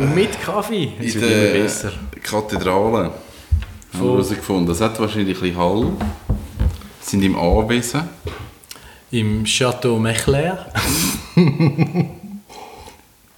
Und 0.00 0.14
mit 0.14 0.40
Kaffee. 0.40 0.92
Es 0.98 1.14
in 1.14 1.20
wird 1.20 1.32
immer 1.32 1.62
besser. 1.62 1.92
Kathedrale 2.22 3.04
haben 3.04 3.12
wir 3.92 4.00
herausgefunden. 4.00 4.66
Das 4.66 4.80
hat 4.80 4.98
wahrscheinlich 4.98 5.36
ein 5.36 5.42
bisschen 5.42 5.58
Hall. 5.58 5.82
Wir 5.82 6.68
sind 7.00 7.22
im 7.22 7.38
Anwesen. 7.38 8.02
Im 9.10 9.44
Chateau 9.44 9.98
Mechler. 9.98 10.66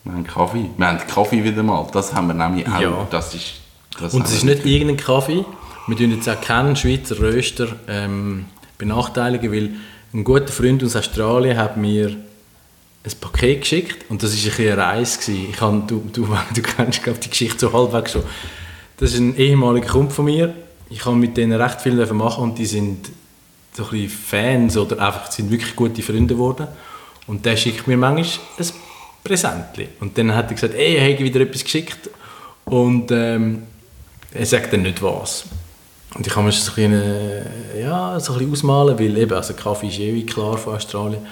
Wir 0.05 0.12
haben 0.15 0.27
Kaffee. 0.27 0.69
Wir 0.77 0.87
haben 0.88 0.98
Kaffee 1.07 1.45
wieder 1.45 1.62
mal. 1.62 1.87
Das 1.93 2.12
haben 2.12 2.27
wir 2.27 2.35
nämlich 2.35 2.66
auch. 2.66 2.80
Ja. 2.80 3.07
Das 3.09 3.37
ist, 3.37 3.60
das 4.01 4.13
Und 4.13 4.27
es 4.27 4.33
ist 4.33 4.43
nicht 4.43 4.66
irgendein 4.66 4.97
Kaffee. 4.97 5.45
Wir 5.87 5.97
tun 5.97 6.10
jetzt 6.10 6.29
auch 6.29 6.41
keinen 6.41 6.74
Schweizer 6.74 7.21
Röster 7.21 7.69
ähm, 7.87 8.47
benachteiligen, 8.79 9.52
weil 9.52 9.71
ein 10.13 10.24
guter 10.24 10.49
Freund 10.49 10.83
aus 10.83 10.97
Australien 10.97 11.57
hat 11.57 11.77
mir 11.77 12.16
ein 13.05 13.12
Paket 13.20 13.62
geschickt 13.62 14.05
und 14.09 14.23
das 14.23 14.33
war 14.33 14.52
ein 14.52 14.73
eine 14.73 14.79
Reise. 14.79 15.19
Gewesen. 15.19 15.47
Ich 15.51 15.60
habe, 15.60 15.83
du, 15.87 16.02
du, 16.12 16.27
du 16.55 16.62
kennst 16.62 17.02
glaub, 17.02 17.20
die 17.20 17.30
Geschichte 17.30 17.59
so 17.59 17.73
halbwegs 17.73 18.12
schon. 18.12 18.23
Das 18.98 19.12
ist 19.12 19.19
ein 19.19 19.37
ehemaliger 19.37 19.88
Kumpel 19.88 20.15
von 20.15 20.24
mir. 20.27 20.55
Ich 20.88 21.04
habe 21.04 21.16
mit 21.16 21.37
denen 21.37 21.60
recht 21.60 21.80
viel 21.80 21.95
machen 22.07 22.45
und 22.45 22.59
die 22.59 22.66
sind 22.66 23.10
so 23.73 23.88
ein 23.90 24.09
Fans 24.09 24.77
oder 24.77 25.01
einfach 25.01 25.30
sind 25.30 25.51
wirklich 25.51 25.74
gute 25.74 26.02
Freunde 26.02 26.35
geworden. 26.35 26.68
Und 27.27 27.45
der 27.45 27.57
schickt 27.57 27.87
mir 27.87 27.96
manchmal 27.96 28.46
ein 28.59 28.66
Präsentchen. 29.24 29.88
Und 30.01 30.16
dann 30.18 30.34
hat 30.34 30.49
er 30.49 30.55
gesagt, 30.55 30.74
ey, 30.74 30.96
ich 30.96 31.15
habe 31.15 31.24
wieder 31.24 31.40
etwas 31.40 31.65
geschickt. 31.65 32.10
Und 32.65 33.10
ähm, 33.10 33.62
er 34.32 34.46
sagt 34.46 34.73
dann 34.73 34.82
nicht 34.82 35.02
was. 35.02 35.45
Und 36.15 36.27
ich 36.27 36.32
kann 36.32 36.45
mir 36.45 36.51
das 36.51 36.65
so 36.65 36.73
ein 36.73 36.90
bisschen, 36.90 36.93
äh, 36.93 37.82
ja, 37.82 38.21
so 38.21 38.32
ein 38.32 38.38
bisschen 38.38 38.52
ausmalen, 38.52 38.99
weil 38.99 39.16
eben, 39.16 39.32
also 39.32 39.55
Kaffee 39.55 39.88
ist 39.88 39.99
eh 39.99 40.15
wie 40.15 40.27
klar 40.27 40.59
von 40.59 40.74
Australien. 40.74 41.27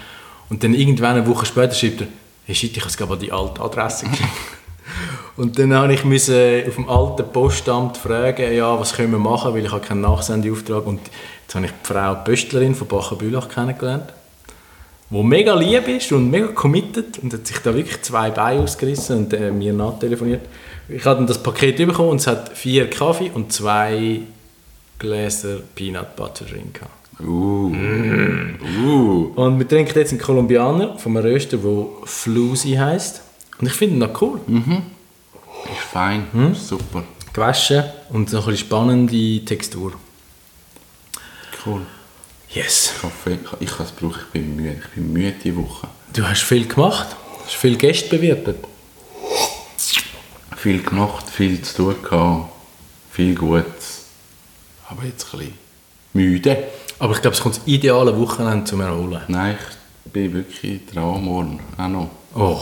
Und 0.51 0.65
dann 0.65 0.75
irgendwann 0.75 1.17
eine 1.17 1.27
Woche 1.27 1.47
später 1.47 1.73
schreibt 1.73 2.03
er, 2.03 2.09
hey 2.45 2.55
shit, 2.55 2.77
ich 2.77 2.81
habe 2.81 2.91
es 2.91 2.97
glaube 2.97 3.15
an 3.15 3.20
die 3.20 3.33
alte 3.33 3.62
Adresse 3.62 4.06
geschickt. 4.06 4.29
Und 5.37 5.59
dann 5.59 5.73
habe 5.73 5.95
ich 5.95 6.05
müssen 6.05 6.67
auf 6.69 6.75
dem 6.75 6.89
alten 6.89 7.33
Postamt 7.33 7.97
fragen, 7.97 8.53
ja, 8.53 8.79
was 8.79 8.92
können 8.92 9.12
wir 9.12 9.19
machen, 9.19 9.55
weil 9.55 9.65
ich 9.65 9.73
habe 9.73 9.87
keinen 9.87 10.03
Nachsendeauftrag. 10.03 10.87
Und 10.87 11.01
jetzt 11.42 11.55
habe 11.55 11.67
ich 11.67 11.70
die 11.70 11.87
Frau 11.87 12.15
Pöstlerin 12.17 12.75
von 12.75 12.89
Bachenbülach 12.89 13.48
kennengelernt, 13.48 14.12
die 15.09 15.23
mega 15.23 15.55
lieb 15.55 15.89
ist 15.89 16.12
und 16.12 16.31
mega 16.31 16.48
committed 16.48 17.19
und 17.23 17.33
hat 17.33 17.47
sich 17.47 17.59
da 17.59 17.75
wirklich 17.75 18.03
zwei 18.03 18.31
Beine 18.31 18.61
ausgerissen 18.61 19.19
und 19.19 19.33
äh, 19.33 19.51
mir 19.51 19.73
nachtelefoniert. 19.73 20.42
Ich 20.89 21.05
habe 21.05 21.17
dann 21.17 21.27
das 21.27 21.42
Paket 21.42 21.77
bekommen 21.77 22.11
und 22.11 22.20
es 22.20 22.27
hat 22.27 22.57
vier 22.57 22.91
Kaffee 22.91 23.31
und 23.33 23.53
zwei 23.53 24.20
Gläser 24.98 25.59
Peanut 25.75 26.17
Butter 26.17 26.45
drin 26.45 26.73
gehabt. 26.73 27.00
Uh. 27.23 27.69
Mm. 27.69 28.59
Uh. 28.85 29.33
Und 29.35 29.59
wir 29.59 29.69
trinken 29.69 29.99
jetzt 29.99 30.11
einen 30.11 30.21
Kolumbianer 30.21 30.99
von 30.99 31.17
einem 31.17 31.27
Röster, 31.27 31.57
der 31.57 31.87
Flusi 32.05 32.73
heisst. 32.73 33.23
Und 33.59 33.67
ich 33.67 33.73
finde 33.75 33.97
ihn 33.97 33.99
noch 33.99 34.23
cool. 34.23 34.41
Ist 35.65 35.81
fein. 35.93 36.27
Hm? 36.33 36.55
Super. 36.55 37.05
Gewaschen 37.33 37.85
und 38.11 38.33
noch 38.33 38.47
ein 38.47 38.53
bisschen 38.53 38.67
spannende 38.67 39.45
Textur. 39.45 39.93
Cool. 41.65 41.83
Yes. 42.51 42.95
Kaffee. 43.01 43.39
Ich 43.61 43.70
kann 43.70 43.86
es 43.86 43.92
brauchen. 43.92 44.20
Ich 44.27 44.33
bin 44.33 44.57
müde. 44.57 44.77
Ich 44.83 44.95
bin 44.95 45.13
müde 45.13 45.35
diese 45.45 45.57
Woche. 45.57 45.89
Du 46.13 46.27
hast 46.27 46.42
viel 46.42 46.67
gemacht. 46.67 47.14
Hast 47.45 47.55
viel 47.57 47.77
Gäste 47.77 48.09
bewirtet. 48.09 48.57
Viel 50.57 50.83
gemacht, 50.83 51.29
viel 51.30 51.63
zu 51.63 51.77
tun 51.77 51.97
gehabt. 52.03 52.53
Viel 53.13 53.35
Gutes. 53.35 54.05
Aber 54.89 55.05
jetzt 55.05 55.27
ein 55.33 55.39
bisschen 55.39 55.55
müde. 56.13 56.64
Aber 57.00 57.14
ich 57.14 57.22
glaube, 57.22 57.34
es 57.34 57.40
kommt 57.40 57.56
das 57.56 57.66
ideale 57.66 58.16
Wochenende 58.18 58.64
zum 58.64 58.83
Erholen. 58.83 59.22
Nein, 59.28 59.56
ich 60.05 60.12
bin 60.12 60.34
wirklich 60.34 60.84
dran 60.86 61.24
morgen. 61.24 61.58
Auch 61.78 61.88
noch. 61.88 62.11
Oh. 62.34 62.58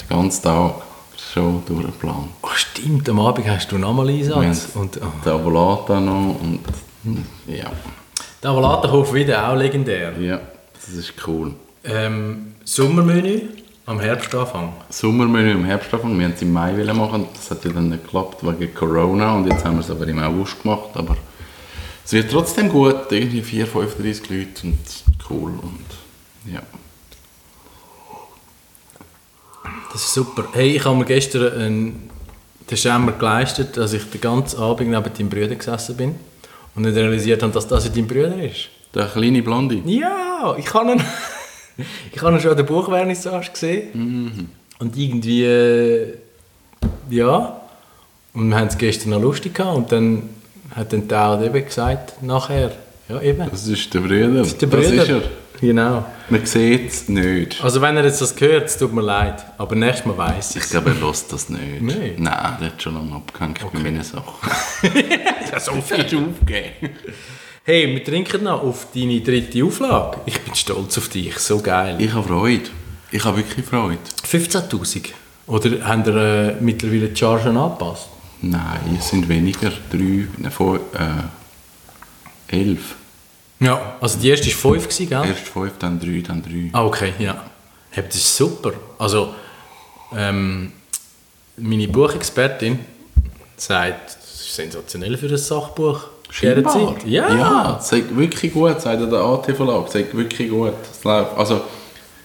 Den 0.00 0.16
ganzen 0.16 0.42
Tag 0.42 0.74
schon 1.32 1.62
durchgeplant. 1.66 2.28
oh, 2.40 2.48
stimmt. 2.54 3.08
Am 3.10 3.20
Abend 3.20 3.46
hast 3.46 3.70
du 3.70 3.76
nochmal 3.76 4.08
Einsatz. 4.08 4.68
Und, 4.74 4.98
oh. 5.00 5.06
den 5.24 5.32
Avolata 5.32 6.00
noch 6.00 6.40
und 6.40 6.60
ja, 7.46 7.70
Der 8.42 8.50
Avalatenhof 8.50 9.12
wieder 9.12 9.48
auch 9.48 9.56
legendär. 9.56 10.18
ja, 10.18 10.40
das 10.74 10.94
ist 10.94 11.12
cool. 11.26 11.52
Ähm, 11.84 12.54
Sommermenü 12.64 13.42
am 13.84 14.00
Herbstanfang. 14.00 14.72
Sommermenü 14.88 15.52
im 15.52 15.64
Herbstanfang, 15.66 16.18
wir 16.18 16.24
wollten 16.24 16.36
es 16.36 16.42
im 16.42 16.52
Mai 16.52 16.72
machen, 16.94 17.26
das 17.34 17.50
hat 17.50 17.64
ja 17.64 17.72
dann 17.72 17.90
nicht 17.90 18.04
geklappt 18.04 18.38
wegen 18.42 18.74
Corona 18.74 19.34
und 19.34 19.48
jetzt 19.48 19.64
haben 19.64 19.76
wir 19.76 19.80
es 19.80 19.90
aber 19.90 20.06
im 20.06 20.18
August 20.18 20.62
gemacht, 20.62 20.90
aber 20.94 21.16
es 22.04 22.12
wird 22.12 22.30
trotzdem 22.30 22.68
gut, 22.68 23.10
irgendwie 23.10 23.42
4, 23.42 23.66
35 23.66 24.30
Leute 24.30 24.66
und 24.66 24.78
cool 25.30 25.52
und 25.62 26.52
ja. 26.52 26.62
Das 29.92 30.02
ist 30.02 30.14
super. 30.14 30.44
Hey, 30.52 30.76
ich 30.76 30.84
habe 30.84 30.96
mir 30.96 31.04
gestern 31.04 31.52
einen, 31.52 32.10
den 32.70 32.76
Schämmer 32.76 33.12
geleistet, 33.12 33.76
dass 33.76 33.92
ich 33.92 34.04
den 34.04 34.20
ganzen 34.20 34.58
Abend 34.58 34.90
neben 34.90 35.12
deinem 35.14 35.28
Bruder 35.28 35.54
gesessen 35.54 35.96
bin 35.96 36.14
und 36.74 36.82
nicht 36.82 36.96
realisiert 36.96 37.42
habe, 37.42 37.52
dass 37.52 37.68
das 37.68 37.92
dein 37.92 38.06
Bruder 38.06 38.42
ist. 38.42 38.68
Der 38.94 39.06
kleine 39.06 39.42
Blondie. 39.42 39.82
Ja, 39.86 40.56
ich 40.58 40.72
habe 40.72 40.92
ihn, 40.92 41.02
ich 42.12 42.22
habe 42.22 42.36
ihn 42.36 42.40
schon 42.40 42.50
an 42.50 42.56
der 42.56 42.64
Buchvernissage 42.64 43.50
gesehen. 43.52 44.48
Und 44.78 44.96
irgendwie, 44.96 45.44
äh, 45.44 46.14
ja. 47.10 47.60
Und 48.34 48.48
wir 48.48 48.56
haben 48.56 48.68
es 48.68 48.78
gestern 48.78 49.10
noch 49.10 49.20
lustig 49.20 49.54
gehabt. 49.54 49.76
Und 49.76 49.92
dann 49.92 50.28
hat 50.74 50.92
dann 50.92 51.08
Tao 51.08 51.42
eben 51.42 51.64
gesagt, 51.64 52.22
nachher, 52.22 52.72
ja 53.08 53.20
eben. 53.20 53.48
Das 53.50 53.66
ist 53.66 53.92
der 53.92 54.00
Bruder. 54.00 54.28
Das 54.28 54.48
ist 54.48 54.62
der 54.62 54.66
Bruder. 54.66 54.82
Das 54.82 54.90
ist 54.92 55.08
er. 55.08 55.22
Genau. 55.60 56.04
Man 56.28 56.44
sieht 56.44 56.90
es 56.90 57.08
nicht. 57.08 57.62
Also 57.62 57.80
wenn 57.80 57.96
er 57.96 58.04
jetzt 58.04 58.20
das 58.20 58.34
hört, 58.40 58.64
es 58.64 58.76
tut 58.76 58.92
mir 58.92 59.02
leid. 59.02 59.44
Aber 59.58 59.76
nächstes 59.76 60.06
Mal 60.06 60.18
weiss 60.18 60.56
ich 60.56 60.64
Ich 60.64 60.70
glaube, 60.70 60.90
er 60.90 61.06
lässt 61.06 61.32
das 61.32 61.48
nicht. 61.48 61.80
Nein. 61.80 62.14
Nein, 62.18 62.56
der 62.60 62.68
hat 62.68 62.82
schon 62.82 62.94
lange 62.94 63.14
abgehängt 63.14 63.60
bei 63.72 63.78
meinen 63.78 64.02
Sachen. 64.02 64.50
Ja, 65.52 65.60
so 65.60 65.72
hast 65.76 66.12
du 66.12 66.18
aufgegeben. 66.18 66.90
Hey, 67.62 67.94
wir 67.94 68.02
trinken 68.02 68.42
noch 68.42 68.60
auf 68.60 68.88
deine 68.92 69.20
dritte 69.20 69.64
Auflage. 69.64 70.18
Ich 70.26 70.40
bin 70.40 70.52
stolz 70.52 70.98
auf 70.98 71.08
dich, 71.08 71.38
so 71.38 71.60
geil. 71.60 71.94
Ich 72.00 72.12
habe 72.12 72.26
Freude. 72.26 72.70
Ich 73.12 73.24
habe 73.24 73.36
wirklich 73.36 73.64
Freude. 73.64 73.98
15'000? 74.28 75.10
Oder 75.46 75.86
haben 75.86 76.04
ihr 76.04 76.16
äh, 76.16 76.54
mittlerweile 76.60 77.08
die 77.10 77.16
Chargen 77.16 77.56
angepasst? 77.56 78.08
Nein, 78.42 78.96
es 78.98 79.08
sind 79.08 79.28
weniger. 79.28 79.72
Drei, 79.90 80.50
vor, 80.50 80.76
äh, 80.76 82.56
elf. 82.56 82.96
Ja. 83.60 83.96
Also 84.00 84.18
die 84.18 84.28
erste 84.28 84.48
war 84.48 84.72
5, 84.74 84.98
gell? 85.08 85.24
Erst 85.24 85.48
fünf, 85.48 85.72
dann 85.78 86.00
drei, 86.00 86.22
dann 86.26 86.42
drei. 86.42 86.68
Ah, 86.72 86.84
okay, 86.84 87.12
ja. 87.18 87.44
Hey, 87.90 88.04
das 88.06 88.16
ist 88.16 88.36
super. 88.36 88.72
Also, 88.98 89.34
ähm, 90.16 90.72
meine 91.56 91.86
Buchexpertin 91.88 92.80
sagt, 93.56 94.16
das 94.16 94.40
ist 94.40 94.54
sensationell 94.56 95.16
für 95.16 95.26
ein 95.28 95.36
Sachbuch. 95.36 96.08
Scheinbar. 96.30 96.96
Ja. 97.04 97.34
Ja, 97.34 97.78
es 97.78 97.92
ist 97.92 98.16
wirklich 98.16 98.52
gut, 98.54 98.80
sagt 98.80 99.00
der 99.00 99.20
AT-Verlag. 99.20 99.86
Es 99.88 99.94
ist 99.94 100.16
wirklich 100.16 100.48
gut. 100.48 100.72
Also, 101.36 101.60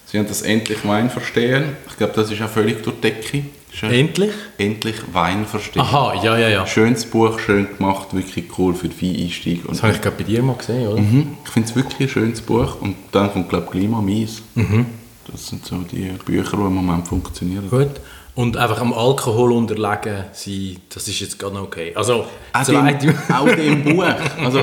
sie 0.06 0.18
haben 0.18 0.28
das 0.28 0.42
«Endlich 0.42 0.88
Wein 0.88 1.10
verstehen». 1.10 1.76
Ich 1.90 1.98
glaube, 1.98 2.14
das 2.14 2.32
ist 2.32 2.42
auch 2.42 2.50
völlig 2.50 2.82
durch 2.82 2.96
die 2.96 3.02
Decke. 3.02 3.44
Ja 3.82 3.90
Endlich? 3.90 4.32
«Endlich 4.58 4.96
Wein 5.14 5.46
verstehen». 5.46 5.82
Aha, 5.82 6.22
ja, 6.24 6.38
ja, 6.38 6.50
ja. 6.50 6.66
Schönes 6.68 7.06
Buch, 7.06 7.40
schön 7.40 7.68
gemacht, 7.78 8.08
wirklich 8.14 8.46
cool 8.58 8.74
für 8.74 8.90
den 8.90 9.24
Einstieg. 9.24 9.64
Und 9.66 9.76
Das 9.76 9.84
habe 9.84 9.94
ich 9.94 10.02
gerade 10.02 10.16
bei 10.18 10.24
dir 10.24 10.42
mal 10.42 10.56
gesehen, 10.56 10.88
oder? 10.88 11.02
Mhm. 11.02 11.38
Ich 11.46 11.52
finde 11.52 11.70
es 11.70 11.76
wirklich 11.76 12.10
ein 12.10 12.14
schönes 12.14 12.42
Buch. 12.42 12.82
Und 12.82 12.96
dann 13.12 13.32
kommt, 13.32 13.50
glaube 13.50 13.66
ich, 13.66 13.72
«Klima 13.72 14.02
mies». 14.02 14.42
Das 15.32 15.48
sind 15.48 15.66
so 15.66 15.78
die 15.78 16.12
Bücher, 16.26 16.58
die 16.58 16.64
im 16.64 16.74
Moment 16.76 17.08
funktionieren. 17.08 17.70
Gut. 17.70 17.90
Und 18.34 18.56
einfach 18.56 18.80
am 18.82 18.94
Alkohol 18.94 19.52
unterlegen 19.52 20.26
sein, 20.32 20.78
das 20.94 21.08
ist 21.08 21.20
jetzt 21.20 21.40
gerade 21.40 21.56
noch 21.56 21.64
okay. 21.64 21.92
Also, 21.96 22.26
Auch 22.54 22.64
dem, 22.66 23.14
auch 23.34 23.48
dem 23.56 23.84
Buch. 23.96 24.06
Also, 24.44 24.62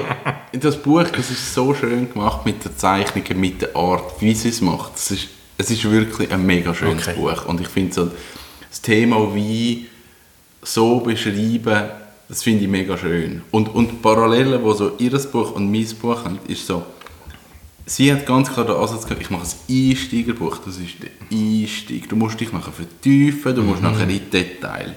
das 0.53 0.77
Buch, 0.77 1.03
das 1.15 1.31
ist 1.31 1.53
so 1.55 1.75
schön 1.75 2.11
gemacht 2.13 2.47
mit 2.47 2.65
den 2.65 2.77
Zeichnungen, 2.77 3.41
mit 3.41 3.63
der 3.63 3.75
Art, 3.77 4.21
wie 4.21 4.33
sie 4.35 4.51
es 4.51 4.61
macht. 4.61 4.93
Es 4.97 5.11
ist, 5.11 5.29
es 5.59 5.71
ist 5.71 5.91
wirklich 5.91 6.33
ein 6.33 6.47
mega 6.47 6.73
schönes 6.73 7.09
Okay. 7.09 7.19
Buch. 7.19 7.47
Und 7.47 7.61
ich 7.61 7.69
finde 7.69 7.93
so, 7.93 8.11
das 8.75 8.81
Thema 8.81 9.33
wie 9.33 9.87
so 10.63 10.99
beschreiben, 10.99 11.91
das 12.29 12.43
finde 12.43 12.65
ich 12.65 12.69
mega 12.69 12.99
schön. 12.99 13.43
Und, 13.53 13.69
und 13.69 13.89
die 13.89 13.97
Parallele, 13.97 14.59
die 14.59 14.77
so 14.77 14.97
ihr 14.99 15.17
Buch 15.31 15.53
und 15.53 15.71
mein 15.71 15.87
Buch 16.03 16.25
haben, 16.25 16.41
ist 16.49 16.67
so, 16.67 16.85
sie 17.87 18.13
hat 18.13 18.27
ganz 18.27 18.53
klar 18.53 18.67
den 18.67 18.75
Ansatz 18.75 19.05
gehabt, 19.05 19.23
ich 19.23 19.31
mache 19.31 19.47
ein 19.47 19.91
Einsteigerbuch, 19.91 20.59
das 20.59 20.79
ist 20.79 20.95
der 21.01 21.11
Einstieg. 21.31 22.09
Du 22.09 22.17
musst 22.17 22.41
dich 22.41 22.53
nachher 22.53 22.73
vertiefen, 22.73 23.55
du 23.55 23.63
musst 23.63 23.81
nachher 23.81 24.09
in 24.09 24.29
Detail. 24.29 24.97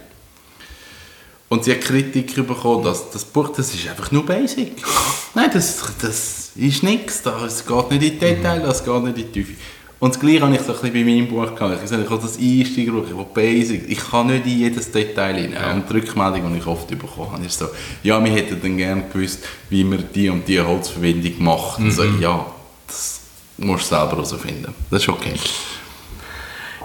Und 1.48 1.64
sie 1.64 1.74
hat 1.74 1.82
Kritik 1.82 2.34
bekommen, 2.34 2.84
dass 2.84 3.12
das 3.12 3.26
Buch, 3.26 3.50
das 3.50 3.76
ist 3.76 3.88
einfach 3.88 4.12
nur 4.12 4.26
basic. 4.26 4.74
Nein, 5.36 5.52
das, 5.54 5.84
das 6.02 6.52
ist 6.56 6.82
nichts, 6.82 7.22
das 7.22 7.64
geht 7.64 7.92
nicht 7.92 8.04
in 8.04 8.12
die 8.12 8.20
Details, 8.20 8.64
das 8.64 8.84
geht 8.84 9.04
nicht 9.04 9.18
in 9.18 9.32
die 9.32 9.32
Tiefe. 9.32 9.54
Und 10.00 10.14
das 10.14 10.20
Gleiche 10.20 10.42
habe 10.42 10.54
ich 10.54 10.62
so 10.62 10.74
ein 10.74 10.80
bisschen 10.80 10.94
bei 10.94 11.04
meinem 11.04 11.28
Buch 11.28 11.56
gehabt. 11.56 11.76
Ich 11.76 11.82
gesagt, 11.82 12.04
ich 12.04 12.10
habe 12.10 12.22
das 12.22 12.38
Einsteigerbuch, 12.38 13.04
ich 13.10 13.34
basic, 13.34 13.90
ich 13.90 13.98
kann 13.98 14.28
nicht 14.28 14.46
in 14.46 14.60
jedes 14.60 14.92
Detail 14.92 15.34
rein. 15.34 15.54
Ja. 15.54 15.74
Und 15.74 15.90
die 15.90 15.94
Rückmeldung, 15.94 16.54
die 16.54 16.60
ich 16.60 16.68
oft 16.68 16.88
bekommen 16.88 17.32
habe, 17.32 17.46
ist 17.46 17.58
so, 17.58 17.68
ja, 18.04 18.24
wir 18.24 18.32
hätten 18.32 18.62
dann 18.62 18.78
gerne 18.78 19.04
gewusst, 19.12 19.44
wie 19.70 19.84
man 19.84 20.04
die 20.14 20.30
und 20.30 20.48
die 20.48 20.62
Holzverbindung 20.62 21.44
macht. 21.44 21.82
Also, 21.82 22.04
ja, 22.04 22.46
das 22.86 23.22
musst 23.58 23.86
du 23.86 23.96
selber 23.96 24.12
herausfinden. 24.12 24.74
Das 24.92 25.02
ist 25.02 25.10
okay. 25.10 25.34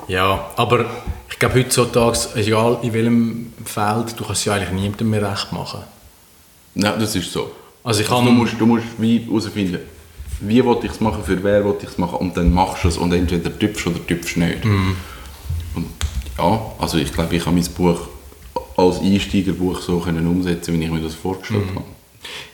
Ja, 0.09 0.51
aber 0.57 0.87
ich 1.31 1.39
glaube 1.39 1.61
heutzutage, 1.61 2.19
egal 2.35 2.79
in 2.83 2.93
welchem 2.95 3.53
Feld, 3.65 4.19
du 4.19 4.25
kannst 4.25 4.45
ja 4.47 4.55
eigentlich 4.55 4.73
niemandem 4.73 5.11
mehr 5.11 5.31
recht 5.31 5.53
machen. 5.53 5.81
Ja, 6.75 6.97
das 6.97 7.15
ist 7.15 7.31
so. 7.31 7.51
Also 7.85 8.01
ich 8.01 8.11
Also 8.11 8.25
kann... 8.25 8.25
du, 8.25 8.33
musst, 8.33 8.55
du 8.59 8.67
musst 8.67 8.87
wie 8.99 9.19
herausfinden, 9.19 9.81
wie 10.47 10.65
will 10.65 10.79
ich 10.83 10.91
es 10.93 11.01
machen, 11.01 11.23
für 11.25 11.43
wer 11.43 11.65
will 11.65 11.75
ich 11.83 11.89
es 11.89 11.99
machen 11.99 12.17
und 12.17 12.37
dann 12.37 12.53
machst 12.53 12.85
du 12.85 12.89
es 12.89 12.97
und 12.97 13.13
entweder 13.13 13.57
tüpfst 13.59 13.87
oder 13.87 14.05
tüpfst 14.07 14.37
nicht. 14.37 14.65
Mhm. 14.65 14.97
Und 15.75 15.87
ja, 16.39 16.61
also 16.79 16.99
ich 16.99 17.13
glaube, 17.13 17.37
ich 17.37 17.45
habe 17.47 17.57
mein 17.57 17.67
Buch 17.73 18.01
als 18.77 19.01
Einsteigerbuch 19.01 19.81
so 19.81 19.99
können 20.01 20.27
umsetzen, 20.27 20.79
wie 20.79 20.85
ich 20.85 20.91
mir 20.91 21.01
das 21.01 21.15
vorgestellt 21.15 21.67
Mhm. 21.71 21.77
habe. 21.77 21.85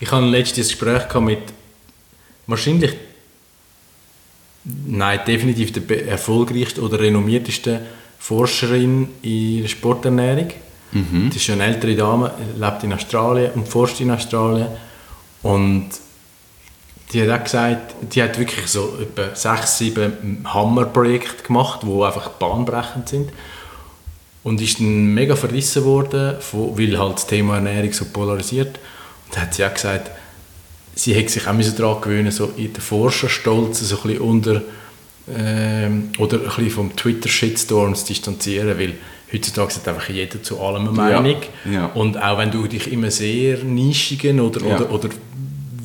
Ich 0.00 0.10
hatte 0.10 0.26
letztes 0.26 0.68
Gespräch 0.68 1.12
mit 1.20 1.40
wahrscheinlich, 2.46 2.92
nein, 4.86 5.20
definitiv 5.26 5.72
der 5.72 6.08
erfolgreichsten 6.08 6.80
oder 6.80 6.98
renommiertesten 7.00 7.80
Forscherin 8.18 9.08
in 9.22 9.62
der 9.62 9.68
Sporternährung. 9.68 10.50
Das 11.28 11.36
ist 11.36 11.50
eine 11.50 11.64
ältere 11.64 11.94
Dame, 11.94 12.32
lebt 12.58 12.82
in 12.82 12.92
Australien 12.94 13.52
und 13.54 13.68
forscht 13.68 14.00
in 14.00 14.10
Australien. 14.10 14.68
Und 15.42 15.90
die 17.12 17.22
hat 17.22 17.40
auch 17.40 17.44
gesagt, 17.44 17.94
die 18.14 18.22
hat 18.22 18.38
wirklich 18.38 18.66
so 18.66 18.98
etwa 19.00 19.34
sechs, 19.34 19.78
sieben 19.78 20.44
Hammerprojekte 20.44 21.42
gemacht, 21.44 21.80
die 21.82 22.02
einfach 22.02 22.28
bahnbrechend 22.30 23.08
sind. 23.08 23.30
Und 24.44 24.60
ist 24.60 24.78
dann 24.78 25.14
mega 25.14 25.34
verrissen 25.36 25.84
worden, 25.84 26.36
weil 26.52 26.98
halt 26.98 27.16
das 27.16 27.26
Thema 27.26 27.56
Ernährung 27.56 27.92
so 27.92 28.04
polarisiert. 28.06 28.78
Und 29.26 29.36
da 29.36 29.40
hat 29.42 29.54
sie 29.54 29.64
auch 29.64 29.74
gesagt, 29.74 30.10
sie 30.94 31.14
hätte 31.14 31.30
sich 31.30 31.46
auch 31.46 31.54
daran 31.76 32.00
gewöhnen 32.00 32.30
so 32.30 32.52
in 32.56 32.72
den 32.72 32.80
Forscherstolz 32.80 33.80
so 33.80 33.96
ein 33.96 34.02
bisschen 34.02 34.20
unter 34.20 34.62
ähm, 35.34 36.10
oder 36.18 36.38
ein 36.38 36.44
bisschen 36.44 36.70
vom 36.70 36.96
Twitter-Shitstorm 36.96 37.94
zu 37.94 38.06
distanzieren, 38.06 38.78
weil 38.78 38.94
heutzutage 39.32 39.74
hat 39.74 39.88
einfach 39.88 40.08
jeder 40.08 40.42
zu 40.42 40.60
allem 40.60 40.88
eine 40.88 41.10
Ja, 41.10 41.20
Meinung. 41.20 41.42
ja. 41.70 41.86
Und 41.86 42.20
auch 42.22 42.38
wenn 42.38 42.50
du 42.50 42.66
dich 42.66 42.90
immer 42.90 43.10
sehr 43.10 43.58
nischigen 43.58 44.40
oder, 44.40 44.64
Ja. 44.66 44.76
oder, 44.76 44.90
oder 44.90 45.08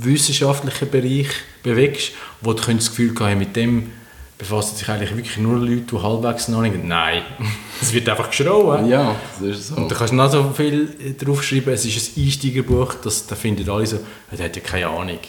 wissenschaftlichen 0.05 0.89
Bereich 0.89 1.27
bewegst, 1.61 2.11
wo 2.41 2.53
du 2.53 2.73
das 2.73 2.89
Gefühl 2.89 3.13
haben, 3.19 3.39
mit 3.39 3.55
dem 3.55 3.91
befassen 4.37 4.75
sich 4.75 4.89
eigentlich 4.89 5.15
wirklich 5.15 5.37
nur 5.37 5.57
Leute, 5.57 5.83
die 5.91 5.97
halbwegs 5.97 6.47
noch 6.49 6.61
nicht... 6.61 6.83
Nein, 6.83 7.21
es 7.81 7.93
wird 7.93 8.09
einfach 8.09 8.29
geschrauen. 8.29 8.89
Ja, 8.89 9.15
das 9.39 9.57
ist 9.57 9.67
so. 9.69 9.75
Und 9.75 9.89
da 9.89 9.95
kannst 9.95 10.11
du 10.11 10.17
noch 10.17 10.31
so 10.31 10.51
viel 10.55 11.15
draufschreiben, 11.17 11.73
es 11.73 11.85
ist 11.85 12.17
ein 12.17 12.23
Einsteigerbuch, 12.23 12.95
das, 12.95 13.25
da 13.25 13.35
finden 13.35 13.69
alle 13.69 13.85
so, 13.85 13.97
«Ja, 14.31 14.37
der 14.37 14.45
hat 14.45 14.55
ja 14.55 14.61
keine 14.61 14.87
Ahnung. 14.87 15.19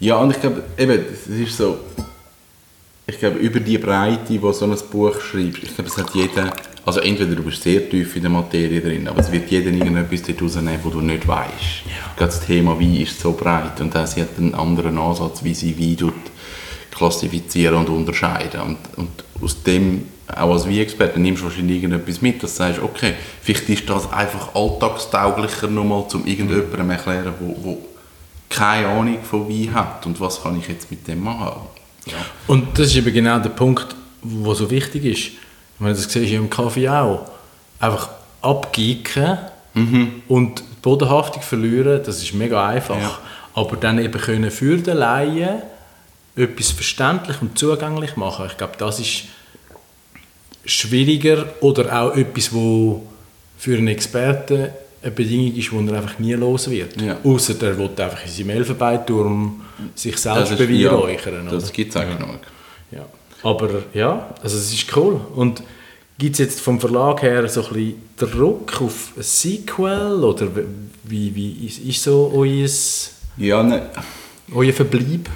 Ja, 0.00 0.16
und 0.16 0.30
ich 0.30 0.40
glaube, 0.40 0.64
eben, 0.76 1.04
es 1.12 1.26
ist 1.26 1.56
so, 1.56 1.78
ich 3.06 3.18
glaube, 3.18 3.38
über 3.38 3.60
die 3.60 3.78
Breite, 3.78 4.32
die 4.32 4.52
so 4.52 4.64
ein 4.64 4.76
Buch 4.90 5.20
schreibst, 5.20 5.62
ich 5.62 5.74
glaube, 5.74 5.90
es 5.90 5.96
hat 5.96 6.14
jeder, 6.14 6.52
also 6.88 7.00
entweder 7.00 7.34
du 7.34 7.42
bist 7.42 7.62
sehr 7.62 7.88
tief 7.90 8.16
in 8.16 8.22
der 8.22 8.30
Materie 8.30 8.80
drin, 8.80 9.06
aber 9.08 9.20
es 9.20 9.30
wird 9.30 9.50
jeder 9.50 9.70
irgendetwas 9.70 10.22
dort 10.22 10.40
rausnehmen, 10.40 10.80
wo 10.82 10.88
du 10.88 11.02
nicht 11.02 11.28
weißt. 11.28 11.82
Gerade 12.16 12.30
das 12.30 12.40
Thema 12.40 12.80
Wein 12.80 12.96
ist 12.96 13.20
so 13.20 13.32
breit 13.32 13.78
und 13.82 13.92
sie 13.92 14.22
hat 14.22 14.38
einen 14.38 14.54
anderen 14.54 14.96
Ansatz, 14.96 15.44
wie 15.44 15.54
sie 15.54 15.78
Wein 15.78 15.98
tut 15.98 16.14
klassifizieren 16.98 17.76
und 17.76 17.90
unterscheiden. 17.90 18.62
Und, 18.62 18.78
und 18.96 19.24
aus 19.42 19.62
dem, 19.62 20.06
auch 20.26 20.52
als 20.52 20.66
Wein-Experte, 20.66 21.20
nimmst 21.20 21.42
du 21.42 21.46
wahrscheinlich 21.46 21.82
irgendetwas 21.82 22.22
mit, 22.22 22.42
dass 22.42 22.52
du 22.52 22.56
sagst, 22.56 22.80
okay, 22.82 23.14
vielleicht 23.42 23.68
ist 23.68 23.88
das 23.90 24.10
einfach 24.10 24.54
alltagstauglicher 24.54 25.68
nochmal, 25.68 26.06
um 26.12 26.26
irgendjemandem 26.26 26.90
erklären, 26.90 27.34
wo, 27.38 27.56
wo 27.62 27.78
keine 28.48 28.88
Ahnung 28.88 29.18
von 29.22 29.46
Wein 29.46 29.74
hat 29.74 30.06
und 30.06 30.18
was 30.20 30.42
kann 30.42 30.58
ich 30.58 30.66
jetzt 30.68 30.90
mit 30.90 31.06
dem 31.06 31.22
machen. 31.22 31.60
Ja. 32.06 32.14
Und 32.46 32.78
das 32.78 32.86
ist 32.86 32.96
eben 32.96 33.12
genau 33.12 33.38
der 33.38 33.50
Punkt, 33.50 33.94
der 34.22 34.54
so 34.54 34.70
wichtig 34.70 35.04
ist. 35.04 35.47
Ich 35.78 35.80
meine, 35.80 35.94
das 35.94 36.08
du 36.08 36.18
ja 36.20 36.38
im 36.38 36.50
Kaffee 36.50 36.88
auch. 36.88 37.30
Einfach 37.78 38.08
abgeeken 38.42 39.38
und 40.26 40.58
die 40.58 40.64
Bodenhaftung 40.82 41.40
verlieren, 41.40 42.02
das 42.04 42.20
ist 42.20 42.34
mega 42.34 42.66
einfach. 42.66 43.00
Ja. 43.00 43.18
Aber 43.54 43.76
dann 43.76 43.98
eben 43.98 44.20
können 44.20 44.50
für 44.50 44.76
den 44.76 44.96
Laien 44.96 45.62
etwas 46.34 46.72
verständlich 46.72 47.40
und 47.40 47.56
zugänglich 47.56 48.16
machen, 48.16 48.46
ich 48.46 48.56
glaube, 48.56 48.74
das 48.78 48.98
ist 48.98 49.24
schwieriger 50.64 51.46
oder 51.60 52.00
auch 52.00 52.16
etwas, 52.16 52.52
wo 52.52 53.06
für 53.56 53.76
einen 53.76 53.88
Experten 53.88 54.68
eine 55.00 55.12
Bedingung 55.12 55.54
ist, 55.56 55.70
die 55.70 55.88
er 55.88 55.96
einfach 55.96 56.18
nie 56.18 56.34
los 56.34 56.68
wird. 56.68 57.00
Ja. 57.00 57.16
Außer 57.24 57.54
der 57.54 57.78
will 57.78 57.90
einfach 57.96 58.24
in 58.24 58.30
seinem 58.30 58.50
Elfenbeinturm 58.50 59.60
sich 59.94 60.16
selbst 60.16 60.58
beweihräuchern. 60.58 61.46
Ja, 61.46 61.52
das 61.52 61.72
gibt 61.72 61.94
es 61.94 62.00
auch 62.00 62.06
genug. 62.06 62.40
Aber 63.42 63.82
ja, 63.94 64.34
also 64.42 64.56
es 64.56 64.72
ist 64.72 64.96
cool. 64.96 65.20
Und 65.34 65.62
gibt 66.18 66.34
es 66.34 66.38
jetzt 66.38 66.60
vom 66.60 66.80
Verlag 66.80 67.22
her 67.22 67.48
so 67.48 67.62
ein 67.62 67.68
bisschen 67.72 67.96
Druck 68.16 68.80
auf 68.80 69.12
ein 69.16 69.22
Sequel? 69.22 70.24
Oder 70.24 70.48
wie, 71.04 71.34
wie 71.34 71.66
ist, 71.66 71.78
ist 71.78 72.02
so 72.02 72.32
euer, 72.34 72.68
Ja, 73.36 73.62
ne, 73.62 73.90
euer 74.54 74.72
Verbleib? 74.72 75.28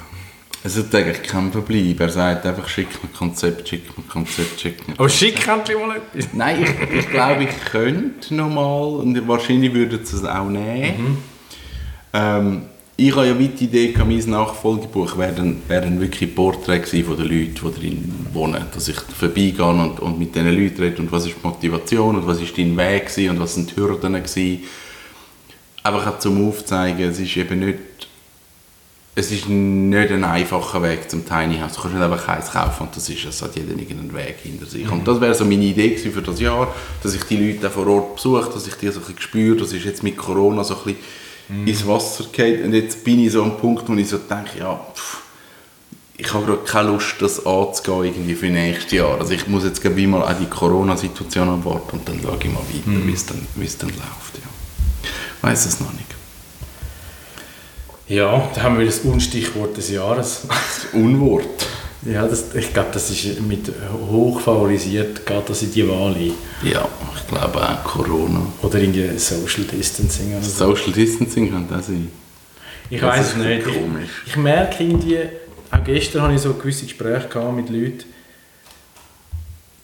es 0.64 0.76
hat 0.76 0.94
eigentlich 0.94 1.22
keinen 1.24 1.50
Verbleib. 1.50 1.98
Er 2.00 2.08
sagt 2.08 2.46
einfach, 2.46 2.68
schick 2.68 2.88
mir 3.02 3.08
Konzept, 3.10 3.68
schick 3.68 3.96
mir 3.98 4.04
Konzept, 4.04 4.60
schick 4.60 4.86
mir 4.86 4.94
Aber 4.98 5.08
schick 5.08 5.46
endlich 5.46 5.76
mal 5.76 5.96
etwas. 5.96 6.32
Nein, 6.32 6.62
ich, 6.62 6.98
ich 6.98 7.10
glaube, 7.10 7.44
ich 7.44 7.64
könnte 7.70 8.34
nochmal 8.34 9.00
und 9.00 9.26
wahrscheinlich 9.28 9.74
würden 9.74 10.04
sie 10.04 10.16
es 10.16 10.24
auch 10.24 10.48
nehmen. 10.48 11.18
Ähm, 12.12 12.62
ich 12.96 13.16
habe 13.16 13.26
ja 13.26 13.38
weit 13.38 13.58
die 13.58 13.64
Idee, 13.64 13.92
gehabt, 13.92 14.08
mein 14.08 14.18
Nachfolgebuch 14.18 15.16
wäre 15.16 15.32
dann, 15.32 15.62
wäre 15.66 15.82
dann 15.82 16.00
wirklich 16.00 16.34
Porträts 16.34 16.90
von 16.90 17.16
den 17.16 17.26
Leuten, 17.26 17.54
die 17.54 17.74
darin 17.74 18.14
wohnen. 18.32 18.66
Dass 18.72 18.88
ich 18.88 18.96
vorbeigehe 18.96 19.64
und, 19.64 20.00
und 20.00 20.18
mit 20.18 20.34
diesen 20.34 20.52
Leuten 20.52 20.82
rede 20.82 21.02
und 21.02 21.10
was 21.10 21.26
ist 21.26 21.36
die 21.42 21.46
Motivation 21.46 22.16
und 22.16 22.26
was 22.26 22.40
ist 22.40 22.56
dein 22.56 22.76
Weg 22.76 23.06
gewesen 23.06 23.30
und 23.30 23.40
was 23.40 23.54
sind 23.54 23.70
die 23.70 23.76
Hürden 23.76 24.12
gewesen. 24.12 24.62
Einfach 25.82 26.06
auch 26.06 26.18
zum 26.18 26.46
Aufzeigen, 26.48 27.10
es 27.10 27.18
ist 27.18 27.36
eben 27.36 27.60
nicht 27.60 27.78
es 29.14 29.30
ist 29.30 29.46
nicht 29.46 30.10
ein 30.10 30.24
einfacher 30.24 30.82
Weg 30.82 31.10
zum 31.10 31.26
Tiny 31.26 31.58
House. 31.58 31.74
Du 31.74 31.82
kannst 31.82 31.94
nicht 31.94 32.02
einfach 32.02 32.28
eins 32.28 32.50
kaufen 32.50 32.84
und 32.84 32.96
das 32.96 33.10
ist 33.10 33.24
es. 33.26 33.42
hat 33.42 33.54
jeder 33.56 33.72
irgendeinen 33.72 34.14
Weg 34.14 34.36
hinter 34.42 34.64
sich. 34.64 34.90
Und 34.90 35.06
das 35.06 35.20
wäre 35.20 35.34
so 35.34 35.44
meine 35.44 35.64
Idee 35.64 35.98
für 35.98 36.22
das 36.22 36.40
Jahr, 36.40 36.74
dass 37.02 37.14
ich 37.14 37.22
die 37.24 37.36
Leute 37.36 37.68
vor 37.68 37.86
Ort 37.88 38.16
besuche, 38.16 38.50
dass 38.50 38.66
ich 38.66 38.74
die 38.76 38.88
so 38.88 39.00
ein 39.00 39.04
bisschen 39.04 39.20
spüre, 39.20 39.56
das 39.58 39.74
ist 39.74 39.84
jetzt 39.84 40.02
mit 40.02 40.16
Corona 40.16 40.64
so 40.64 40.76
ein 40.76 40.84
bisschen 40.84 41.00
ins 41.66 41.86
Wasser 41.86 42.24
geht 42.32 42.64
und 42.64 42.72
jetzt 42.72 43.04
bin 43.04 43.20
ich 43.20 43.32
so 43.32 43.42
am 43.42 43.56
Punkt, 43.56 43.88
wo 43.88 43.94
ich 43.94 44.08
so 44.08 44.18
denke, 44.18 44.58
ja, 44.58 44.80
pff, 44.94 45.22
ich 46.16 46.32
habe 46.32 46.46
gerade 46.46 46.62
keine 46.64 46.90
Lust, 46.90 47.16
das 47.20 47.44
anzugehen 47.44 48.04
irgendwie 48.04 48.34
für 48.34 48.46
nächstes 48.46 48.92
Jahr. 48.92 49.18
Also 49.18 49.32
ich 49.32 49.48
muss 49.48 49.64
jetzt 49.64 49.84
wie 49.96 50.06
mal 50.06 50.22
auch 50.22 50.38
die 50.38 50.46
Corona-Situation 50.46 51.48
abwarten 51.48 51.98
und 51.98 52.08
dann 52.08 52.20
schaue 52.22 52.38
ich 52.38 52.46
mal 52.46 52.60
weiter, 52.60 53.06
wie 53.06 53.12
es 53.12 53.26
dann, 53.26 53.46
wie 53.56 53.64
es 53.64 53.76
dann 53.76 53.90
läuft. 53.90 54.36
Ja. 54.36 55.08
Ich 55.36 55.42
weiß 55.42 55.66
es 55.66 55.80
noch 55.80 55.92
nicht. 55.92 56.06
Ja, 58.08 58.48
da 58.54 58.62
haben 58.62 58.78
wir 58.78 58.86
das 58.86 59.00
Unstichwort 59.00 59.76
des 59.76 59.90
Jahres. 59.90 60.42
Das 60.48 60.86
Unwort. 60.92 61.66
Ja, 62.04 62.26
das, 62.26 62.54
ich 62.54 62.72
glaube, 62.72 62.88
das 62.92 63.10
ist 63.10 63.40
mit 63.40 63.70
hoch 64.10 64.40
favorisiert, 64.40 65.24
geht 65.24 65.48
das 65.48 65.62
in 65.62 65.72
die 65.72 65.88
Wahl 65.88 66.14
ein. 66.14 66.32
Ja, 66.64 66.88
ich 67.16 67.28
glaube 67.28 67.62
auch 67.62 67.84
Corona. 67.84 68.44
Oder 68.62 68.80
irgendwie 68.80 69.16
Social 69.18 69.64
Distancing 69.64 70.32
oder 70.32 70.42
so. 70.42 70.74
Social 70.74 70.92
Distancing 70.92 71.52
kann 71.52 71.68
das 71.68 71.86
sein. 71.86 72.10
Ich 72.90 73.00
weiß 73.00 73.20
ist 73.20 73.36
es 73.36 73.36
nicht. 73.36 73.64
komisch. 73.64 74.22
Ich, 74.26 74.32
ich 74.32 74.36
merke 74.36 74.82
irgendwie, 74.82 75.18
auch 75.70 75.84
gestern 75.84 76.22
hatte 76.22 76.34
ich 76.34 76.40
so 76.40 76.54
gewisse 76.54 76.84
Gespräche 76.84 77.52
mit 77.54 77.70
Leuten. 77.70 78.04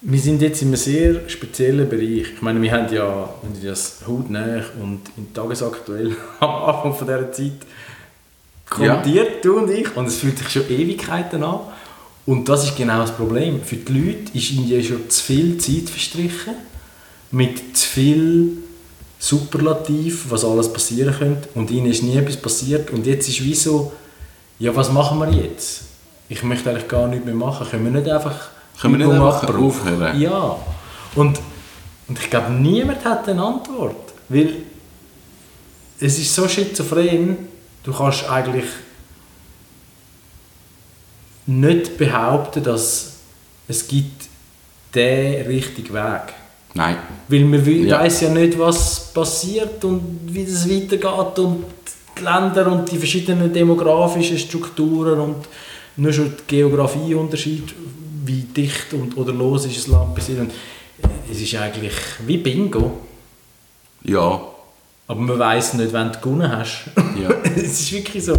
Wir 0.01 0.21
sind 0.21 0.43
jetzt 0.43 0.61
in 0.63 0.69
einem 0.69 0.77
sehr 0.77 1.29
speziellen 1.29 1.89
Bereich. 1.89 2.33
Ich 2.35 2.43
meine, 2.43 2.61
wir 2.61 2.73
haben 2.73 2.93
ja, 2.93 3.29
wenn 3.43 3.61
du 3.61 3.67
das 3.67 4.01
hautnah 4.07 4.63
und 4.81 5.03
in 5.17 5.33
tagesaktuell 5.33 6.17
am 6.41 6.51
Anfang 6.51 6.95
von 6.95 7.07
dieser 7.07 7.33
Zeit 7.33 7.67
kommentiert, 8.69 9.45
du 9.45 9.59
und 9.59 9.71
ich, 9.71 9.97
und 9.97 10.07
es 10.07 10.17
fühlt 10.17 10.39
sich 10.39 10.51
schon 10.51 10.69
Ewigkeiten 10.69 11.43
an. 11.43 11.61
Und 12.29 12.47
das 12.47 12.63
ist 12.65 12.77
genau 12.77 12.99
das 12.99 13.17
Problem. 13.17 13.63
Für 13.63 13.77
die 13.77 13.91
Leute 13.91 14.37
ist 14.37 14.51
irgendwie 14.51 14.85
schon 14.85 15.09
zu 15.09 15.25
viel 15.25 15.57
Zeit 15.57 15.89
verstrichen, 15.89 16.53
mit 17.31 17.75
zu 17.75 17.89
viel 17.89 18.59
Superlativ, 19.19 20.27
was 20.29 20.45
alles 20.45 20.71
passieren 20.71 21.15
könnte. 21.19 21.49
Und 21.55 21.71
ihnen 21.71 21.91
ist 21.91 22.03
nie 22.03 22.19
etwas 22.19 22.37
passiert. 22.37 22.91
Und 22.91 23.07
jetzt 23.07 23.31
ist 23.31 23.43
wie 23.43 23.55
so, 23.55 23.95
ja, 24.59 24.77
was 24.77 24.93
machen 24.93 25.19
wir 25.21 25.31
jetzt? 25.31 25.85
Ich 26.29 26.43
möchte 26.43 26.69
eigentlich 26.69 26.87
gar 26.87 27.09
nichts 27.09 27.25
mehr 27.25 27.35
machen. 27.35 27.67
Können 27.67 27.85
wir 27.85 27.99
nicht 27.99 28.11
einfach 28.13 28.51
Können 28.79 28.99
wir 28.99 29.07
nicht 29.07 29.19
einfach 29.19 29.59
aufhören? 29.59 30.21
Ja. 30.21 30.59
Und, 31.15 31.41
und 32.09 32.19
ich 32.19 32.29
glaube, 32.29 32.51
niemand 32.51 33.07
hat 33.07 33.27
eine 33.27 33.43
Antwort. 33.43 34.13
Weil 34.29 34.51
es 35.99 36.19
ist 36.19 36.35
so 36.35 36.47
schizophren, 36.47 37.39
du 37.85 37.91
kannst 37.91 38.29
eigentlich 38.29 38.67
nicht 41.49 41.97
behaupten, 41.97 42.62
dass 42.62 43.14
es 43.67 43.88
gibt 43.88 44.26
den 44.95 45.47
richtigen 45.47 45.95
Weg. 45.95 46.35
Nein. 46.75 46.97
Weil 47.28 47.45
man 47.45 47.64
ja. 47.64 47.73
Ja. 47.73 48.00
weiß 48.00 48.21
ja 48.23 48.31
nicht, 48.31 48.59
was 48.59 49.12
passiert 49.12 49.83
und 49.85 50.21
wie 50.26 50.45
das 50.45 50.69
weitergeht 50.69 51.38
und 51.38 51.64
die 52.19 52.23
Länder 52.23 52.71
und 52.71 52.90
die 52.90 52.99
verschiedenen 52.99 53.52
demografischen 53.52 54.38
Strukturen 54.38 55.19
und 55.21 55.49
nur 55.97 56.12
schon 56.12 56.26
der 56.37 56.45
Geografieunterschied, 56.47 57.75
wie 58.25 58.43
dicht 58.43 58.93
und, 58.93 59.17
oder 59.17 59.33
los 59.33 59.67
ist 59.67 59.88
ein 59.88 59.93
Land 59.93 60.19
Und 60.38 60.50
es 61.31 61.40
ist 61.40 61.55
eigentlich 61.57 61.95
wie 62.26 62.37
Bingo, 62.37 62.99
Ja. 64.05 64.40
aber 65.07 65.21
man 65.21 65.38
weiß 65.38 65.75
nicht, 65.75 65.93
wenn 65.93 66.12
du 66.12 66.21
gewonnen 66.21 66.50
hast. 66.50 66.85
Ja. 67.21 67.31
es 67.57 67.81
ist 67.81 67.93
wirklich 67.93 68.25
so. 68.25 68.37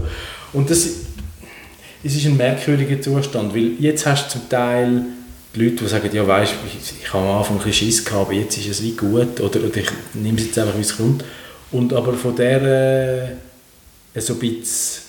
Und 0.53 0.69
das, 0.69 0.87
es 2.03 2.15
ist 2.15 2.25
ein 2.25 2.37
merkwürdiger 2.37 3.01
Zustand, 3.01 3.53
weil 3.53 3.73
jetzt 3.79 4.05
hast 4.05 4.27
du 4.27 4.39
zum 4.39 4.49
Teil 4.49 5.03
die 5.53 5.63
Leute, 5.63 5.83
die 5.83 5.87
sagen, 5.87 6.09
ja 6.13 6.25
weißt, 6.25 6.53
ich, 6.67 7.01
ich 7.01 7.13
habe 7.13 7.27
am 7.27 7.37
Anfang 7.39 7.59
ein 7.61 7.73
Schiss 7.73 8.05
gehabt, 8.05 8.27
aber 8.27 8.33
jetzt 8.33 8.57
ist 8.57 8.69
es 8.69 8.83
wie 8.83 8.91
gut 8.91 9.39
oder, 9.39 9.59
oder 9.59 9.77
ich 9.77 9.89
nehme 10.13 10.37
es 10.37 10.45
jetzt 10.45 10.59
einfach, 10.59 10.77
wie 10.77 10.81
es 10.81 10.95
kommt. 10.95 11.23
Und 11.71 11.93
aber 11.93 12.13
von 12.13 12.35
der 12.35 13.31
äh, 14.13 14.21
so 14.21 14.33
ein 14.33 14.39
bisschen 14.39 15.03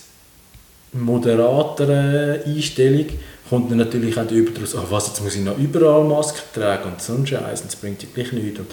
moderateren 0.93 2.43
Einstellung 2.43 3.05
kommt 3.49 3.71
dann 3.71 3.77
natürlich 3.77 4.17
auch 4.17 4.29
über 4.29 4.51
daraus, 4.51 4.75
ach 4.75 4.89
was, 4.89 5.07
jetzt 5.07 5.23
muss 5.23 5.35
ich 5.35 5.41
noch 5.41 5.57
überall 5.57 6.03
Masken 6.03 6.41
tragen 6.53 6.91
und 6.91 7.01
so 7.01 7.13
ein 7.13 7.25
das 7.25 7.75
bringt 7.75 8.01
ja 8.03 8.09
gleich 8.13 8.31
nichts. 8.31 8.59
Und, 8.59 8.67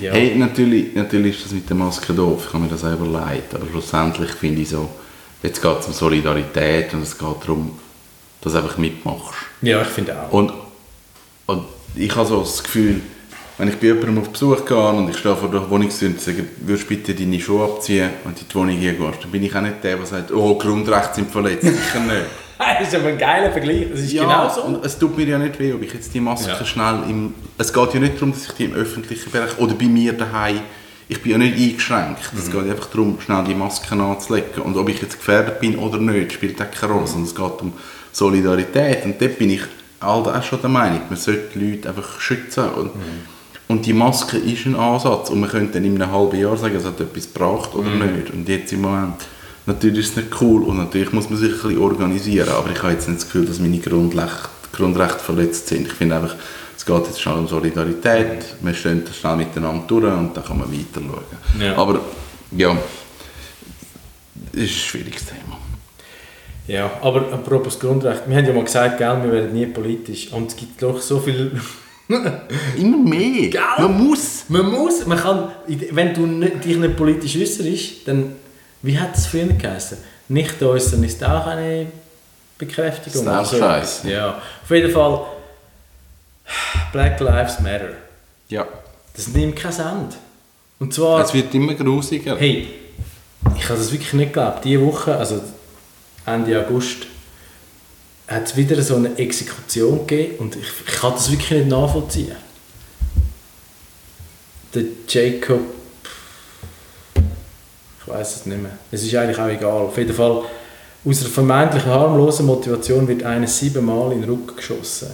ja. 0.00 0.12
Hey, 0.12 0.34
natürlich, 0.36 0.94
natürlich 0.94 1.36
ist 1.36 1.46
das 1.46 1.52
mit 1.52 1.68
der 1.68 1.76
Maske 1.76 2.12
doof, 2.12 2.44
ich 2.46 2.52
habe 2.52 2.64
mir 2.64 2.70
das 2.70 2.80
selber 2.80 3.06
leid, 3.06 3.54
aber 3.54 3.66
schlussendlich 3.70 4.30
finde 4.30 4.62
ich 4.62 4.68
so, 4.68 4.88
jetzt 5.42 5.60
geht 5.62 5.80
es 5.80 5.86
um 5.86 5.92
Solidarität 5.92 6.92
und 6.94 7.02
es 7.02 7.16
geht 7.18 7.28
darum, 7.42 7.78
dass 8.40 8.52
du 8.52 8.58
einfach 8.58 8.78
mitmachst. 8.78 9.34
ja, 9.62 9.82
ich 9.82 9.88
finde 9.88 10.16
auch. 10.20 10.32
Und, 10.32 10.52
und 11.46 11.64
ich 11.94 12.14
habe 12.16 12.28
so 12.28 12.40
das 12.40 12.62
Gefühl, 12.62 13.00
wenn 13.58 13.68
ich 13.68 13.76
bei 13.76 13.88
jemandem 13.88 14.18
auf 14.20 14.30
Besuch 14.30 14.64
gehe 14.64 14.88
und 14.88 15.10
ich 15.10 15.18
stehe 15.18 15.36
vor 15.36 15.50
der 15.50 15.68
Wohnungstür 15.68 16.08
und 16.08 16.20
sage, 16.20 16.44
würdest 16.60 16.84
du 16.90 16.94
bitte 16.96 17.14
deine 17.14 17.38
Schuhe 17.40 17.64
abziehen 17.64 18.10
und 18.24 18.40
in 18.40 18.46
die 18.48 18.54
Wohnung 18.54 18.76
hier 18.76 18.94
gehst, 18.94 19.22
dann 19.22 19.30
bin 19.30 19.42
ich 19.42 19.54
auch 19.54 19.60
nicht 19.60 19.84
der, 19.84 19.96
der 19.96 20.06
sagt, 20.06 20.32
oh, 20.32 20.56
Grundrechte 20.56 21.16
sind 21.16 21.30
verletzt. 21.30 21.62
Sicher 21.62 22.00
nicht. 22.00 22.24
das 22.58 22.88
ist 22.88 22.94
aber 22.94 23.08
ein 23.08 23.18
geiler 23.18 23.52
Vergleich, 23.52 23.88
das 23.90 24.00
ist 24.00 24.12
Ja, 24.12 24.22
genau 24.24 24.48
so. 24.52 24.62
und 24.62 24.84
es 24.84 24.98
tut 24.98 25.16
mir 25.16 25.26
ja 25.26 25.38
nicht 25.38 25.58
weh, 25.60 25.72
ob 25.74 25.82
ich 25.82 25.92
jetzt 25.92 26.12
die 26.14 26.20
Maske 26.20 26.50
Ja. 26.50 26.64
schnell 26.64 27.02
im... 27.08 27.34
Es 27.58 27.72
geht 27.72 27.94
ja 27.94 28.00
nicht 28.00 28.14
darum, 28.16 28.32
dass 28.32 28.46
ich 28.46 28.52
die 28.52 28.64
im 28.64 28.72
öffentlichen 28.74 29.30
Bereich 29.30 29.56
oder 29.58 29.74
bei 29.74 29.84
mir 29.86 30.12
daheim 30.14 30.60
ich 31.08 31.20
bin 31.22 31.32
ja 31.32 31.38
nicht 31.38 31.56
eingeschränkt. 31.58 32.20
Es 32.36 32.48
Mhm. 32.48 32.52
geht 32.52 32.70
einfach 32.70 32.86
darum, 32.90 33.18
schnell 33.20 33.44
die 33.44 33.54
Masken 33.54 34.00
anzulegen. 34.00 34.62
Und 34.62 34.76
ob 34.76 34.88
ich 34.88 35.00
jetzt 35.02 35.18
gefährdet 35.18 35.60
bin 35.60 35.76
oder 35.76 35.98
nicht, 35.98 36.32
spielt 36.32 36.60
auch 36.62 36.70
keine 36.70 36.92
Rolle. 36.94 37.06
sondern 37.06 37.24
Es 37.28 37.34
geht 37.34 37.60
um 37.62 37.72
Solidarität. 38.12 39.04
Und 39.04 39.20
dort 39.20 39.38
bin 39.38 39.50
ich 39.50 39.62
halt 40.00 40.26
auch 40.28 40.42
schon 40.42 40.60
der 40.60 40.70
Meinung, 40.70 41.00
man 41.08 41.18
sollte 41.18 41.58
die 41.58 41.70
Leute 41.72 41.88
einfach 41.88 42.20
schützen. 42.20 42.64
Und, 42.70 42.94
Mhm. 42.94 43.00
und 43.68 43.86
die 43.86 43.92
Maske 43.92 44.36
ist 44.38 44.66
ein 44.66 44.74
Ansatz. 44.76 45.30
Und 45.30 45.40
man 45.40 45.50
könnte 45.50 45.74
dann 45.74 45.84
in 45.84 46.00
einem 46.00 46.12
halben 46.12 46.38
Jahr 46.38 46.56
sagen, 46.56 46.76
es 46.76 46.84
hat 46.84 47.00
etwas 47.00 47.32
gebracht 47.32 47.74
oder 47.74 47.88
Mhm. 47.90 48.16
nicht. 48.16 48.30
Und 48.32 48.48
jetzt 48.48 48.72
im 48.72 48.82
Moment, 48.82 49.14
natürlich 49.66 50.00
ist 50.06 50.10
es 50.10 50.16
nicht 50.16 50.40
cool 50.40 50.62
und 50.62 50.76
natürlich 50.78 51.12
muss 51.12 51.28
man 51.30 51.38
sich 51.38 51.52
ein 51.52 51.60
bisschen 51.62 51.78
organisieren. 51.78 52.48
Aber 52.50 52.70
ich 52.70 52.82
habe 52.82 52.92
jetzt 52.92 53.08
nicht 53.08 53.20
das 53.20 53.26
Gefühl, 53.26 53.46
dass 53.46 53.58
meine 53.58 53.78
Grundrechte, 53.78 54.48
Grundrechte 54.72 55.18
verletzt 55.18 55.68
sind. 55.68 55.86
Ich 55.86 55.92
finde 55.92 56.16
einfach, 56.16 56.34
es 56.76 56.84
geht 56.84 57.06
jetzt 57.06 57.20
schnell 57.20 57.36
um 57.36 57.48
Solidarität. 57.48 58.44
Wir 58.60 58.74
stehen 58.74 59.04
da 59.04 59.12
schnell 59.12 59.36
miteinander 59.36 59.84
durch 59.86 60.04
und 60.04 60.36
dann 60.36 60.44
kann 60.44 60.58
man 60.58 60.72
weiter 60.72 61.00
schauen. 61.00 61.60
Ja. 61.60 61.76
Aber 61.76 62.00
ja, 62.52 62.76
es 64.52 64.58
ist 64.58 64.62
ein 64.62 64.68
schwieriges 64.68 65.26
Thema. 65.26 65.58
Ja, 66.66 66.90
aber 67.02 67.32
apropos 67.32 67.78
Grundrecht, 67.78 68.22
wir 68.26 68.36
haben 68.36 68.46
ja 68.46 68.52
mal 68.52 68.64
gesagt, 68.64 68.98
gell, 68.98 69.22
wir 69.22 69.32
werden 69.32 69.52
nie 69.52 69.66
politisch 69.66 70.32
und 70.32 70.50
es 70.50 70.56
gibt 70.56 70.82
doch 70.82 71.00
so 71.00 71.18
viel... 71.18 71.60
Immer 72.76 72.98
mehr. 72.98 73.48
Gell? 73.48 73.60
Man 73.78 74.04
muss. 74.04 74.44
man 74.48 74.70
muss, 74.70 75.06
man 75.06 75.18
kann, 75.18 75.50
wenn 75.66 76.12
du 76.12 76.26
nicht, 76.26 76.64
dich 76.64 76.76
nicht 76.76 76.96
politisch 76.96 77.36
äußerst, 77.36 78.06
dann, 78.06 78.36
wie 78.82 78.98
hat 78.98 79.16
es 79.16 79.26
früher 79.26 79.46
geheißen? 79.46 79.98
Nicht 80.28 80.62
äußern 80.62 81.02
ist 81.04 81.24
auch 81.24 81.46
eine 81.46 81.86
Bekräftigung. 82.58 83.22
Ist 83.22 83.28
auch 83.28 83.62
Also. 83.62 84.08
Ja, 84.08 84.40
auf 84.62 84.70
jeden 84.70 84.90
Fall, 84.90 85.20
Black 86.92 87.20
Lives 87.20 87.60
Matter, 87.60 87.94
Ja. 88.48 88.66
das 89.14 89.28
nimmt 89.28 89.56
kein 89.56 89.72
Ende. 89.72 90.16
Und 90.78 90.92
zwar... 90.92 91.24
Es 91.24 91.32
wird 91.32 91.54
immer 91.54 91.74
grusiger. 91.74 92.36
Hey, 92.36 92.68
ich 93.56 93.68
habe 93.68 93.78
das 93.78 93.90
wirklich 93.92 94.12
nicht 94.14 94.32
geglaubt. 94.32 94.64
Diese 94.64 94.84
Woche, 94.84 95.16
also 95.16 95.40
Ende 96.26 96.58
August, 96.64 97.06
hat 98.28 98.44
es 98.44 98.56
wieder 98.56 98.80
so 98.82 98.96
eine 98.96 99.16
Exekution 99.18 100.06
gegeben 100.06 100.36
und 100.38 100.56
ich, 100.56 100.66
ich 100.86 100.92
kann 100.94 101.12
das 101.12 101.30
wirklich 101.30 101.50
nicht 101.50 101.68
nachvollziehen. 101.68 102.36
Der 104.74 104.82
Jacob, 105.08 105.60
ich 107.14 108.08
weiß 108.08 108.36
es 108.36 108.46
nicht 108.46 108.62
mehr. 108.62 108.72
Es 108.90 109.02
ist 109.02 109.14
eigentlich 109.14 109.38
auch 109.38 109.48
egal. 109.48 109.82
Auf 109.82 109.98
jeden 109.98 110.14
Fall, 110.14 110.42
aus 111.04 111.20
einer 111.20 111.28
vermeintlich 111.30 111.84
harmlosen 111.84 112.46
Motivation 112.46 113.06
wird 113.06 113.22
einer 113.22 113.46
siebenmal 113.46 114.12
in 114.12 114.22
den 114.22 114.30
Rücken 114.30 114.56
geschossen. 114.56 115.10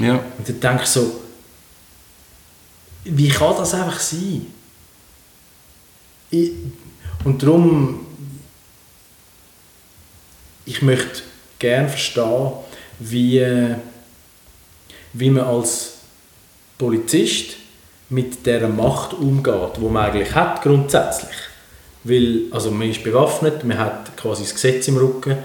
Ja. 0.00 0.14
Und 0.38 0.48
dann 0.48 0.60
denke 0.60 0.82
ich 0.82 0.88
so, 0.88 1.20
wie 3.04 3.28
kann 3.28 3.56
das 3.56 3.74
einfach 3.74 4.00
sein? 4.00 4.46
Ich, 6.30 6.52
und 7.24 7.42
darum, 7.42 8.06
ich 10.64 10.82
möchte 10.82 11.22
gerne 11.58 11.88
verstehen, 11.88 12.52
wie, 12.98 13.44
wie 15.12 15.30
man 15.30 15.44
als 15.44 15.94
Polizist 16.78 17.56
mit 18.08 18.44
dieser 18.44 18.68
Macht 18.68 19.14
umgeht, 19.14 19.76
die 19.76 19.80
man 19.80 20.10
eigentlich 20.10 20.34
hat, 20.34 20.62
grundsätzlich. 20.62 21.34
Weil, 22.04 22.42
also 22.50 22.70
man 22.70 22.90
ist 22.90 23.02
bewaffnet, 23.02 23.64
man 23.64 23.78
hat 23.78 24.16
quasi 24.16 24.42
das 24.42 24.54
Gesetz 24.54 24.88
im 24.88 24.96
Rücken 24.98 25.38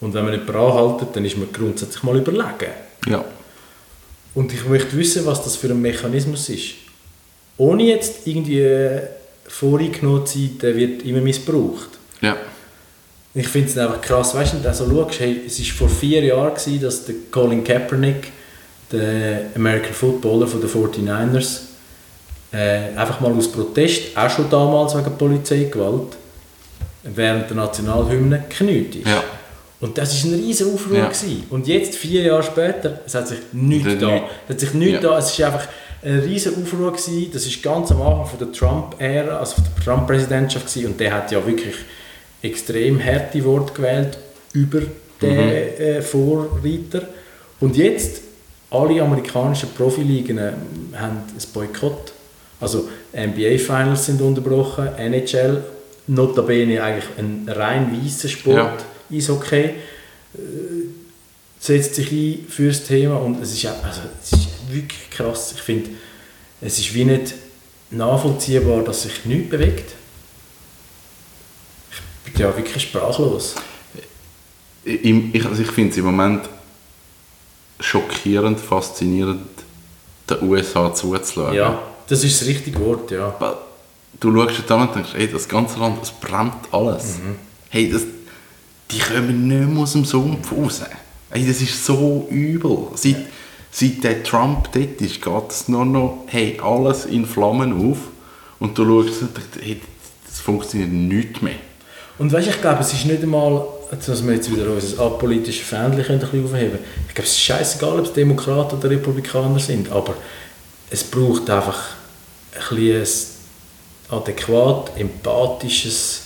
und 0.00 0.12
wenn 0.12 0.24
man 0.24 0.34
nicht 0.34 0.48
anhaltet, 0.48 1.08
dann 1.14 1.24
ist 1.24 1.38
man 1.38 1.52
grundsätzlich 1.52 2.02
mal 2.02 2.16
überlegen. 2.16 2.72
Ja. 3.06 3.24
Und 4.34 4.52
ich 4.52 4.64
möchte 4.66 4.96
wissen, 4.96 5.26
was 5.26 5.42
das 5.44 5.56
für 5.56 5.68
ein 5.68 5.80
Mechanismus 5.80 6.48
ist. 6.48 6.74
Ohne 7.58 7.84
jetzt 7.84 8.26
irgendwie 8.26 8.60
äh, 8.60 9.02
voreingenommen 9.46 10.26
zu 10.26 10.38
sein, 10.38 10.58
der 10.60 10.76
wird 10.76 11.02
immer 11.02 11.20
missbraucht. 11.20 11.90
Ja. 12.20 12.36
Ich 13.34 13.48
finde 13.48 13.68
es 13.68 13.78
einfach 13.78 14.00
krass, 14.00 14.34
weißt 14.34 14.54
du, 14.54 14.56
wenn 14.56 14.62
du 14.62 14.74
so 14.74 14.88
schaust, 14.88 15.20
hey, 15.20 15.42
es 15.46 15.58
war 15.58 15.76
vor 15.76 15.88
vier 15.88 16.22
Jahren, 16.24 16.54
gewesen, 16.54 16.80
dass 16.82 17.04
der 17.04 17.14
Colin 17.30 17.64
Kaepernick, 17.64 18.30
der 18.90 19.46
American 19.54 19.94
Footballer 19.94 20.46
von 20.46 20.60
den 20.60 20.68
49ers, 20.68 21.60
äh, 22.52 22.94
einfach 22.96 23.20
mal 23.20 23.32
aus 23.32 23.50
Protest, 23.50 24.16
auch 24.16 24.28
schon 24.28 24.50
damals 24.50 24.94
wegen 24.94 25.16
Polizeigewalt, 25.16 26.16
während 27.02 27.48
der 27.48 27.56
Nationalhymne 27.56 28.44
gekniet 28.48 28.96
ist. 28.96 29.08
Ja. 29.08 29.24
Und 29.82 29.98
das 29.98 30.24
war 30.24 30.30
ein 30.32 30.38
riesen 30.38 30.72
Aufruhr. 30.72 30.96
Ja. 30.96 31.04
Gewesen. 31.08 31.42
Und 31.50 31.66
jetzt, 31.68 31.96
vier 31.96 32.22
Jahre 32.22 32.42
später, 32.42 33.00
es 33.04 33.14
hat 33.14 33.28
sich 33.28 33.38
nichts 33.52 33.84
Der 33.88 33.96
da. 33.96 34.10
nicht- 34.12 34.24
Es 34.46 34.50
hat 34.54 34.60
sich 34.60 34.74
nichts 34.74 34.94
Ja. 34.94 35.00
da. 35.10 35.18
Es 35.18 35.30
ist 35.32 35.42
einfach 35.42 35.68
ein 36.04 36.18
riesen 36.20 36.62
Aufruhr. 36.62 36.90
Gewesen. 36.92 37.30
Das 37.32 37.44
ist 37.46 37.62
ganz 37.62 37.90
am 37.92 38.00
Anfang 38.00 38.26
von 38.26 38.38
der 38.38 38.52
Trump-Ära, 38.52 39.38
also 39.38 39.56
von 39.56 39.64
der 39.76 39.84
Trump-Präsidentschaft. 39.84 40.74
Und 40.78 40.98
der 41.00 41.12
hat 41.12 41.30
ja 41.32 41.44
wirklich 41.46 41.74
extrem 42.42 43.02
harte 43.04 43.44
Worte 43.44 43.72
gewählt 43.74 44.18
über 44.52 44.82
den 45.20 45.38
äh, 45.38 46.00
Vorreiter. 46.02 47.02
Und 47.60 47.76
jetzt, 47.76 48.22
alle 48.70 49.02
amerikanischen 49.02 49.68
Profiligen 49.70 50.38
äh, 50.38 50.52
haben 50.96 51.18
ein 51.18 51.42
Boykott. 51.52 52.12
Also 52.60 52.88
NBA-Finals 53.14 54.06
sind 54.06 54.20
unterbrochen, 54.22 54.88
NHL, 54.96 55.62
notabene 56.06 56.82
eigentlich 56.82 57.04
ein 57.18 57.48
rein 57.48 57.90
weißer 58.04 58.28
Sport, 58.28 58.56
Ja. 58.56 58.76
Eishockey, 59.12 59.64
äh, 59.64 59.74
setzt 61.58 61.94
sich 61.94 62.10
ein 62.10 62.46
für 62.48 62.68
das 62.68 62.84
Thema 62.84 63.16
und 63.16 63.40
es 63.40 63.52
ist, 63.52 63.66
also, 63.66 64.00
es 64.22 64.32
ist 64.32 64.48
wirklich 64.68 65.10
krass. 65.10 65.52
Ich 65.54 65.62
finde, 65.62 65.90
es 66.60 66.78
ist 66.78 66.94
wie 66.94 67.04
nicht 67.04 67.34
nachvollziehbar, 67.90 68.82
dass 68.82 69.02
sich 69.02 69.24
nichts 69.24 69.50
bewegt. 69.50 69.92
Ich 72.26 72.32
bin 72.32 72.42
ja 72.42 72.56
wirklich 72.56 72.82
sprachlos. 72.82 73.54
Ich, 74.84 75.04
ich, 75.04 75.46
also 75.46 75.62
ich 75.62 75.70
finde 75.70 75.92
es 75.92 75.98
im 75.98 76.04
Moment 76.06 76.48
schockierend, 77.78 78.58
faszinierend, 78.58 79.46
den 80.28 80.48
USA 80.48 80.92
zuzuschauen. 80.92 81.54
Ja, 81.54 81.82
das 82.08 82.24
ist 82.24 82.40
das 82.40 82.48
richtige 82.48 82.80
Wort, 82.80 83.10
ja. 83.10 83.34
Du 84.18 84.32
schaust 84.34 84.68
dir 84.68 84.74
an 84.74 84.88
und 84.88 84.94
denkst, 84.94 85.10
hey, 85.14 85.28
das 85.28 85.48
ganze 85.48 85.78
Land, 85.78 86.00
das 86.00 86.12
brennt 86.12 86.54
alles. 86.72 87.18
Mhm. 87.18 87.36
Hey, 87.70 87.90
das, 87.90 88.02
die 88.92 88.98
kommen 88.98 89.48
nicht 89.48 89.68
mehr 89.68 89.82
aus 89.82 89.92
dem 89.92 90.04
Sumpf 90.04 90.52
raus. 90.52 90.82
Hey, 91.30 91.46
das 91.46 91.60
ist 91.60 91.84
so 91.84 92.26
übel. 92.30 92.88
Seit, 92.94 93.16
seit 93.70 94.04
der 94.04 94.22
Trump 94.22 94.70
dort 94.72 95.00
ist, 95.00 95.22
geht 95.22 95.50
es 95.50 95.68
nur 95.68 95.84
noch, 95.84 96.24
hey, 96.26 96.60
alles 96.62 97.06
in 97.06 97.24
Flammen 97.24 97.90
auf. 97.90 97.98
Und 98.58 98.76
du 98.76 98.84
schaust 98.84 99.22
hey, 99.60 99.80
das 100.26 100.40
funktioniert 100.40 100.92
nichts 100.92 101.42
mehr. 101.42 101.54
Und 102.18 102.30
weißt, 102.32 102.48
ich 102.48 102.60
glaube, 102.60 102.80
es 102.80 102.92
ist 102.92 103.06
nicht 103.06 103.22
einmal, 103.22 103.64
dass 103.90 104.26
wir 104.26 104.34
jetzt 104.34 104.50
wieder 104.50 104.70
unser 104.70 105.02
apolitisches 105.02 105.66
Fähnchen 105.66 106.14
ein 106.14 106.18
bisschen 106.20 106.44
aufheben 106.44 106.78
Ich 107.08 107.14
glaube, 107.14 107.26
es 107.26 107.32
ist 107.32 107.40
scheißegal, 107.40 107.98
ob 107.98 108.06
es 108.06 108.12
Demokraten 108.12 108.76
oder 108.76 108.90
Republikaner 108.90 109.58
sind, 109.58 109.90
aber 109.90 110.14
es 110.90 111.02
braucht 111.04 111.48
einfach 111.48 111.78
ein, 112.70 112.76
ein 112.78 113.06
adäquat, 114.10 114.92
empathisches, 114.96 116.21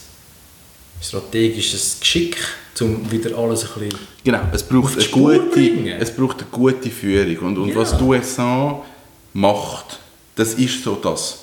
strategisches 1.01 1.99
Geschick, 2.01 2.37
um 2.81 3.11
wieder 3.11 3.37
alles 3.39 3.65
ein 3.65 3.81
bisschen 3.81 3.99
Genau, 4.25 4.41
es 4.53 4.63
braucht, 4.63 4.95
eine 4.99 5.07
gute, 5.09 5.41
bringen. 5.41 5.97
es 6.01 6.11
braucht 6.15 6.41
eine 6.41 6.51
gute 6.51 6.91
Führung. 6.91 7.39
Und, 7.49 7.59
und 7.59 7.69
Ja. 7.71 7.77
was 7.77 7.97
die 7.97 8.03
USA 8.05 8.83
macht, 9.35 9.99
das 10.35 10.55
ist 10.55 10.83
so 10.83 10.97
das. 10.97 11.41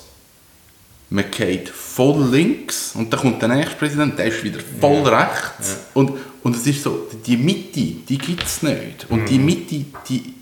Man 1.10 1.30
geht 1.30 1.68
voll 1.68 2.28
links 2.30 2.92
und 2.94 3.12
dann 3.12 3.20
kommt 3.20 3.40
der 3.42 3.48
nächste 3.50 3.76
Präsident, 3.76 4.18
der 4.18 4.26
ist 4.26 4.42
wieder 4.42 4.58
voll 4.80 5.02
rechts. 5.06 5.76
Und, 5.94 6.12
und 6.42 6.56
es 6.56 6.66
ist 6.66 6.82
so, 6.82 7.06
die 7.26 7.36
Mitte, 7.36 7.80
die 8.08 8.18
gibt 8.18 8.42
es 8.44 8.62
nicht. 8.62 9.06
Und 9.08 9.22
Mhm. 9.22 9.26
die 9.26 9.38
Mitte, 9.38 9.84
die, 10.08 10.34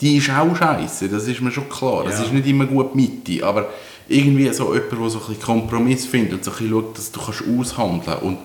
die 0.00 0.16
ist 0.18 0.28
auch 0.30 0.54
scheiße, 0.54 1.08
das 1.08 1.26
ist 1.26 1.40
mir 1.40 1.50
schon 1.50 1.68
klar. 1.68 2.06
Es 2.06 2.18
Ja. 2.18 2.24
ist 2.24 2.32
nicht 2.32 2.46
immer 2.46 2.66
gut 2.66 2.94
Mitte, 2.94 3.44
aber 3.46 3.70
irgendwie 4.08 4.52
so 4.52 4.74
jemand, 4.74 4.92
der 4.92 5.10
so 5.10 5.18
ein 5.18 5.26
bisschen 5.26 5.42
Kompromiss 5.42 6.06
findet 6.06 6.44
so 6.44 6.50
ein 6.50 6.56
bisschen 6.56 6.70
schaut, 6.70 6.98
dass 6.98 7.12
du 7.12 7.20
kannst 7.20 7.42
aushandeln 7.42 8.18
und 8.18 8.38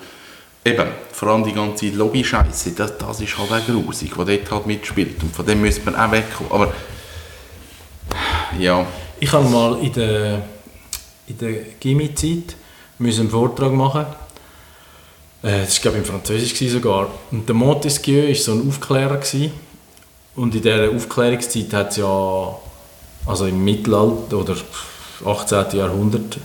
eben, 0.63 0.87
vor 1.11 1.29
allem 1.29 1.43
die 1.43 1.53
ganze 1.53 1.89
Lobby-Scheiße, 1.89 2.71
das, 2.71 2.97
das 2.97 3.21
ist 3.21 3.37
halt 3.37 3.51
auch 3.51 3.65
grusig, 3.65 4.11
die 4.11 4.25
dort 4.25 4.51
halt 4.51 4.67
mitspielt 4.67 5.21
und 5.21 5.35
von 5.35 5.45
dem 5.45 5.61
müsste 5.61 5.89
man 5.89 5.95
auch 5.95 6.11
wegkommen. 6.11 6.51
Aber 6.51 6.73
ja, 8.59 8.85
Ich 9.23 9.31
habe 9.33 9.47
mal 9.49 9.77
in 9.83 9.93
der, 9.93 10.41
in 11.27 11.37
der 11.37 11.53
Gimmi-Zeit 11.79 12.55
einen 12.99 13.29
Vortrag 13.29 13.71
machen. 13.71 14.07
Äh, 15.43 15.61
Das 15.61 15.75
war 15.75 15.81
glaube 15.83 15.97
ich 15.99 16.03
im 16.03 16.09
Französisch 16.11 16.71
sogar. 16.71 17.07
Und 17.29 17.47
der 17.47 17.53
Montesquieu 17.53 18.27
war 18.27 18.35
so 18.35 18.53
ein 18.53 18.67
Aufklärer. 18.67 19.17
Gewesen. 19.17 19.51
Und 20.35 20.55
in 20.55 20.63
dieser 20.63 20.89
Aufklärungszeit 20.89 21.71
hat 21.71 21.91
es 21.91 21.97
ja, 21.97 22.55
also 23.27 23.45
im 23.45 23.63
Mittelalter 23.63 24.37
oder 24.37 24.55
18. 25.25 25.77
Jahrhundert, 25.77 26.37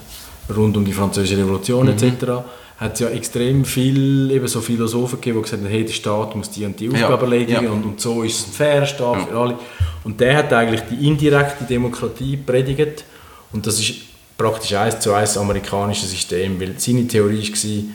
rund 0.54 0.76
um 0.76 0.84
die 0.84 0.92
Französische 0.92 1.38
Revolution 1.38 1.88
etc., 1.88 2.42
hat 2.78 2.92
es 2.94 3.00
ja 3.00 3.08
extrem 3.08 3.64
viel 3.64 4.30
eben 4.30 4.46
so 4.46 4.60
Philosophen 4.60 5.16
gegeben, 5.16 5.38
die 5.38 5.42
gesagt 5.44 5.62
haben, 5.62 5.70
hey, 5.70 5.84
der 5.84 5.92
Staat 5.92 6.36
muss 6.36 6.50
die 6.50 6.64
und 6.66 6.78
die 6.78 6.86
Ja, 6.86 6.92
Aufgabe 7.04 7.24
erledigen 7.24 7.64
ja. 7.64 7.70
und, 7.70 7.84
und 7.84 8.00
so 8.00 8.22
ist 8.22 8.38
es 8.38 8.46
ein 8.48 8.52
fairer 8.52 8.86
Staat 8.86 9.28
für 9.28 9.34
alle. 9.34 9.58
Und 10.04 10.20
der 10.20 10.36
hat 10.36 10.52
eigentlich 10.52 10.82
die 10.82 11.06
indirekte 11.06 11.64
Demokratie 11.64 12.36
predigt 12.36 13.04
und 13.52 13.66
das 13.66 13.80
ist 13.80 13.94
praktisch 14.36 14.74
eins 14.74 15.00
zu 15.00 15.14
eins 15.14 15.32
das 15.32 15.42
amerikanische 15.42 16.04
System, 16.04 16.60
weil 16.60 16.74
seine 16.76 17.08
Theorie 17.08 17.50
war, 17.50 17.94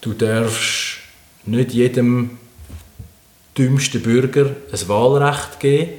du 0.00 0.12
darfst 0.12 0.98
nicht 1.44 1.72
jedem 1.72 2.38
dümmsten 3.58 4.00
Bürger 4.00 4.50
ein 4.72 4.88
Wahlrecht 4.88 5.58
geben, 5.58 5.90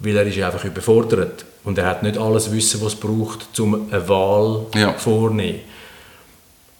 weil 0.00 0.16
er 0.16 0.26
ist 0.26 0.38
einfach 0.38 0.64
überfordert 0.64 1.44
und 1.64 1.78
er 1.78 1.86
hat 1.86 2.02
nicht 2.02 2.18
alles 2.18 2.50
Wissen, 2.52 2.80
was 2.82 2.94
es 2.94 3.00
braucht, 3.00 3.58
um 3.60 3.90
eine 3.90 4.08
Wahl 4.08 4.66
Ja. 4.74 4.92
vorzunehmen. 4.94 5.60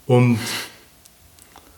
Und 0.07 0.39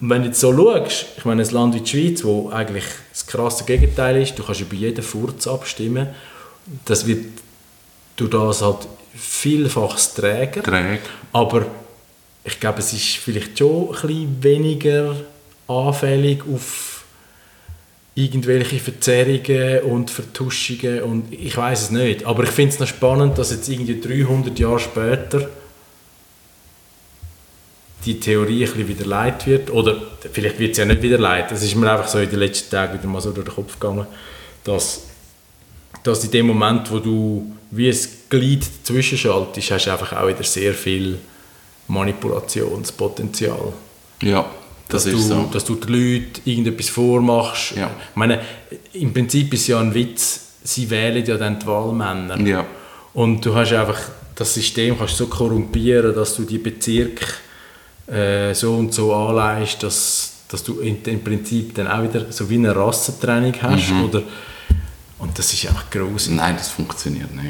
wenn 0.01 0.23
du 0.23 0.29
jetzt 0.29 0.41
so 0.41 0.55
schaust, 0.57 1.07
ich 1.17 1.25
meine, 1.25 1.43
ein 1.43 1.51
Land 1.51 1.75
wie 1.75 1.81
die 1.81 1.91
Schweiz, 1.91 2.25
wo 2.25 2.51
eigentlich 2.51 2.85
das 3.13 3.27
krasse 3.27 3.65
Gegenteil 3.65 4.21
ist, 4.23 4.39
du 4.39 4.43
kannst 4.43 4.61
über 4.61 4.75
jeden 4.75 5.03
Furz 5.03 5.47
abstimmen, 5.47 6.09
das 6.85 7.07
wird 7.07 7.27
durch 8.17 8.31
das 8.31 8.63
halt 8.63 8.89
vielfach 9.15 9.99
träger. 10.15 10.63
träge. 10.63 11.01
Aber 11.33 11.67
ich 12.45 12.59
glaube, 12.59 12.81
es 12.81 12.93
ist 12.93 13.17
vielleicht 13.17 13.59
schon 13.59 13.89
ein 13.89 13.93
bisschen 14.03 14.43
weniger 14.43 15.15
anfällig 15.69 16.43
auf 16.53 16.92
irgendwelche 18.15 18.79
Verzerrungen 18.79 19.81
und 19.85 20.11
Vertuschungen 20.11 21.03
und 21.03 21.33
ich 21.33 21.57
weiß 21.57 21.83
es 21.83 21.91
nicht. 21.91 22.27
Aber 22.27 22.45
ich 22.45 22.51
finde 22.51 22.75
es 22.75 22.81
noch 22.81 22.87
spannend, 22.87 23.39
dass 23.39 23.51
jetzt 23.51 23.69
irgendwie 23.69 24.01
300 24.01 24.59
Jahre 24.59 24.79
später 24.79 25.49
die 28.05 28.21
Theorie 28.21 28.65
ein 28.65 28.73
bisschen 28.73 28.89
wieder 28.89 29.07
leid 29.07 29.47
wird. 29.47 29.71
Oder 29.71 29.97
vielleicht 30.31 30.59
wird 30.59 30.73
es 30.73 30.79
ja 30.79 30.85
nicht 30.85 31.01
wieder 31.01 31.19
leid. 31.19 31.51
Das 31.51 31.63
ist 31.63 31.75
mir 31.75 31.91
einfach 31.91 32.09
so 32.09 32.19
in 32.19 32.29
den 32.29 32.39
letzten 32.39 32.71
Tagen 32.71 32.99
wieder 32.99 33.09
mal 33.09 33.21
so 33.21 33.31
durch 33.33 33.47
den 33.47 33.55
Kopf 33.55 33.79
gegangen, 33.79 34.07
dass, 34.65 35.05
dass 36.03 36.25
in 36.25 36.31
dem 36.33 36.47
Moment, 36.49 36.91
wo 36.91 36.99
du 36.99 37.51
wie 37.71 37.89
ein 37.89 37.99
Glied 38.29 38.67
dazwischen 38.83 39.17
schaltest, 39.17 39.71
hast 39.71 39.87
du 39.87 39.93
einfach 39.93 40.13
auch 40.13 40.29
wieder 40.29 40.43
sehr 40.43 40.75
viel 40.75 41.19
Manipulationspotenzial. 41.89 43.73
Ja, 44.21 44.51
Dass, 44.93 45.07
ist 45.07 45.15
du, 45.15 45.19
so. 45.19 45.49
dass 45.53 45.65
du 45.65 45.75
den 45.75 45.89
Leuten 45.89 46.41
irgendetwas 46.45 46.89
vormachst. 46.91 47.77
Ja. 47.77 47.91
Ich 48.11 48.17
meine, 48.17 48.41
im 48.93 49.13
Prinzip 49.13 49.53
ist 49.55 49.63
es 49.63 49.67
ja 49.69 49.81
ein 49.81 49.95
Witz, 49.95 50.41
sie 50.63 50.89
wählen 50.91 51.25
ja 51.25 51.37
dann 51.37 51.59
die 51.59 51.67
Wahlmänner. 51.67 52.39
Ja. 52.41 52.67
Und 53.15 53.45
du 53.45 53.55
hast 53.55 53.73
einfach, 53.73 53.99
das 54.35 54.55
System 54.55 54.99
kannst 54.99 55.17
so 55.17 55.27
korrumpieren, 55.27 56.15
dass 56.15 56.37
du 56.37 56.45
die 56.45 56.59
Bezirke 56.59 57.27
äh, 58.07 58.55
so 58.55 58.75
und 58.75 58.93
so 58.93 59.15
anleihst, 59.15 59.83
dass, 59.83 60.33
dass 60.49 60.63
du 60.63 60.81
in, 60.81 61.03
im 61.05 61.25
Prinzip 61.25 61.75
dann 61.75 61.89
auch 61.89 62.03
wieder 62.03 62.31
so 62.31 62.49
wie 62.49 62.57
eine 62.57 62.75
Rassentrennung 62.75 63.55
hast. 63.63 63.91
Mhm. 63.91 64.05
Oder, 64.05 64.23
und 65.19 65.39
das 65.39 65.53
ist 65.53 65.67
einfach 65.67 65.91
gruselig. 65.91 66.37
Nein, 66.37 66.57
das 66.57 66.69
funktioniert 66.69 67.35
nicht. 67.35 67.49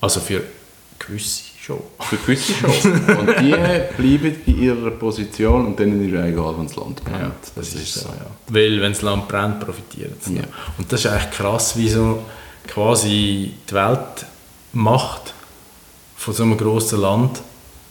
Also 0.00 0.20
für 0.20 0.42
gewisse 0.98 1.51
schon. 1.62 1.78
Für 2.00 2.16
gewisse 2.16 2.52
schon. 2.54 2.92
Und 3.18 3.40
die 3.40 3.50
bleiben 3.50 4.36
bei 4.46 4.52
ihrer 4.52 4.90
Position 4.90 5.66
und 5.66 5.78
denen 5.78 6.04
ist 6.04 6.12
ja 6.12 6.26
egal, 6.26 6.54
wenn 6.58 6.66
das 6.66 6.76
Land 6.76 7.04
brennt. 7.04 7.20
Ja, 7.20 7.32
das, 7.54 7.74
ist 7.74 7.94
so. 7.94 8.08
Ja. 8.08 8.26
Weil 8.48 8.80
wenn 8.80 8.92
das 8.92 9.02
Land 9.02 9.28
brennt, 9.28 9.60
profitieren 9.60 10.14
sie. 10.20 10.36
Ja. 10.36 10.44
Und 10.78 10.92
das 10.92 11.04
ist 11.04 11.10
eigentlich 11.10 11.30
krass, 11.30 11.76
wie 11.76 11.88
so 11.88 12.22
quasi 12.66 13.54
die 13.68 13.74
Weltmacht 13.74 15.34
von 16.16 16.34
so 16.34 16.42
einem 16.42 16.56
grossen 16.56 17.00
Land 17.00 17.40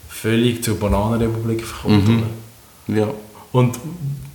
völlig 0.10 0.64
zur 0.64 0.78
Bananenrepublik 0.78 1.66
verkommt. 1.66 2.08
Mhm. 2.08 2.96
Ja. 2.96 3.08
Und 3.52 3.80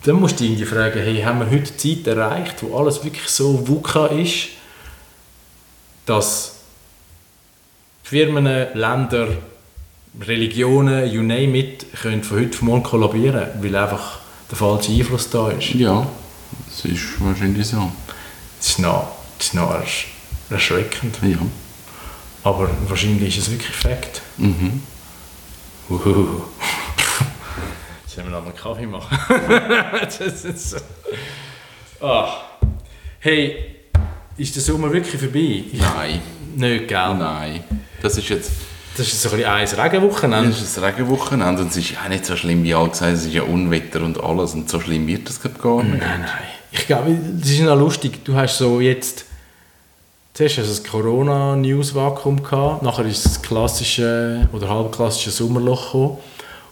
dann 0.05 0.17
musst 0.17 0.41
du 0.41 0.45
dich 0.45 0.53
irgendwie 0.53 0.67
fragen, 0.67 1.01
hey, 1.01 1.23
haben 1.23 1.41
wir 1.41 1.51
heute 1.51 1.73
die 1.73 2.05
Zeit 2.05 2.17
erreicht, 2.17 2.63
wo 2.63 2.77
alles 2.79 3.03
wirklich 3.05 3.29
so 3.29 3.67
VUCA 3.67 4.07
ist, 4.07 4.49
dass 6.05 6.56
Firmen, 8.09 8.45
Länder, 8.75 9.27
Religionen, 10.21 11.11
you 11.11 11.23
name 11.23 11.59
it, 11.59 11.87
können 12.01 12.23
von 12.23 12.39
heute 12.39 12.51
auf 12.51 12.63
morgen 12.63 12.83
kollabieren, 12.85 13.49
weil 13.61 13.75
einfach 13.75 14.21
der 14.49 14.57
falsche 14.57 14.93
Einfluss 14.93 15.29
da 15.29 15.51
ist. 15.51 15.75
Ja, 15.75 16.07
das 16.67 16.85
ist 16.85 17.21
wahrscheinlich 17.21 17.67
so. 17.67 17.91
Das 18.59 18.69
ist 18.69 18.79
noch, 18.79 19.09
das 19.37 19.49
ist 19.49 19.55
noch 19.55 19.75
ersch 19.75 20.07
erschreckend. 20.51 21.17
Ja. 21.23 21.39
Aber 22.45 22.71
wahrscheinlich 22.87 23.37
ist 23.37 23.49
es 23.49 23.51
wirklich 23.51 23.75
Fakt. 23.75 24.23
Mhm. 24.37 24.83
Uhuhu. 25.91 26.43
Sollen 28.07 28.29
wir 28.29 28.39
noch 28.39 28.45
einen 28.45 28.55
Kaffee 28.55 28.87
machen? 28.87 29.19
das 30.01 30.21
ist 30.21 30.71
so. 30.71 30.77
ah. 32.07 32.37
Hey, 33.19 33.65
ist 34.37 34.55
der 34.55 34.63
Sommer 34.63 34.93
wirklich 34.93 35.21
vorbei? 35.21 35.65
Nein. 35.73 36.23
nicht, 36.55 36.87
gell? 36.87 37.15
Nein. 37.15 37.65
Das 38.07 38.19
ist 38.19 38.29
jetzt 38.29 38.53
Das 38.97 39.07
ist 39.09 39.21
so 39.21 39.31
ein 39.31 39.45
eines 39.45 39.77
Regenwochenende. 39.77 40.51
das 40.51 40.63
ist 40.63 40.79
ein 40.79 40.85
Regenwochenende 40.85 41.63
und 41.63 41.71
es 41.71 41.77
ist 41.77 41.91
ja 41.91 42.09
nicht 42.09 42.25
so 42.25 42.37
schlimm, 42.37 42.63
wie 42.63 42.73
alle 42.73 42.89
gesagt 42.89 43.15
es 43.15 43.27
ist 43.27 43.35
ja 43.35 43.43
Unwetter 43.43 44.01
und 44.03 44.23
alles 44.23 44.55
und 44.55 44.71
so 44.71 44.79
schlimm 44.79 45.09
wird 45.09 45.29
das 45.29 45.41
gar 45.41 45.83
nicht. 45.83 45.99
Nein, 45.99 46.21
nein. 46.21 46.29
Ich 46.71 46.87
glaube, 46.87 47.17
das 47.41 47.51
ist 47.51 47.61
noch 47.63 47.77
lustig. 47.77 48.25
Du 48.25 48.35
hast 48.37 48.59
so 48.59 48.81
jetzt... 48.81 49.25
Zuerst 50.35 50.59
hast 50.59 50.67
du 50.67 50.83
das 50.83 50.85
Corona-News-Vakuum 50.85 52.43
gehabt, 52.43 52.83
nachher 52.83 53.07
ist 53.07 53.25
das 53.25 53.41
klassische 53.41 54.47
oder 54.53 54.69
halbklassische 54.69 55.31
Sommerloch 55.31 55.87
gekommen. 55.87 56.19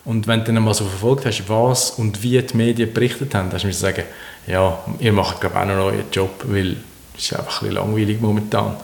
Und 0.04 0.26
wenn 0.26 0.44
du 0.44 0.52
dann 0.52 0.62
mal 0.62 0.74
so 0.74 0.84
verfolgt 0.84 1.24
hast, 1.26 1.48
was 1.48 1.92
und 1.92 2.22
wie 2.22 2.40
die 2.40 2.56
Medien 2.56 2.92
berichtet 2.92 3.34
haben, 3.34 3.50
hast 3.52 3.62
du 3.62 3.68
mir 3.68 3.72
sagen, 3.72 4.04
ja, 4.46 4.78
ihr 5.00 5.12
macht 5.12 5.40
glaube 5.40 5.56
ich 5.56 5.62
auch 5.62 5.66
noch 5.66 5.72
einen 5.72 5.96
neuen 5.96 6.10
Job, 6.12 6.44
weil 6.46 6.76
es 7.16 7.24
ist 7.24 7.32
einfach 7.32 7.62
ein 7.62 7.68
bisschen 7.68 7.86
langweilig 7.86 8.20
momentan. 8.20 8.76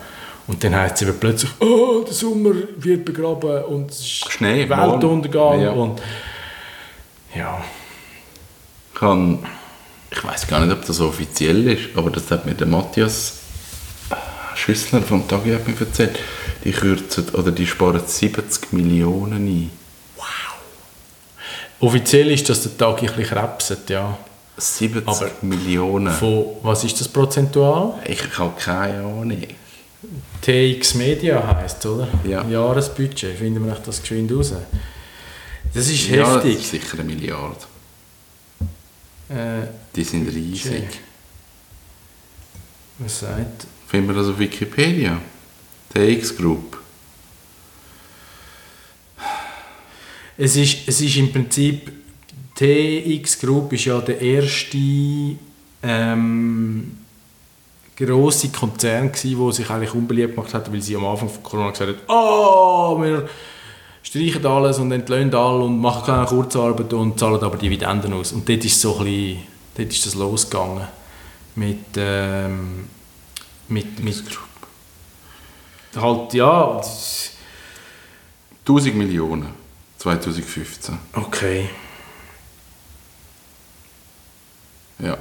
Und 0.51 0.65
dann 0.65 0.75
heißt 0.75 0.97
es 0.97 1.03
eben 1.09 1.17
plötzlich, 1.21 1.53
oh, 1.61 2.03
der 2.05 2.13
Sommer 2.13 2.51
wird 2.77 3.05
begraben 3.05 3.63
und 3.67 3.89
es 3.89 4.01
ist 4.01 4.33
Schnee, 4.33 4.69
Weltuntergang. 4.69 5.63
Ja. 5.63 5.71
Und 5.71 6.03
ja, 7.37 7.63
Ich, 8.97 9.39
ich 10.11 10.25
weiß 10.25 10.49
gar 10.49 10.67
nicht, 10.67 10.77
ob 10.77 10.85
das 10.85 11.01
offiziell 11.01 11.69
ist, 11.69 11.97
aber 11.97 12.11
das 12.11 12.29
hat 12.33 12.47
mir 12.47 12.55
der 12.55 12.67
Matthias 12.67 13.35
Schüssler 14.57 15.03
vom 15.03 15.27
Tagi 15.29 15.53
hat 15.53 15.69
mir 15.69 15.81
erzählt. 15.81 16.19
Die 16.65 16.73
kürzen 16.73 17.29
oder 17.29 17.53
die 17.53 17.67
sparen 17.67 18.03
70 18.05 18.73
Millionen 18.73 19.47
ein. 19.47 19.71
offiziell 21.79 22.29
ist, 22.33 22.49
dass 22.49 22.63
der 22.63 22.77
Tag 22.77 22.99
ein 22.99 23.07
bisschen 23.07 23.25
krebset, 23.25 23.89
ja. 23.89 24.19
70 24.57 25.07
Aber 25.07 25.31
Millionen. 25.43 26.13
Von, 26.13 26.45
was 26.63 26.83
ist 26.83 27.01
das 27.01 27.07
prozentual? 27.07 27.95
Ich 28.05 28.37
habe 28.37 28.53
keine 28.61 28.99
Ahnung. 28.99 29.47
TX 30.41 30.95
Media 30.95 31.57
heisst 31.57 31.85
oder? 31.87 32.09
Ja. 32.25 32.47
Jahresbudget, 32.47 33.37
finden 33.37 33.65
wir 33.67 33.75
das 33.75 34.01
geschwind 34.01 34.33
raus. 34.33 34.53
Das 35.75 35.89
ist 35.89 36.09
Ja, 36.09 36.25
das 36.37 36.45
heftig. 36.45 36.57
ist 36.63 36.71
sicher 36.71 36.95
eine 37.01 37.05
Milliarde. 37.05 37.57
äh, 39.29 39.67
Die 39.95 40.05
sind 40.05 40.27
riesig. 40.29 40.85
was 42.99 43.21
sagt? 43.21 43.67
Finden 43.89 44.09
wir 44.09 44.15
das 44.15 44.29
auf 44.29 44.39
Wikipedia? 44.39 45.21
TX 45.93 46.37
Group. 46.37 46.79
Es 50.39 50.57
ist, 50.57 50.79
es 50.89 51.01
ist 51.01 51.17
im 51.17 51.31
Prinzip, 51.33 51.93
TX 52.55 53.39
Group 53.41 53.73
ist 53.75 53.85
ja 53.85 54.01
der 54.01 54.21
erste 54.21 54.79
ähm, 55.83 56.97
grosse 58.07 58.49
Konzern 58.51 59.11
der 59.13 59.53
sich 59.53 59.71
eigentlich 59.71 59.95
unbeliebt 59.95 60.35
gemacht 60.35 60.55
hat, 60.55 60.73
weil 60.73 60.81
sie 60.83 60.97
am 60.97 61.05
Anfang 61.07 61.29
von 61.29 61.43
Corona 61.43 61.71
gesagt 61.71 61.91
hat, 61.91 61.97
oh, 62.09 62.97
wir 63.01 63.29
streichen 64.03 64.45
alles 64.47 64.79
und 64.79 64.93
entlöhnen 64.93 65.35
alle 65.35 65.65
und 65.65 65.79
machen 65.81 66.05
keine 66.07 66.27
Kurzarbeit 66.27 66.93
und 66.93 67.19
zahlen 67.19 67.43
aber 67.43 67.57
Dividenden 67.57 68.13
aus. 68.15 68.33
Und 68.33 68.49
dort 68.49 68.65
ist 68.65 68.81
so 68.81 68.99
ein 68.99 69.05
bisschen, 69.05 69.39
dort 69.77 69.93
ist 69.93 70.07
das 70.07 70.15
losgegangen 70.15 70.87
mit, 71.57 71.79
ähm, 71.97 72.89
mit, 73.69 74.03
mit 74.03 74.25
halt, 75.97 76.35
ja, 76.35 76.77
das- 76.77 77.31
1000 78.67 78.95
Millionen 78.95 79.49
2015. 79.99 80.97
okay. 81.15 81.69
Ja. 84.99 85.17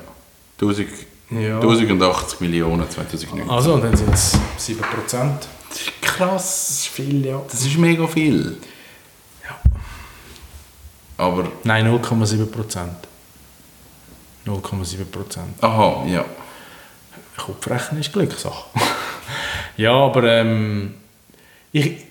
1000, 0.60 0.90
Ja. 1.32 1.60
1080 1.60 2.40
Millionen 2.40 2.90
2019. 2.90 3.50
Also, 3.50 3.74
und 3.76 3.84
dann 3.84 3.96
sind 3.96 4.14
es 4.14 4.34
7%. 4.60 4.80
Das 5.70 5.82
ist 5.82 6.02
krass. 6.02 6.68
Das 6.68 6.70
ist 6.80 6.88
viel, 6.88 7.26
ja. 7.26 7.42
Das 7.50 7.62
ist 7.62 7.78
mega 7.78 8.08
viel. 8.08 8.58
Aber, 11.18 11.52
Nein, 11.64 11.88
0,7%. 11.88 12.90
0,7%. 14.46 15.40
aha, 15.62 16.06
ja. 16.08 16.26
Kopfrechnen 17.38 18.02
ist 18.02 18.12
Glückssache. 18.14 18.66
ja, 19.78 19.92
aber 19.94 20.24
ähm, 20.24 20.96
ich, 21.72 22.06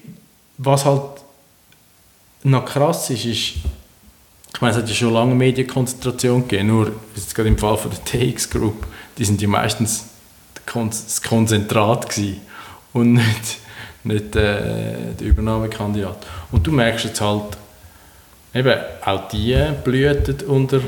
was 0.59 0.85
halt 0.85 1.23
noch 2.45 2.65
krass 2.65 3.11
ist, 3.11 3.25
ist, 3.25 3.55
ich 4.59 4.63
meine, 4.63 4.73
es 4.73 4.79
hat 4.79 4.89
ja 4.89 4.95
schon 4.97 5.13
lange 5.13 5.37
Medienkonzentration 5.37 6.49
gegeben, 6.49 6.67
nur 6.67 6.91
jetzt 7.15 7.33
gerade 7.33 7.49
im 7.49 7.57
Fall 7.57 7.77
von 7.79 7.93
der 7.93 8.03
TX 8.03 8.51
Group, 8.51 8.89
die 9.17 9.25
sind 9.25 9.41
ja 9.41 9.47
meistens 9.47 10.07
das 10.67 11.23
Konzentrat 11.23 12.11
gewesen 12.11 12.41
und 12.93 13.13
nicht, 13.13 13.59
nicht 14.03 14.35
äh, 14.35 15.15
der 15.15 15.27
Übernahmekandidat. 15.29 16.27
Und 16.51 16.67
du 16.67 16.73
merkst 16.73 17.05
jetzt 17.05 17.21
halt, 17.21 17.57
eben, 18.53 18.81
auch 19.05 19.29
die 19.29 19.57
blühten 19.85 20.41
unter 20.49 20.81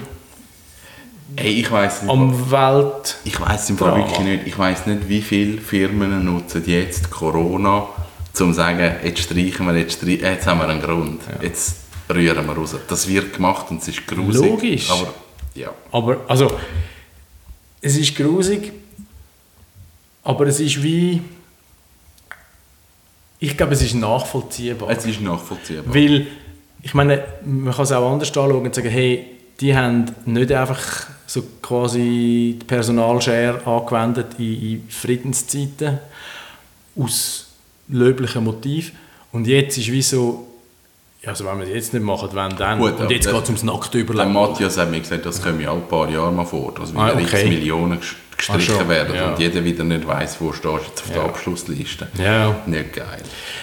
Ey, 1.37 1.61
ich 1.61 1.71
weiß 1.71 2.03
nicht. 2.03 2.11
am 2.11 2.51
Welt... 2.51 3.19
Ich 3.23 3.41
weiß 3.41 3.71
im 3.71 3.79
Fall 3.79 3.99
wirklich 3.99 4.19
nicht. 4.19 4.49
Ich 4.49 4.59
weiß 4.59 4.87
nicht, 4.87 5.09
wie 5.09 5.23
viele 5.23 5.61
Firmen 5.61 6.25
nutzen 6.25 6.65
jetzt 6.67 7.09
Corona, 7.09 7.83
um 7.83 7.89
zu 8.33 8.53
sagen, 8.53 8.97
jetzt 9.05 9.21
streichen 9.21 9.65
wir, 9.65 9.77
jetzt, 9.77 9.99
streichen, 9.99 10.25
jetzt 10.25 10.49
haben 10.49 10.59
wir 10.59 10.69
einen 10.69 10.83
Grund. 10.83 11.21
Jetzt 11.41 11.80
rühren 12.15 12.47
wir 12.47 12.53
raus. 12.55 12.77
Das 12.89 13.09
wird 13.09 13.35
gemacht 13.35 13.71
und 13.71 13.83
es 13.83 13.89
ist 13.89 14.07
gruselig. 14.07 14.51
Logisch. 14.51 14.91
Aber 14.91 15.15
ja. 15.55 15.73
Aber, 15.91 16.19
also, 16.29 16.51
es 17.81 17.97
ist 17.97 18.17
grusig, 18.17 18.73
aber 20.23 20.47
es 20.47 20.61
ist 20.61 20.83
wie, 20.83 21.23
ich 23.39 23.57
glaube, 23.57 23.73
es 23.73 23.83
ist 23.83 23.95
nachvollziehbar. 23.95 24.91
Es 24.91 25.05
ist 25.05 25.21
nachvollziehbar. 25.21 25.95
Weil, 25.95 26.27
ich 26.83 26.95
meine, 26.95 27.25
man 27.45 27.75
kann 27.75 27.85
es 27.85 27.93
auch 27.93 28.13
anders 28.13 28.29
anschauen 28.29 28.65
und 28.65 28.75
sagen, 28.75 28.91
hey, 28.91 29.27
die 29.61 29.75
haben 29.75 30.07
nicht 30.25 30.53
einfach 30.53 31.07
so 31.27 31.43
quasi 31.61 32.57
die 32.61 32.65
Personalshare 32.67 33.67
angewendet 33.67 34.29
in, 34.39 34.63
in 34.63 34.89
Friedenszeiten 34.89 35.99
aus 36.97 37.49
löblichen 37.89 38.45
Motiv 38.45 38.93
und 39.33 39.47
jetzt 39.47 39.79
ist 39.79 39.93
wie 39.93 40.03
so, 40.03 40.47
ja, 41.23 41.29
also 41.31 41.45
wenn 41.45 41.59
wir 41.59 41.67
es 41.67 41.73
jetzt 41.75 41.93
nicht 41.95 42.03
machen, 42.05 42.31
wenn 42.33 42.57
dann. 42.57 42.79
Gut, 42.79 42.99
und 42.99 43.11
jetzt 43.11 43.27
der- 43.27 43.33
geht 43.35 43.43
es 43.43 43.49
ums 43.49 43.63
nackte 43.63 43.91
Der 43.93 44.01
Überleben. 44.03 44.33
Matthias 44.33 44.77
hat 44.79 44.91
mir 44.91 45.01
gesagt, 45.01 45.27
das 45.27 45.43
kommen 45.43 45.61
ja 45.61 45.71
alle 45.71 45.81
paar 45.81 46.09
Jahre 46.09 46.33
mal 46.33 46.45
vor. 46.47 46.73
Also 46.81 46.93
wieder 46.95 47.03
Ah, 47.03 47.13
okay. 47.13 47.23
x 47.23 47.33
Millionen 47.45 47.99
ges- 48.01 48.15
gestrichen 48.37 48.75
Ah, 48.87 48.89
werden 48.89 49.15
ja. 49.15 49.29
und 49.31 49.39
jeder 49.39 49.63
wieder 49.65 49.85
nicht 49.85 50.07
weiß, 50.07 50.37
wo 50.41 50.53
stehst 50.53 50.65
du 50.65 50.79
jetzt 50.79 51.03
auf 51.03 51.09
der 51.09 51.17
Ja. 51.17 51.25
Abschlussliste. 51.25 52.09
Ja. 52.19 52.57
Nicht 52.67 52.95
geil. 52.95 53.23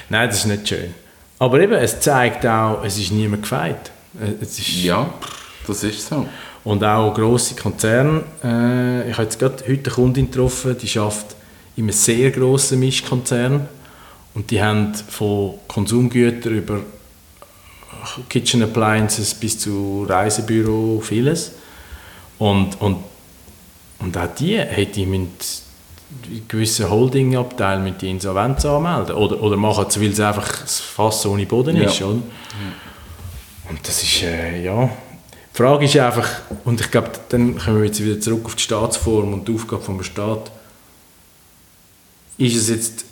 Nein, 0.10 0.30
das 0.30 0.40
ist 0.40 0.46
nicht 0.46 0.68
schön. 0.70 0.94
Aber 1.40 1.60
eben, 1.60 1.74
es 1.74 2.00
zeigt 2.00 2.46
auch, 2.46 2.84
es 2.84 2.98
ist 2.98 3.12
niemand 3.12 3.44
gefeit. 3.44 3.92
Äh, 4.20 4.34
Es 4.44 4.58
ist 4.60 4.84
Ja, 4.84 5.10
das 5.66 5.84
ist 5.84 6.08
so. 6.08 6.28
Und 6.64 6.84
auch 6.84 7.14
grosse 7.14 7.56
Konzerne. 7.56 8.24
Äh, 8.44 9.10
ich 9.10 9.14
habe 9.14 9.24
jetzt 9.24 9.40
gerade 9.40 9.64
heute 9.68 9.72
eine 9.86 9.94
Kundin 9.94 10.30
getroffen, 10.30 10.76
die 10.78 11.00
arbeitet 11.00 11.36
in 11.76 11.84
einem 11.86 11.92
sehr 11.94 12.30
grossen 12.32 12.80
Mischkonzern. 12.80 13.68
Und 14.34 14.52
die 14.52 14.62
haben 14.62 14.94
von 14.94 15.54
Konsumgütern 15.68 16.54
über 16.54 16.80
Kitchen 18.30 18.64
Appliances 18.64 19.34
bis 19.34 19.60
zu 19.60 20.06
Reisebüro 20.08 21.02
vieles. 21.02 21.54
Und, 22.38 22.80
und, 22.82 22.98
und 24.00 24.18
auch 24.18 24.28
die, 24.38 24.58
hey, 24.60 24.86
die 24.86 25.06
müssen 25.06 25.32
in 26.30 26.48
gewissen 26.48 26.90
Holding-Abteilen 26.90 27.84
mit 27.84 28.02
die 28.02 28.10
Insolvenz 28.10 28.66
anmelden. 28.66 29.16
Oder, 29.16 29.42
oder 29.42 29.58
machen 29.58 29.86
es, 29.90 30.00
weil 30.00 30.12
es 30.12 30.20
einfach 30.20 30.62
das 30.62 30.80
Fass 30.80 31.26
ohne 31.26 31.46
Boden 31.46 31.76
Ja. 31.76 31.84
ist. 31.84 32.02
Oder? 32.02 32.22
Und 33.70 33.80
das 33.88 34.04
ist, 34.04 34.24
äh, 34.24 34.64
ja... 34.64 34.90
Die 35.54 35.64
Frage 35.64 35.86
ist 35.86 35.98
einfach, 35.98 36.30
und 36.66 36.80
ich 36.80 36.92
glaube, 36.92 37.10
dann 37.30 37.58
kommen 37.58 37.80
wir 37.80 37.86
jetzt 37.88 38.04
wieder 38.04 38.20
zurück 38.22 38.46
auf 38.46 38.54
die 38.54 38.62
Staatsform 38.62 39.34
und 39.34 39.48
die 39.48 39.56
Aufgabe 39.56 39.82
vom 39.82 40.04
Staat. 40.04 40.52
Ist 42.38 42.56
es 42.56 42.70
jetzt 42.70 43.06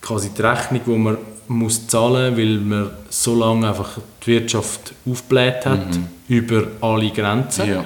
quasi 0.00 0.30
die 0.30 0.40
Rechnung, 0.40 0.80
die 0.86 0.90
man 0.92 1.18
muss 1.48 1.86
zahlen, 1.86 2.36
weil 2.36 2.58
man 2.58 2.90
so 3.10 3.34
lange 3.34 3.68
einfach 3.68 3.98
die 4.24 4.32
Wirtschaft 4.32 4.94
aufgebläht 5.08 5.66
hat 5.66 5.86
über 6.28 6.68
alle 6.80 7.10
Grenzen 7.10 7.68
Ja. 7.68 7.84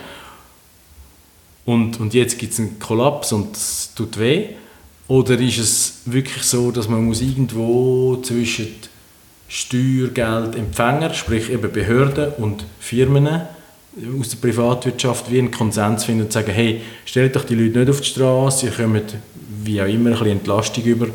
und, 1.64 1.98
und 2.00 2.14
jetzt 2.14 2.38
gibt 2.38 2.52
es 2.52 2.58
einen 2.60 2.78
Kollaps 2.78 3.32
und 3.32 3.56
es 3.56 3.92
tut 3.94 4.18
weh? 4.18 4.46
Oder 5.08 5.38
ist 5.40 5.58
es 5.58 6.00
wirklich 6.04 6.42
so, 6.44 6.70
dass 6.70 6.88
man 6.88 7.04
muss 7.04 7.20
irgendwo 7.22 8.16
zwischen 8.22 8.68
Steuergeldempfänger, 9.48 11.14
sprich 11.14 11.50
eben 11.50 11.72
Behörden 11.72 12.32
und 12.38 12.64
Firmen 12.80 13.26
aus 14.20 14.28
der 14.28 14.36
Privatwirtschaft 14.36 15.30
wie 15.30 15.38
einen 15.38 15.50
Konsens 15.50 16.04
finden 16.04 16.24
und 16.24 16.32
sagen, 16.32 16.52
hey, 16.52 16.82
stellt 17.04 17.34
doch 17.34 17.44
die 17.44 17.54
Leute 17.54 17.78
nicht 17.80 17.90
auf 17.90 18.00
die 18.00 18.08
Straße, 18.08 18.66
ihr 18.66 18.72
kommt 18.72 19.14
wie 19.64 19.80
auch 19.80 19.86
immer 19.86 20.10
ein 20.10 20.18
bisschen 20.18 20.38
Entlastung 20.38 20.84
über, 20.84 21.06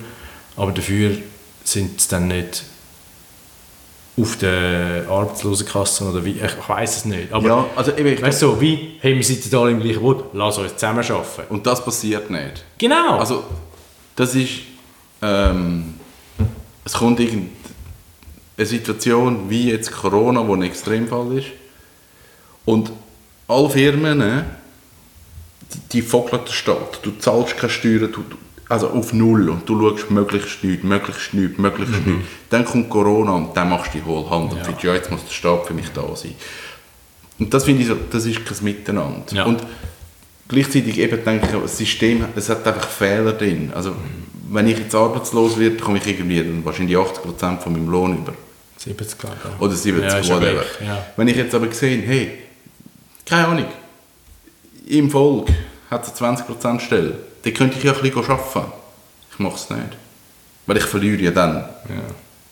aber 0.57 0.71
dafür 0.71 1.11
sind 1.63 1.99
sie 2.01 2.09
dann 2.09 2.27
nicht 2.27 2.63
auf 4.15 4.37
der 4.37 5.05
Arbeitslosenkasse 5.09 6.05
oder 6.09 6.23
wie, 6.23 6.31
ich 6.39 6.69
weiß 6.69 6.97
es 6.97 7.05
nicht. 7.05 7.33
Aber 7.33 7.47
ja, 7.47 7.65
also 7.75 7.91
eben, 7.93 8.07
ich 8.13 8.21
Weißt 8.21 8.39
so, 8.41 8.61
wie, 8.61 8.97
hey, 8.99 9.15
wir 9.15 9.23
sitzen 9.23 9.55
alle 9.55 9.71
im 9.71 9.79
gleichen 9.79 10.01
Boot, 10.01 10.25
lass 10.33 10.57
uns 10.59 10.73
zusammen 10.75 11.03
arbeiten. 11.03 11.53
Und 11.53 11.65
das 11.65 11.83
passiert 11.83 12.29
nicht. 12.29 12.63
Genau. 12.77 13.17
Also, 13.17 13.43
das 14.15 14.35
ist. 14.35 14.51
Ähm, 15.21 15.95
es 16.85 16.93
kommt 16.93 17.19
irgendeine 17.21 17.49
Situation 18.59 19.49
wie 19.49 19.69
jetzt 19.71 19.89
Corona, 19.91 20.45
wo 20.45 20.53
ein 20.53 20.63
Extremfall 20.63 21.37
ist. 21.37 21.47
Und 22.65 22.91
alle 23.47 23.69
Firmen, 23.69 24.17
ne, 24.17 24.45
die, 25.73 25.79
die 25.93 26.01
fogeln 26.01 26.43
den 26.45 26.53
Staat. 26.53 26.99
Du 27.03 27.11
zahlst 27.17 27.55
keine 27.57 27.71
Steuern, 27.71 28.11
du- 28.11 28.23
also 28.69 28.89
auf 28.89 29.13
Null. 29.13 29.49
Und 29.49 29.67
du 29.67 29.79
schaust 29.79 30.09
möglichst 30.11 30.63
nichts, 30.63 30.83
möglichst 30.83 31.33
nichts, 31.33 31.57
möglichst 31.57 31.93
nichts. 32.05 32.25
Dann 32.49 32.65
kommt 32.65 32.89
Corona 32.89 33.31
und 33.33 33.55
dann 33.57 33.69
machst 33.69 33.93
du 33.93 33.99
die 33.99 34.05
Hohlhand 34.05 34.51
und 34.51 34.57
Ja. 34.59 34.63
findest, 34.63 34.83
ja, 34.83 34.93
jetzt 34.95 35.11
muss 35.11 35.23
der 35.25 35.31
Staat 35.33 35.67
für 35.67 35.73
mich 35.73 35.89
da 35.93 36.15
sein. 36.15 36.35
Und 37.39 37.53
das 37.53 37.65
finde 37.65 37.81
ich 37.81 37.87
so, 37.87 37.95
das 38.11 38.25
ist 38.25 38.45
kein 38.45 38.57
Miteinander. 38.63 39.23
Ja. 39.33 39.45
Und 39.45 39.61
gleichzeitig 40.47 40.97
eben 40.99 41.23
denke 41.23 41.47
ich, 41.47 41.61
das 41.61 41.77
System, 41.77 42.25
es 42.35 42.49
hat 42.49 42.65
einfach 42.67 42.87
Fehler 42.87 43.33
drin. 43.33 43.71
Also, 43.73 43.95
wenn 44.49 44.67
ich 44.67 44.77
jetzt 44.77 44.93
arbeitslos 44.95 45.57
werde, 45.59 45.77
komme 45.77 45.97
ich 45.97 46.05
irgendwie 46.07 46.37
dann 46.37 46.63
wahrscheinlich 46.63 46.95
80% 46.95 47.59
von 47.59 47.73
meinem 47.73 47.89
Lohn 47.89 48.17
über. 48.19 48.33
70 48.77 49.17
glaube 49.17 49.35
ich. 49.55 49.61
Oder 49.61 49.73
70, 49.75 50.03
Ja, 50.27 50.35
whatever. 50.35 50.63
ja. 50.85 51.05
Wenn 51.15 51.27
ich 51.27 51.37
jetzt 51.37 51.55
aber 51.55 51.71
sehe, 51.71 52.01
hey, 52.01 52.31
keine 53.25 53.47
Ahnung, 53.47 53.65
im 54.87 55.09
Volk 55.09 55.47
hat 55.89 56.05
es 56.05 56.21
eine 56.21 56.37
20% 56.37 56.79
Stelle, 56.81 57.15
dann 57.43 57.53
könnte 57.53 57.77
ich 57.77 57.83
ja 57.83 57.93
ein 57.93 58.01
bisschen 58.01 58.17
arbeiten. 58.29 58.71
Ich 59.31 59.39
mache 59.39 59.55
es 59.55 59.69
nicht. 59.69 59.81
Weil 60.65 60.77
ich 60.77 60.83
verliere 60.85 61.21
ja 61.21 61.31
dann 61.31 61.55
Ja. 61.55 61.95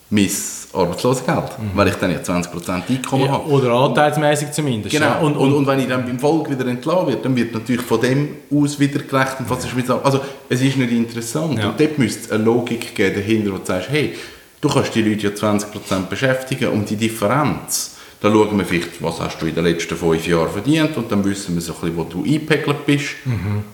mein 0.10 0.30
Arbeitslosengeld, 0.74 1.52
weil 1.76 1.88
ich 1.90 1.96
dann 1.96 2.12
ja 2.12 2.18
20% 2.20 2.90
Einkommen 2.90 3.24
Mhm. 3.24 3.28
Ja, 3.28 3.34
habe. 3.34 3.50
oder 3.50 3.72
anteilsmäßig 3.74 4.52
zumindest. 4.52 4.94
Genau. 4.94 5.06
ja. 5.06 5.20
Und, 5.20 5.36
und, 5.38 5.54
und 5.54 5.68
wenn 5.68 5.80
ich 5.80 5.88
dann 5.88 6.06
beim 6.06 6.20
Volk 6.20 6.50
wieder 6.50 6.66
entlassen 6.68 7.08
wird, 7.08 7.26
dann 7.26 7.36
wird 7.36 7.54
natürlich 7.54 7.82
von 7.82 8.00
dem 8.02 8.30
aus 8.54 8.80
wieder 8.80 9.00
gerechnet, 9.00 9.50
was 9.50 9.66
ist 9.66 9.76
mit 9.76 9.88
so- 9.88 10.02
Also 10.02 10.20
es 10.50 10.62
ist 10.62 10.78
nicht 10.78 10.92
interessant. 10.92 11.64
Und 11.64 11.80
dort 11.80 11.98
müsste 11.98 12.22
es 12.26 12.32
eine 12.32 12.44
Logik 12.44 12.96
geben 12.96 13.16
dahinter, 13.16 13.52
wo 13.54 13.58
du 13.58 13.66
sagst, 13.66 13.90
hey, 13.90 14.16
du 14.60 14.70
kannst 14.70 14.96
die 14.96 15.02
Leute 15.02 15.28
ja 15.28 15.34
20% 15.34 16.10
beschäftigen 16.10 16.70
und 16.70 16.90
die 16.90 16.96
Differenz, 16.98 17.96
Dann 18.22 18.34
schauen 18.34 18.56
wir 18.56 18.66
vielleicht, 18.66 19.02
was 19.02 19.20
hast 19.20 19.42
du 19.42 19.48
in 19.48 19.56
den 19.56 19.64
letzten 19.64 19.98
fünf 19.98 20.28
Jahren 20.28 20.52
verdient 20.52 20.96
und 20.96 21.12
dann 21.12 21.26
wissen 21.26 21.56
wir 21.56 21.62
so 21.62 21.74
ein 21.74 21.80
bisschen, 21.82 21.98
wo 21.98 22.04
du 22.04 22.24
eingepegelt 22.24 22.86
bist. 22.86 23.16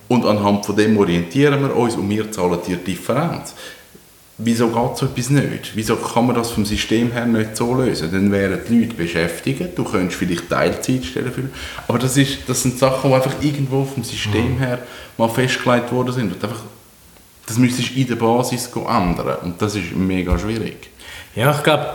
Und 0.07 0.25
anhand 0.25 0.65
von 0.65 0.75
dem 0.75 0.97
orientieren 0.97 1.61
wir 1.61 1.75
uns 1.75 1.95
und 1.95 2.09
wir 2.09 2.31
zahlen 2.31 2.59
dir 2.65 2.77
die 2.77 2.91
Differenz. 2.91 3.53
Wieso 4.39 4.67
geht 4.67 4.97
so 4.97 5.07
etwas 5.07 5.31
nicht? 5.31 5.71
Wieso 5.75 5.95
kann 5.95 6.27
man 6.27 6.35
das 6.35 6.51
vom 6.51 6.63
System 6.63 7.11
her 7.11 7.25
nicht 7.25 7.57
so 7.57 7.73
lösen? 7.73 8.09
Dann 8.11 8.31
wären 8.31 8.59
die 8.69 8.81
Leute 8.81 8.93
beschäftigt, 8.93 9.77
du 9.77 9.83
könntest 9.83 10.19
vielleicht 10.19 10.47
Teilzeitstellen 10.47 11.31
füllen, 11.31 11.51
aber 11.87 11.97
das, 11.97 12.15
ist, 12.15 12.47
das 12.47 12.61
sind 12.61 12.77
Sachen, 12.77 13.09
die 13.09 13.15
einfach 13.15 13.33
irgendwo 13.41 13.83
vom 13.83 14.03
System 14.03 14.59
her 14.59 14.79
mal 15.17 15.27
festgelegt 15.27 15.91
worden 15.91 16.13
sind. 16.13 16.33
Und 16.33 16.43
einfach, 16.43 16.61
das 17.47 17.57
müsstest 17.57 17.95
du 17.95 17.99
in 17.99 18.07
der 18.07 18.15
Basis 18.15 18.69
ändern 18.75 19.37
und 19.43 19.61
das 19.61 19.75
ist 19.75 19.93
mega 19.95 20.37
schwierig. 20.37 20.91
Ja, 21.35 21.51
ich 21.51 21.63
glaube, 21.63 21.87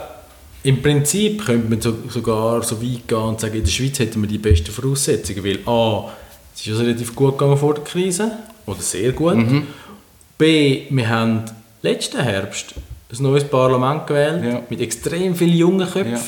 im 0.65 0.81
Prinzip 0.83 1.45
könnte 1.45 1.69
man 1.69 1.81
so, 1.81 1.95
sogar 2.09 2.63
so 2.63 2.81
weit 2.83 3.09
gehen 3.09 3.19
und 3.19 3.41
sagen, 3.41 3.55
in 3.57 3.65
der 3.65 3.71
Schweiz 3.71 3.99
hätten 3.99 4.21
wir 4.23 4.29
die 4.29 4.39
besten 4.39 4.71
Voraussetzungen, 4.71 5.45
weil 5.45 5.59
A, 5.67 6.11
es 6.55 6.61
ist 6.61 6.67
ja 6.69 6.77
relativ 6.77 7.15
gut 7.15 7.37
gegangen 7.39 7.57
vor 7.57 7.75
der 7.75 7.85
Krise, 7.85 8.31
oder 8.67 8.81
sehr 8.81 9.13
gut. 9.13 9.37
B, 10.39 10.83
wir 10.91 11.09
haben 11.09 11.45
letzten 11.83 12.21
Herbst 12.21 12.75
ein 13.13 13.23
neues 13.23 13.45
Parlament 13.45 14.07
gewählt, 14.07 14.45
Ja. 14.45 14.63
mit 14.71 14.81
extrem 14.81 15.35
vielen 15.35 15.57
jungen 15.57 15.87
Köpfen, 15.91 16.13
Ja. 16.13 16.21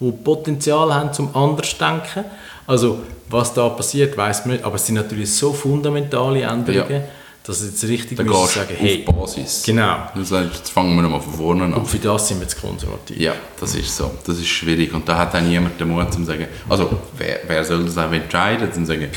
die 0.00 0.12
Potenzial 0.12 0.94
haben 0.94 1.12
zum 1.12 1.34
anders 1.34 1.70
zu 1.70 1.76
denken. 1.78 2.24
Also, 2.66 3.00
was 3.28 3.52
da 3.52 3.68
passiert, 3.68 4.16
weiß 4.16 4.46
man 4.46 4.54
nicht, 4.56 4.64
aber 4.64 4.76
es 4.76 4.86
sind 4.86 4.94
natürlich 4.94 5.32
so 5.34 5.52
fundamentale 5.52 6.42
Änderungen, 6.42 6.90
Ja. 6.90 7.02
Dass 7.46 7.60
es 7.60 7.72
jetzt 7.72 7.84
richtig 7.90 8.16
Dann 8.16 8.26
müssen 8.26 8.46
sagen, 8.48 8.74
hey, 8.76 9.04
auf 9.06 9.14
Basis. 9.16 9.62
genau, 9.64 10.08
Du 10.14 10.24
sagst, 10.24 10.56
jetzt 10.56 10.70
fangen 10.70 10.94
wir 10.96 11.02
nochmal 11.02 11.20
von 11.20 11.34
vorne 11.34 11.64
an. 11.64 11.74
und 11.74 11.86
für 11.86 11.98
das 11.98 12.26
sind 12.28 12.40
wir 12.40 12.48
zu 12.48 12.56
konservativ. 12.58 13.18
Ja, 13.18 13.34
das 13.60 13.74
ist 13.74 13.94
so. 13.96 14.12
Das 14.26 14.38
ist 14.38 14.48
schwierig. 14.48 14.92
Und 14.94 15.06
da 15.08 15.18
hat 15.18 15.34
auch 15.34 15.40
niemand 15.42 15.78
den 15.78 15.88
Mut, 15.88 16.12
zu 16.12 16.24
sagen, 16.24 16.46
also 16.68 16.90
wer, 17.18 17.40
wer 17.46 17.64
soll 17.64 17.84
das 17.84 17.98
auch 17.98 18.10
entscheiden, 18.10 18.72
zu 18.72 18.84
sagen, 18.86 19.08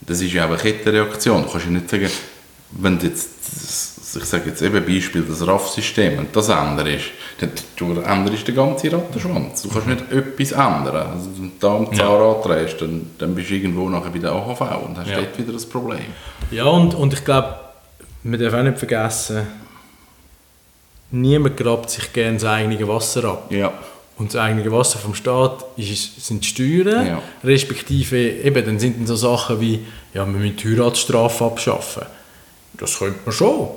das 0.00 0.20
ist 0.20 0.32
ja 0.32 0.44
auch 0.46 0.50
eine 0.50 0.58
Kettenreaktion. 0.58 1.42
Du 1.42 1.50
kannst 1.50 1.66
ja 1.66 1.72
nicht 1.72 1.90
sagen, 1.90 2.08
wenn 2.70 2.98
du 2.98 3.06
jetzt, 3.06 3.28
das- 3.52 3.94
ich 4.16 4.24
sage 4.24 4.50
jetzt 4.50 4.62
eben 4.62 4.84
Beispiel, 4.84 5.22
das 5.22 5.46
RAF-System, 5.46 6.18
und 6.18 6.34
das 6.36 6.48
änderst, 6.48 7.06
dann 7.40 7.50
du 7.76 8.00
änderst 8.00 8.48
den 8.48 8.54
ganzen 8.54 8.90
Rattenschwanz. 8.94 9.62
Du 9.62 9.68
kannst 9.68 9.86
nicht 9.86 10.12
etwas 10.12 10.52
ändern. 10.52 10.96
Also, 11.12 11.30
wenn 11.36 11.48
du 11.50 11.54
da 11.60 11.76
am 11.76 11.94
Zahnrad 11.94 12.44
drehst, 12.44 12.80
dann, 12.80 13.10
dann 13.18 13.34
bist 13.34 13.50
du 13.50 13.54
irgendwo 13.54 13.88
nachher 13.88 14.10
bei 14.10 14.18
der 14.18 14.32
AHV 14.32 14.60
und 14.86 14.96
hast 14.98 15.10
Ja. 15.10 15.16
dort 15.16 15.38
wieder 15.38 15.52
das 15.52 15.66
Problem. 15.66 16.00
Ja, 16.50 16.64
und, 16.64 16.94
und 16.94 17.12
ich 17.12 17.24
glaube, 17.24 17.54
man 18.22 18.40
darf 18.40 18.54
auch 18.54 18.62
nicht 18.62 18.78
vergessen, 18.78 19.46
niemand 21.10 21.56
grabt 21.56 21.90
sich 21.90 22.12
gerne 22.12 22.34
das 22.34 22.44
eigene 22.44 22.86
Wasser 22.88 23.24
ab. 23.24 23.50
Ja. 23.50 23.72
Und 24.18 24.34
das 24.34 24.40
eigene 24.40 24.70
Wasser 24.72 24.98
vom 24.98 25.14
Staat 25.14 25.64
ist, 25.76 26.26
sind 26.26 26.42
die 26.44 26.48
Steuern, 26.48 27.06
Ja. 27.06 27.22
respektive 27.44 28.18
eben, 28.18 28.64
dann 28.66 28.78
sind 28.80 28.98
dann 28.98 29.06
so 29.06 29.14
Sachen 29.16 29.60
wie, 29.60 29.80
ja, 30.12 30.26
wir 30.26 30.32
müssen 30.38 30.56
die 30.56 30.76
Heiratsstrafe 30.76 31.44
abschaffen. 31.44 32.02
Das 32.74 32.98
könnte 32.98 33.18
man 33.24 33.32
schon. 33.32 33.68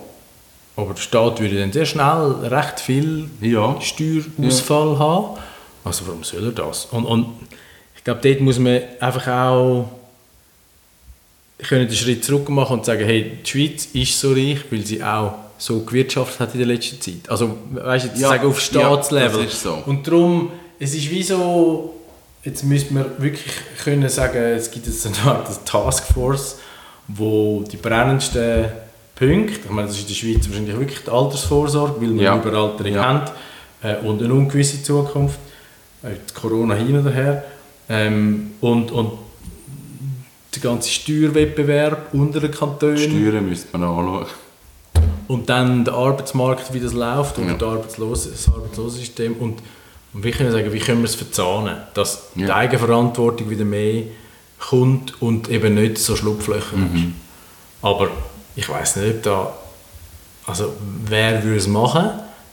Aber 0.75 0.93
der 0.93 1.01
Staat 1.01 1.39
würde 1.39 1.59
dann 1.59 1.71
sehr 1.71 1.85
schnell 1.85 2.35
recht 2.43 2.79
viel 2.79 3.29
Ja. 3.41 3.79
Steuerausfall 3.81 4.97
haben. 4.99 5.37
Also 5.83 6.07
warum 6.07 6.23
soll 6.23 6.45
er 6.45 6.51
das? 6.51 6.85
Und, 6.85 7.05
und 7.05 7.25
ich 7.97 8.03
glaube, 8.03 8.19
dort 8.23 8.39
muss 8.41 8.57
man 8.59 8.81
einfach 8.99 9.27
auch 9.27 9.89
können 11.59 11.87
einen 11.87 11.95
Schritt 11.95 12.25
zurück 12.25 12.49
machen 12.49 12.79
und 12.79 12.85
sagen, 12.85 13.05
hey, 13.05 13.37
die 13.45 13.49
Schweiz 13.49 13.85
ist 13.93 14.19
so 14.19 14.31
reich, 14.33 14.59
weil 14.71 14.83
sie 14.85 15.03
auch 15.03 15.33
so 15.59 15.81
gewirtschaftet 15.81 16.39
hat 16.39 16.53
in 16.53 16.59
der 16.59 16.67
letzten 16.67 16.99
Zeit. 16.99 17.29
Also, 17.29 17.55
weißt 17.73 18.05
du, 18.05 18.09
jetzt 18.09 18.19
Ja, 18.19 18.29
sagen 18.29 18.47
auf 18.47 18.59
Staatslevel. 18.59 19.43
ja, 19.43 19.49
so. 19.49 19.83
Und 19.85 20.07
darum, 20.07 20.51
es 20.79 20.95
ist 20.95 21.09
wie 21.11 21.21
so, 21.21 21.93
jetzt 22.43 22.63
müsste 22.63 22.95
man 22.95 23.05
wirklich 23.19 23.53
können 23.83 24.09
sagen, 24.09 24.37
es 24.37 24.71
gibt 24.71 24.87
jetzt 24.87 25.05
eine 25.05 25.17
Art 25.31 25.65
Taskforce, 25.65 26.57
wo 27.07 27.63
die 27.71 27.77
brennendsten 27.77 28.65
Punkte, 29.15 29.53
ich 29.65 29.69
meine, 29.69 29.87
das 29.87 29.97
ist 29.97 30.03
in 30.03 30.07
der 30.07 30.13
Schweiz 30.15 30.47
wahrscheinlich 30.49 30.77
wirklich 30.77 30.99
die 31.05 31.11
Altersvorsorge, 31.11 32.01
weil 32.01 32.15
wir 32.15 32.21
Ja. 32.23 32.33
eine 32.33 32.41
Überalterung 32.41 32.93
Ja. 32.93 33.03
haben 33.05 33.31
äh, 33.83 33.95
und 33.97 34.21
eine 34.23 34.33
ungewisse 34.33 34.81
Zukunft, 34.81 35.39
äh, 36.03 36.09
Corona 36.33 36.75
hin 36.75 36.99
oder 36.99 37.11
her. 37.11 37.43
Ähm, 37.89 38.51
und, 38.61 38.91
und 38.91 39.11
der 40.55 40.61
ganze 40.61 40.89
Steuerwettbewerb 40.89 42.13
unter 42.13 42.39
den 42.39 42.51
Kantonen 42.51 42.97
Steuern 42.97 43.47
müsste 43.47 43.77
man 43.77 43.87
anschauen. 43.87 44.25
und 45.27 45.49
dann 45.49 45.85
der 45.85 45.93
Arbeitsmarkt, 45.93 46.73
wie 46.73 46.79
das 46.79 46.93
läuft 46.93 47.37
und 47.37 47.47
Ja. 47.47 47.53
der 47.53 47.67
Arbeitslose, 47.67 48.31
das 48.31 48.47
Arbeitslosensystem 48.49 49.33
und, 49.33 49.59
und 50.13 50.23
wie 50.23 50.31
können 50.31 50.49
wir 50.51 50.57
sagen, 50.59 50.73
wie 50.73 50.79
können 50.79 50.99
wir 51.01 51.05
es 51.05 51.15
verzahnen, 51.15 51.77
dass 51.93 52.31
die 52.35 52.41
Ja. 52.41 52.55
Eigenverantwortung 52.55 53.49
wieder 53.49 53.63
mehr 53.65 54.03
kommt 54.59 55.21
und 55.21 55.49
eben 55.49 55.73
nicht 55.75 55.97
so 55.99 56.15
Schlupflöcher 56.15 56.75
Mhm. 56.77 57.13
Aber 57.81 58.09
ich 58.55 58.67
weiß 58.67 58.97
nicht, 58.97 59.15
ob 59.15 59.23
da, 59.23 59.53
also 60.45 60.73
wer 61.05 61.43
würde 61.43 61.57
es 61.57 61.67
machen? 61.67 62.09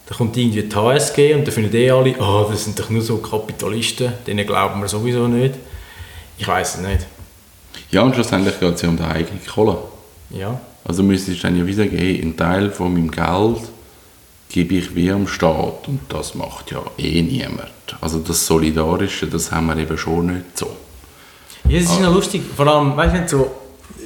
Da 0.06 0.14
kommt 0.14 0.36
irgendwie 0.36 0.62
die 0.62 0.74
HSG 0.74 1.34
und 1.34 1.46
da 1.46 1.50
finden 1.50 1.74
eh 1.74 1.90
alle, 1.90 2.14
oh, 2.18 2.46
das 2.50 2.64
sind 2.64 2.78
doch 2.78 2.88
nur 2.88 3.02
so 3.02 3.18
Kapitalisten, 3.18 4.12
denen 4.26 4.46
glauben 4.46 4.80
wir 4.80 4.88
sowieso 4.88 5.28
nicht. 5.28 5.54
Ich 6.38 6.48
weiß 6.48 6.76
es 6.76 6.80
nicht. 6.80 7.06
Ja, 7.90 8.02
und 8.02 8.14
schlussendlich 8.14 8.58
geht 8.58 8.74
es 8.74 8.82
ja 8.82 8.88
um 8.88 8.96
die 8.96 9.02
eigene 9.02 9.40
Kohle. 9.40 9.78
Ja. 10.30 10.60
Also 10.84 11.02
müsstest 11.02 11.38
du 11.38 11.42
dann 11.42 11.58
ja 11.58 11.66
wieder 11.66 11.86
gehen, 11.86 12.22
einen 12.22 12.36
Teil 12.36 12.70
von 12.70 12.92
meinem 12.92 13.10
Geld 13.10 13.68
gebe 14.48 14.76
ich 14.76 14.94
wie 14.94 15.10
am 15.10 15.28
Staat 15.28 15.88
und 15.88 16.00
das 16.08 16.34
macht 16.34 16.70
ja 16.70 16.82
eh 16.96 17.20
niemand. 17.20 17.70
Also 18.00 18.18
das 18.18 18.46
Solidarische, 18.46 19.26
das 19.26 19.52
haben 19.52 19.66
wir 19.66 19.76
eben 19.76 19.98
schon 19.98 20.26
nicht 20.26 20.58
so. 20.58 20.74
Ja, 21.68 21.78
es 21.78 21.84
ist 21.84 22.00
noch 22.00 22.14
lustig, 22.14 22.42
vor 22.56 22.66
allem, 22.66 22.96
weißt 22.96 23.14
du, 23.14 23.18
nicht 23.18 23.28
so, 23.28 23.50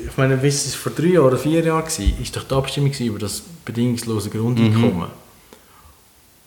ich 0.06 0.16
meine, 0.16 0.36
bis 0.36 0.66
es 0.66 0.74
vor 0.74 0.92
drei 0.92 1.20
oder 1.20 1.36
vier 1.36 1.64
Jahren 1.64 1.84
war, 1.84 2.20
ist 2.20 2.36
doch 2.36 2.44
die 2.44 2.54
Abstimmung 2.54 2.92
über 2.92 3.18
das 3.18 3.42
bedingungslose 3.64 4.30
Grundeinkommen. 4.30 5.08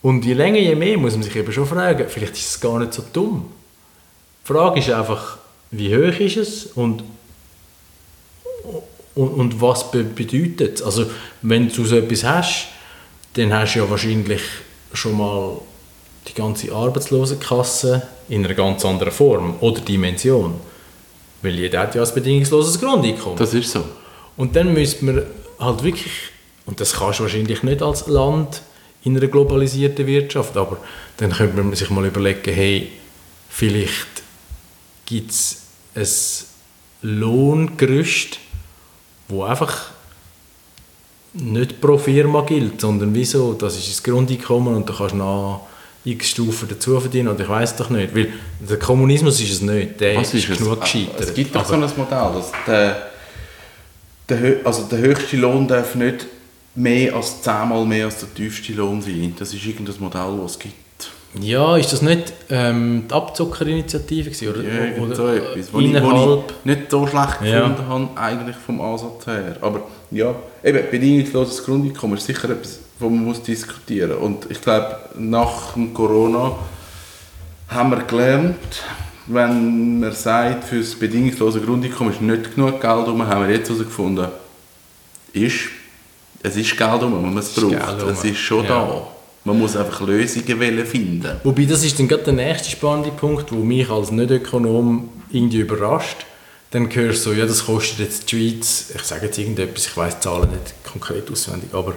Und 0.02 0.24
je 0.24 0.34
länger, 0.34 0.60
je 0.60 0.76
mehr 0.76 0.98
muss 0.98 1.14
man 1.14 1.24
sich 1.24 1.36
eben 1.36 1.52
schon 1.52 1.66
fragen, 1.66 2.08
vielleicht 2.08 2.34
ist 2.34 2.50
es 2.50 2.62
gar 2.62 2.80
nicht 2.80 2.94
so 2.94 3.04
dumm. 3.12 3.46
Die 4.44 4.54
Frage 4.54 4.80
ist 4.80 4.90
einfach, 4.92 5.40
wie 5.72 5.96
hoch 5.96 6.20
ist 6.20 6.38
es 6.38 6.66
und, 6.68 7.04
und, 9.16 9.28
und 9.30 9.62
was 9.62 9.90
be 9.90 10.04
bedeutet 10.04 10.76
es? 10.76 10.84
Also, 10.84 11.08
wenn 11.42 11.70
du 11.70 11.86
so 11.86 11.98
etwas 11.98 12.24
hast, 12.24 12.68
dann 13.34 13.52
hast 13.52 13.74
du 13.74 13.80
ja 13.80 13.90
wahrscheinlich 13.90 14.42
schon 14.94 15.18
mal 15.18 15.60
die 16.28 16.34
ganze 16.34 16.72
Arbeitslosenkasse 16.72 18.08
in 18.30 18.46
einer 18.46 18.54
ganz 18.54 18.86
anderen 18.86 19.12
Form 19.12 19.56
oder 19.60 19.82
Dimension. 19.82 20.56
Weil 21.46 21.60
jeder 21.60 21.82
hat 21.82 21.94
ja 21.94 22.04
ein 22.04 22.14
bedingungsloses 22.14 22.80
Grundeinkommen. 22.80 23.38
Das 23.38 23.54
ist 23.54 23.72
so. 23.72 23.86
Und 24.36 24.56
dann 24.56 24.74
müsste 24.74 25.06
man 25.06 25.24
halt 25.60 25.84
wirklich, 25.84 26.12
und 26.66 26.82
das 26.82 26.94
kannst 26.94 27.20
du 27.20 27.24
wahrscheinlich 27.24 27.62
nicht 27.62 27.84
als 27.84 28.08
Land 28.08 28.64
in 29.04 29.16
einer 29.16 29.28
globalisierten 29.28 30.08
Wirtschaft, 30.08 30.58
aber 30.58 30.78
dann 31.18 31.32
könnte 31.32 31.62
man 31.62 31.76
sich 31.76 31.90
mal 31.92 32.04
überlegen, 32.04 32.52
hey, 32.52 32.92
vielleicht 33.48 34.24
gibt 35.06 35.30
es 35.30 35.68
ein 35.94 37.10
Lohngerüst, 37.20 38.40
wo 39.28 39.44
einfach 39.44 39.92
nicht 41.34 41.80
pro 41.80 42.00
Firma 42.00 42.42
gilt, 42.42 42.82
sondern 42.82 43.14
wieso, 43.14 43.54
das 43.54 43.78
ist 43.78 43.90
das 43.90 44.04
Grundeinkommen 44.04 44.74
und 44.76 44.90
da 44.90 44.96
kannst 44.98 45.14
du 45.14 45.18
noch 45.18 45.68
x 46.06 46.30
Stufen 46.30 46.68
dazu 46.70 47.00
verdienen 47.00 47.30
und 47.30 47.40
ich 47.40 47.50
weiß 47.50 47.76
doch 47.78 47.90
nicht, 47.90 48.16
weil 48.16 48.30
der 48.60 48.78
Kommunismus 48.78 49.42
ist 49.42 49.52
es 49.52 49.62
nicht, 49.62 50.00
der 50.00 50.18
Was 50.18 50.34
ist, 50.34 50.44
ist 50.46 50.50
es? 50.52 50.58
genug 50.60 50.78
Ah, 50.80 50.82
gescheitert. 50.84 51.20
Es 51.22 51.34
gibt 51.34 51.56
doch 51.56 51.66
so 51.66 51.74
ein 51.74 51.80
Modell, 51.82 52.30
dass 52.36 52.52
der, 52.68 53.10
der, 54.30 54.56
also 54.66 54.84
der 54.84 55.00
höchste 55.00 55.38
Lohn 55.38 55.68
darf 55.68 55.96
nicht 55.96 56.28
mehr 56.76 57.16
als 57.16 57.42
zehnmal 57.42 57.86
mehr 57.86 58.06
als 58.06 58.20
der 58.20 58.34
tiefste 58.34 58.74
Lohn 58.74 59.02
sein. 59.02 59.34
Das 59.40 59.54
ist 59.54 59.66
irgendein 59.66 59.96
Modell, 60.00 60.40
das 60.42 60.52
es 60.52 60.60
gibt. 60.60 60.74
Ja, 61.42 61.76
ist 61.76 61.92
das 61.92 62.02
nicht 62.02 62.32
ähm, 62.50 63.04
die 63.10 63.14
Abzuckerinitiative 63.14 64.30
gewesen, 64.30 64.48
oder? 64.50 64.64
Ja, 64.64 64.86
irgend 64.86 65.00
oder 65.02 65.16
so 65.16 65.28
etwas, 65.28 65.74
wo 65.74 65.80
ich, 65.80 65.86
innerhalb... 65.88 66.44
ich 66.60 66.66
nicht 66.66 66.92
so 66.92 67.06
schlecht 67.08 67.38
Ja. 67.44 67.60
gefunden 67.68 67.88
habe, 67.90 68.10
eigentlich 68.22 68.56
vom 68.66 68.80
Ansatz 68.80 69.28
her. 69.28 69.58
Aber 69.60 69.82
ja, 70.12 70.34
eben, 70.64 70.80
bedingungsloses 70.90 71.66
Grundeinkommen 71.66 72.18
ist 72.18 72.26
sicher 72.26 72.50
etwas, 72.50 72.80
wo 73.00 73.10
man 73.10 73.26
muss 73.26 73.42
diskutieren 73.42 74.12
muss. 74.12 74.22
Und 74.22 74.52
ich 74.52 74.62
glaube, 74.62 74.98
nach 75.18 75.74
dem 75.74 75.94
Corona 75.94 76.54
haben 77.68 77.92
wir 77.92 78.04
gelernt, 78.04 78.84
wenn 79.28 80.00
man 80.00 80.14
sagt, 80.14 80.66
für 80.66 80.80
das 80.80 80.96
bedingungslose 80.96 81.60
Grundeinkommen 81.60 82.14
ist 82.14 82.22
nicht 82.22 82.56
genug 82.56 82.80
Geld 82.80 83.08
rum, 83.08 83.26
haben 83.26 83.48
wir 83.48 83.56
jetzt 83.56 83.70
herausgefunden, 83.70 84.28
ist, 85.34 85.56
es 86.44 86.56
ist 86.56 86.78
Geld 86.78 87.02
wenn 87.02 87.22
man 87.22 87.38
es 87.38 87.54
braucht. 87.54 88.02
Es 88.04 88.24
ist 88.24 88.38
schon 88.38 88.64
Ja. 88.64 88.70
da. 88.70 89.08
Man 89.44 89.60
muss 89.60 89.76
einfach 89.76 90.02
Lösungen 90.02 90.86
finden. 90.88 91.40
Wobei, 91.44 91.66
das 91.66 91.84
ist 91.84 92.00
dann 92.00 92.08
gerade 92.08 92.24
der 92.24 92.34
nächste 92.34 92.70
spannende 92.72 93.12
Punkt, 93.12 93.52
wo 93.52 93.58
mich 93.58 93.88
als 93.90 94.12
Nicht-Ökonom 94.12 95.10
irgendwie 95.30 95.60
überrascht. 95.60 96.26
Dann 96.72 96.94
hörst 96.94 97.26
du 97.26 97.30
so, 97.30 97.36
ja, 97.36 97.46
das 97.46 97.66
kostet 97.66 98.00
jetzt 98.00 98.32
die 98.32 98.52
Schweiz, 98.54 98.92
ich 98.96 99.04
sage 99.04 99.28
jetzt 99.28 99.38
irgendetwas, 99.38 99.86
ich 99.86 99.96
weiß 99.96 100.16
die 100.16 100.22
Zahlen 100.22 100.50
nicht 100.50 100.74
konkret 100.84 101.30
auswendig, 101.32 101.70
aber 101.74 101.94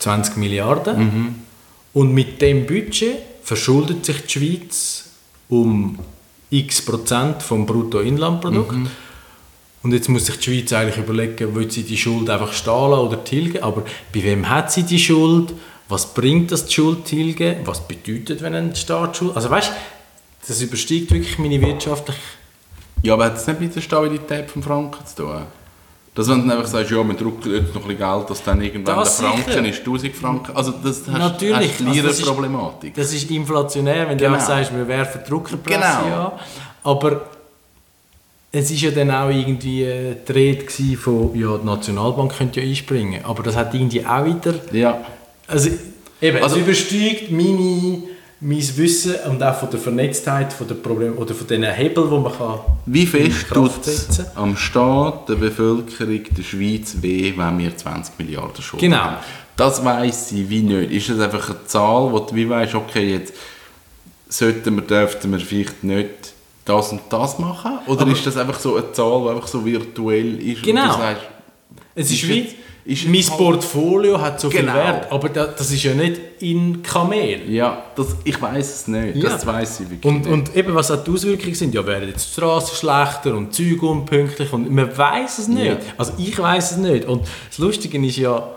20 0.00 0.36
Milliarden. 0.36 1.44
Und 1.92 2.12
mit 2.12 2.42
dem 2.42 2.66
Budget 2.66 3.16
verschuldet 3.42 4.04
sich 4.04 4.22
die 4.26 4.38
Schweiz 4.38 5.10
um 5.48 5.98
x 6.50 6.84
Prozent 6.84 7.42
vom 7.42 7.66
Bruttoinlandprodukt. 7.66 8.72
Mhm. 8.72 8.90
Und 9.82 9.92
jetzt 9.92 10.08
muss 10.08 10.26
sich 10.26 10.36
die 10.38 10.42
Schweiz 10.42 10.72
eigentlich 10.72 10.98
überlegen, 10.98 11.54
will 11.54 11.70
sie 11.70 11.84
die 11.84 11.96
Schuld 11.96 12.28
einfach 12.28 12.52
stehen 12.52 12.90
lassen 12.90 13.06
oder 13.06 13.24
tilgen. 13.24 13.62
Aber 13.62 13.82
bei 14.12 14.22
wem 14.22 14.48
hat 14.48 14.70
sie 14.70 14.82
die 14.82 14.98
Schuld? 14.98 15.54
Was 15.88 16.12
bringt 16.12 16.52
das 16.52 16.66
die 16.66 16.74
Schuld 16.74 17.04
tilgen? 17.06 17.56
Was 17.64 17.86
bedeutet, 17.86 18.42
wenn 18.42 18.54
ein 18.54 18.74
Staat 18.74 19.16
Schuld... 19.16 19.34
Also 19.34 19.48
weißt 19.48 19.72
das 20.46 20.62
übersteigt 20.62 21.10
wirklich 21.12 21.38
meine 21.38 21.60
wirtschaftliche... 21.60 22.20
Ja, 23.02 23.14
aber 23.14 23.26
hat 23.26 23.36
es 23.36 23.46
nicht 23.46 23.60
mit 23.60 23.74
der 23.74 23.80
Stabilität 23.80 24.54
des 24.54 24.64
Franken 24.64 25.06
zu 25.06 25.16
tun? 25.22 25.42
Dass 26.20 26.28
wenn 26.28 26.42
du 26.42 26.48
dann 26.48 26.58
einfach 26.58 26.70
sagst, 26.70 26.90
ja, 26.90 26.96
wir 27.02 27.14
drucken 27.14 27.50
jetzt 27.54 27.74
noch 27.74 27.80
ein 27.82 27.88
bisschen 27.96 28.12
Geld, 28.18 28.28
dass 28.30 28.42
dann 28.42 28.60
irgendwann 28.60 28.96
Das 28.96 29.16
der 29.16 29.28
Franken 29.30 29.50
sicher. 29.52 29.64
ist 29.68 29.78
1000 29.78 30.14
Franken. 30.16 30.54
Also 30.54 30.72
das 30.72 31.00
hast, 31.10 31.18
Natürlich. 31.18 31.72
hast 31.78 31.86
Also 31.88 32.02
das 32.02 32.18
ist- 32.18 32.26
Problematik. 32.26 32.94
Das 32.94 33.12
ist 33.14 33.30
inflationär, 33.30 34.06
wenn 34.06 34.18
Genau. 34.18 34.32
du 34.36 34.36
auch 34.36 34.46
sagst, 34.46 34.70
wir 34.76 34.86
werfen 34.86 35.22
Druckerpresse 35.26 35.78
Genau. 35.80 36.26
an. 36.26 36.32
Aber 36.84 37.22
es 38.52 38.70
ist 38.70 38.82
ja 38.82 38.90
dann 38.90 39.10
auch 39.10 39.30
irgendwie 39.30 39.84
äh, 39.84 40.16
die 40.28 40.32
Rede 40.32 40.96
von, 40.98 41.30
ja, 41.38 41.56
die 41.56 41.64
Nationalbank 41.66 42.36
könnte 42.36 42.60
ja 42.60 42.66
einspringen. 42.68 43.24
Aber 43.24 43.42
das 43.42 43.56
hat 43.56 43.72
irgendwie 43.72 44.04
auch 44.04 44.24
wieder... 44.24 44.54
ja. 44.72 45.00
Also, 45.46 45.70
eben, 46.20 46.42
Also- 46.42 46.56
es 46.56 46.62
übersteigt 46.62 47.30
meine, 47.30 48.02
mein 48.42 48.76
Wissen 48.76 49.14
und 49.28 49.42
auch 49.42 49.54
von 49.54 49.70
der 49.70 49.78
Vernetztheit 49.80 50.52
von 50.52 50.66
der 50.66 50.74
Problem 50.76 51.18
oder 51.18 51.34
von 51.34 51.46
den 51.46 51.62
Hebeln, 51.62 52.08
die 52.10 52.18
man 52.18 52.32
kann 52.32 52.58
Wie 52.86 53.06
fest 53.06 53.46
tut 53.52 53.86
es 53.86 54.08
am 54.34 54.56
Staat, 54.56 55.28
der 55.28 55.34
Bevölkerung, 55.34 56.20
der 56.36 56.42
Schweiz 56.42 56.96
weh, 57.00 57.34
wenn 57.36 57.58
wir 57.58 57.76
20 57.76 58.18
Milliarden 58.18 58.62
Schulden 58.62 58.90
Genau. 58.90 59.02
haben? 59.02 59.16
Das 59.56 59.84
weiss 59.84 60.30
sie 60.30 60.48
wie 60.48 60.62
nicht. 60.62 60.90
Ist 60.90 61.10
das 61.10 61.20
einfach 61.20 61.50
eine 61.50 61.66
Zahl, 61.66 62.10
wo 62.10 62.18
du 62.20 62.34
wie 62.34 62.48
weißt, 62.48 62.74
okay, 62.76 63.12
jetzt 63.12 63.34
sollten 64.28 64.74
wir, 64.76 64.82
dürften 64.82 65.30
wir 65.32 65.40
vielleicht 65.40 65.84
nicht 65.84 66.32
das 66.64 66.92
und 66.92 67.02
das 67.10 67.38
machen? 67.38 67.72
Oder 67.86 68.02
Aber- 68.02 68.12
ist 68.12 68.26
das 68.26 68.38
einfach 68.38 68.58
so 68.58 68.76
eine 68.76 68.90
Zahl, 68.92 69.22
die 69.24 69.28
einfach 69.30 69.48
so 69.48 69.62
virtuell 69.66 70.40
ist 70.40 70.62
Genau. 70.62 70.92
sagst, 70.96 71.22
Es 71.94 72.06
ist, 72.10 72.22
Ist 72.22 72.28
wie, 72.28 72.48
ist 72.84 73.06
mein 73.06 73.22
halt- 73.22 73.36
Portfolio 73.38 74.20
hat 74.20 74.40
so 74.40 74.50
viel 74.50 74.60
Genau. 74.60 74.74
Wert, 74.74 75.12
aber 75.12 75.28
da, 75.28 75.46
das 75.46 75.70
ist 75.70 75.82
ja 75.82 75.92
nicht 75.94 76.20
in 76.40 76.82
Kamel. 76.82 77.50
ja, 77.50 77.84
das, 77.94 78.16
ich 78.24 78.40
weiß 78.40 78.74
es 78.74 78.88
nicht. 78.88 79.16
Ja. 79.16 79.30
Das 79.30 79.44
weiß 79.46 79.80
ich 79.80 79.90
wirklich 79.90 80.04
Und, 80.04 80.20
nicht. 80.24 80.32
und 80.32 80.56
eben, 80.56 80.74
was 80.74 80.90
auch 80.90 81.02
die 81.04 81.10
Auswirkungen 81.10 81.54
sind, 81.54 81.74
ja, 81.74 81.86
werden 81.86 82.08
jetzt 82.08 82.28
die 82.28 82.32
Straßen 82.40 82.76
schlechter 82.76 83.34
und 83.36 83.54
Züge 83.54 83.86
unpünktlich 83.86 84.52
und 84.52 84.70
man 84.70 84.96
weiß 84.96 85.38
es 85.38 85.48
nicht. 85.48 85.66
Ja. 85.66 85.76
Also 85.98 86.12
ich 86.18 86.38
weiß 86.38 86.72
es 86.72 86.76
nicht. 86.78 87.04
Und 87.04 87.22
das 87.48 87.58
Lustige 87.58 87.98
ist 88.04 88.16
ja, 88.16 88.48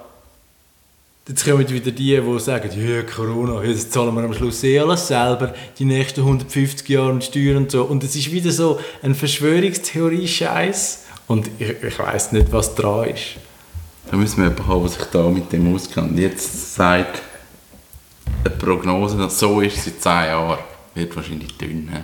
jetzt 1.27 1.45
kommen 1.45 1.67
wieder 1.69 1.91
die, 1.91 2.19
die 2.21 2.39
sagen, 2.39 2.69
ja, 2.75 3.01
Corona, 3.03 3.61
jetzt 3.63 3.91
zahlen 3.93 4.15
wir 4.15 4.23
am 4.23 4.33
Schluss 4.33 4.63
eh 4.63 4.79
alles 4.79 5.07
selber, 5.07 5.53
die 5.77 5.85
nächsten 5.85 6.21
150 6.21 6.87
Jahre 6.89 7.11
und 7.11 7.23
Steuern 7.23 7.57
und 7.57 7.71
so. 7.71 7.83
Und 7.83 8.03
es 8.03 8.15
ist 8.15 8.31
wieder 8.31 8.51
so 8.51 8.79
ein 9.01 9.15
Verschwörungstheorie-Scheiß 9.15 10.99
und 11.27 11.49
ich, 11.59 11.75
ich 11.83 11.99
weiß 11.99 12.31
nicht, 12.31 12.51
was 12.51 12.73
dran 12.75 13.09
ist. 13.09 13.21
Da 14.09 14.17
müssen 14.17 14.37
wir 14.37 14.43
jemanden 14.49 14.67
haben, 14.67 14.81
der 14.81 14.89
sich 14.89 15.03
da 15.11 15.23
mit 15.29 15.51
dem 15.51 15.73
auskennt. 15.75 16.17
Jetzt 16.19 16.75
sagt 16.75 17.21
eine 18.45 18.53
Prognose, 18.55 19.17
dass 19.17 19.39
so 19.39 19.61
ist 19.61 19.87
in 19.87 19.99
10 19.99 20.11
Jahren, 20.11 20.57
wird 20.93 21.15
wahrscheinlich 21.15 21.57
dünn. 21.57 21.89
he? 21.91 21.99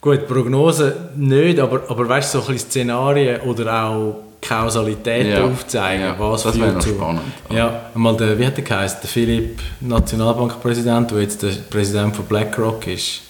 Gut, 0.00 0.26
Prognose 0.28 1.10
nicht, 1.16 1.58
aber, 1.58 1.82
aber 1.88 2.08
weißt 2.08 2.34
du, 2.34 2.38
so 2.40 2.46
ein 2.46 2.52
bisschen 2.54 2.70
Szenarien 2.70 3.40
oder 3.42 3.84
auch 3.84 4.16
Kausalitäten 4.40 5.32
Ja, 5.32 5.44
aufzeigen, 5.44 6.04
ja, 6.04 6.16
was 6.18 6.44
das 6.44 6.58
wäre 6.58 6.78
zu- 6.78 6.90
spannend. 6.90 7.22
Ja, 7.50 7.90
einmal 7.94 8.16
der, 8.16 8.38
wie 8.38 8.46
hat 8.46 8.56
der 8.56 8.62
geheißen, 8.64 8.98
der 9.02 9.10
Philipp, 9.10 9.58
Nationalbankpräsident, 9.80 11.10
der 11.10 11.20
jetzt 11.22 11.42
der 11.42 11.50
Präsident 11.68 12.14
von 12.14 12.24
BlackRock 12.24 12.86
ist, 12.86 13.22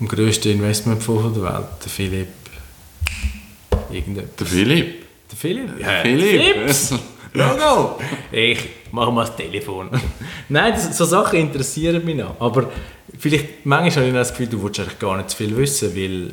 dem 0.00 0.08
grössten 0.08 0.48
Investmentfonds 0.52 1.34
der 1.38 1.42
Welt, 1.44 1.66
der 1.84 1.90
Philipp, 1.90 2.28
irgendetwas. 3.90 4.36
Der 4.38 4.46
Philipp. 4.46 5.03
Der 5.30 5.38
Philipp? 5.38 5.80
Ja, 5.80 6.02
Philipp. 6.02 6.42
Philips. 6.42 6.94
Logo! 7.34 7.98
Ich 8.30 8.58
mache 8.92 9.10
mal 9.10 9.24
das 9.24 9.34
Telefon. 9.36 9.90
Nein, 10.48 10.72
das, 10.72 10.96
so 10.96 11.04
Sachen 11.04 11.38
interessieren 11.40 12.04
mich 12.04 12.16
noch. 12.16 12.40
Aber 12.40 12.70
vielleicht, 13.18 13.66
manchmal 13.66 14.04
habe 14.04 14.06
ich 14.08 14.14
das 14.14 14.30
Gefühl, 14.30 14.46
du 14.46 14.62
willst 14.62 14.78
eigentlich 14.80 14.98
gar 15.00 15.16
nicht 15.16 15.30
zu 15.30 15.36
viel 15.38 15.56
wissen, 15.56 15.96
weil 15.96 16.30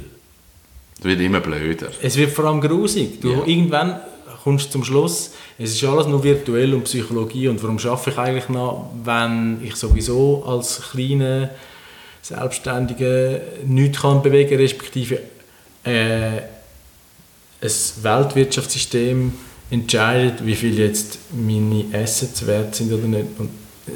Es 1.00 1.04
wird 1.06 1.22
immer 1.22 1.40
blöder. 1.40 1.88
es 2.02 2.16
wird 2.18 2.32
vor 2.32 2.46
allem 2.46 2.62
grusig. 2.62 3.20
Du, 3.20 3.32
Ja. 3.32 3.38
Irgendwann 3.46 4.00
kommst 4.44 4.68
du 4.68 4.72
zum 4.74 4.84
Schluss, 4.84 5.32
es 5.58 5.74
ist 5.74 5.84
alles 5.84 6.06
nur 6.08 6.24
virtuell 6.24 6.74
und 6.76 6.84
Psychologie 6.84 7.48
und 7.48 7.62
warum 7.64 7.80
schaffe 7.80 8.12
ich 8.12 8.18
eigentlich 8.20 8.50
noch, 8.50 8.92
wenn 9.04 9.60
ich 9.64 9.76
sowieso 9.76 10.44
als 10.48 10.82
kleiner 10.92 11.50
Selbstständiger 12.22 13.40
nichts 13.66 14.02
kann 14.02 14.22
bewegen, 14.22 14.56
respektive 14.58 15.20
äh, 15.84 16.42
ein 17.62 17.72
Weltwirtschaftssystem 18.04 19.34
entscheidet, 19.70 20.46
wie 20.46 20.56
viel 20.56 20.78
jetzt 20.78 21.20
meine 21.34 21.86
Assets 21.94 22.46
wert 22.48 22.76
sind 22.76 22.92
oder 22.92 23.08
nicht. 23.08 23.28
Und, 23.38 23.50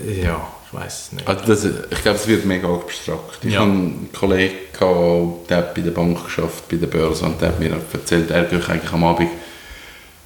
äh, 0.07 0.23
ja, 0.23 0.47
ich 0.67 0.73
weiß 0.73 1.01
es 1.07 1.11
nicht. 1.13 1.27
Also 1.27 1.45
das, 1.45 1.65
ich 1.65 2.01
glaube, 2.01 2.17
es 2.17 2.27
wird 2.27 2.45
mega 2.45 2.67
abstrakt. 2.73 3.43
Ich 3.43 3.53
Ja. 3.53 3.61
habe 3.61 3.71
einen 3.71 4.09
Kollegen, 4.13 4.55
gehabt, 4.77 5.49
der 5.49 5.57
hat 5.57 5.75
bei 5.75 5.81
der 5.81 5.91
Bank 5.91 6.23
geschafft, 6.25 6.67
bei 6.69 6.77
der 6.77 6.87
Börse, 6.87 7.25
und 7.25 7.41
der 7.41 7.49
hat 7.49 7.59
mir 7.59 7.71
erzählt, 7.93 8.29
er 8.31 8.43
geht 8.43 8.69
eigentlich 8.69 8.91
am 8.91 9.03
Abend 9.03 9.29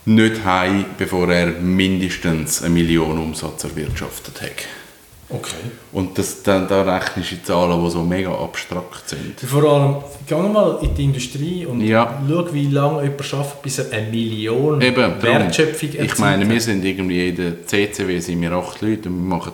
nicht 0.06 0.44
heim, 0.44 0.86
bevor 0.98 1.30
er 1.32 1.48
mindestens 1.48 2.64
eine 2.64 2.74
Million 2.74 3.18
Umsatz 3.20 3.64
erwirtschaftet 3.64 4.42
hat. 4.42 4.50
Okay. 5.32 5.56
Und 5.92 6.18
das, 6.18 6.42
da, 6.42 6.60
da 6.62 6.82
rechnest 6.82 7.32
du 7.32 7.44
Zahlen, 7.44 7.84
die 7.84 7.92
so 7.92 8.02
mega 8.04 8.32
abstrakt 8.32 9.08
sind. 9.10 9.40
Vor 9.40 9.64
allem, 9.64 9.96
geh 10.28 10.36
mal 10.36 10.80
in 10.82 10.96
die 10.96 11.04
Industrie 11.04 11.66
und 11.68 11.82
Ja. 11.82 12.20
schau, 12.28 12.48
wie 12.52 12.66
lange 12.68 13.04
jemand 13.04 13.34
arbeitet, 13.34 13.62
bis 13.62 13.78
er 13.80 13.92
eine 13.96 14.10
Million 14.10 14.82
Eben. 14.82 15.22
Wertschöpfung 15.22 15.90
Ich 15.94 16.18
meine, 16.18 16.50
wir 16.50 16.60
sind 16.60 16.84
irgendwie 16.84 17.30
in 17.30 17.36
der 17.36 17.66
CCW 17.66 18.20
sind 18.20 18.42
wir 18.42 18.52
acht 18.54 18.82
Leute 18.82 19.10
und 19.10 19.18
wir 19.30 19.36
machen, 19.38 19.52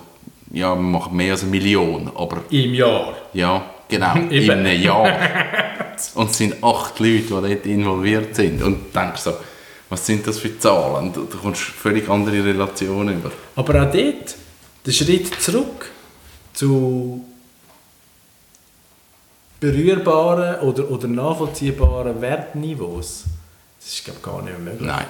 ja, 0.54 0.74
wir 0.74 0.82
machen 0.82 1.16
mehr 1.18 1.34
als 1.34 1.42
eine 1.42 1.52
Million, 1.52 2.10
aber 2.16 2.44
im 2.50 2.74
Jahr. 2.74 3.14
ja, 3.34 3.66
genau, 3.90 4.16
in 4.30 4.50
einem 4.50 4.82
Jahr. 4.82 5.08
Und 6.14 6.30
es 6.30 6.38
sind 6.38 6.62
acht 6.62 7.00
Leute, 7.00 7.22
die 7.22 7.30
dort 7.30 7.66
involviert 7.66 8.36
sind. 8.36 8.62
Und 8.62 8.94
denkst 8.94 9.22
so, 9.22 9.32
was 9.90 10.06
sind 10.06 10.28
das 10.28 10.40
für 10.40 10.58
Zahlen? 10.60 11.14
Du, 11.14 11.22
du 11.24 11.38
kommst 11.38 11.62
völlig 11.62 12.10
andere 12.10 12.44
Relationen 12.44 13.18
über. 13.20 13.32
Aber 13.56 13.82
auch 13.82 13.92
dort, 13.92 14.36
der 14.86 14.92
Schritt 14.92 15.42
zurück 15.42 15.90
zu 16.54 17.24
berührbaren 19.60 20.60
oder, 20.62 20.90
oder 20.92 21.08
nachvollziehbaren 21.08 22.22
Wertniveaus, 22.22 23.24
das 23.80 23.94
ist 23.94 24.04
glaube 24.06 24.20
ich, 24.20 24.26
gar 24.26 24.42
nicht 24.42 24.60
mehr 24.60 24.74
möglich. 24.74 24.88
Nein. 24.88 25.06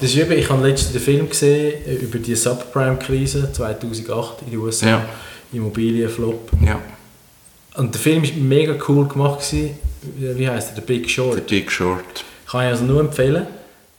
Das 0.00 0.10
ist 0.10 0.16
eben, 0.16 0.32
ich 0.32 0.48
habe 0.50 0.66
letztens 0.66 0.92
den 0.92 1.00
Film 1.00 1.28
gesehen 1.28 1.82
äh, 1.86 1.94
über 1.94 2.18
die 2.18 2.34
Subprime-Krise 2.34 3.52
2008 3.52 4.42
in 4.42 4.50
den 4.50 4.58
USA, 4.60 4.86
Ja. 4.88 5.08
Immobilienflop. 5.52 6.50
Ja, 6.64 6.80
Und 7.76 7.94
der 7.94 8.00
Film 8.00 8.24
war 8.24 8.30
mega 8.36 8.74
cool 8.88 9.06
gemacht. 9.06 9.38
Gewesen. 9.48 9.78
Wie 10.16 10.48
heißt 10.48 10.70
er? 10.70 10.74
The 10.76 10.80
Big 10.80 11.02
der 11.04 11.08
Short. 11.08 11.46
Big 11.46 11.70
Short. 11.70 12.24
Kann 12.50 12.62
ich 12.64 12.68
also 12.72 12.84
nur 12.84 13.00
empfehlen. 13.00 13.46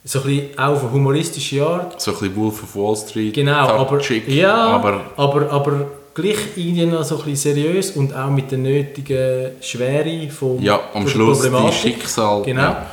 So 0.08 0.20
ein 0.20 0.26
bisschen 0.26 0.60
auch 0.60 0.74
auf 0.74 0.84
eine 0.84 0.92
humoristische 0.92 1.66
Art. 1.66 2.00
So 2.00 2.12
ein 2.12 2.18
bisschen 2.20 2.36
Wolf 2.36 2.64
of 2.64 2.76
Wall 2.76 2.96
Street. 2.96 3.34
Genau, 3.34 3.54
aber, 3.56 4.00
ja, 4.28 4.56
aber 4.56 5.02
aber, 5.18 5.52
aber 5.52 5.88
gleich 6.14 6.38
irgendwie 6.56 6.86
noch 6.86 7.04
so 7.04 7.18
ein 7.18 7.24
bisschen 7.26 7.54
seriös 7.56 7.92
und 7.92 8.14
auch 8.16 8.30
mit 8.30 8.52
der 8.52 8.60
nötigen 8.60 9.52
Schwere 9.62 10.30
vom, 10.30 10.62
ja, 10.62 10.80
am 10.94 11.02
von 11.04 11.12
Schluss 11.12 11.42
die. 11.42 11.72
Schicksal. 11.74 12.44
Genau. 12.44 12.62
Ja. 12.62 12.86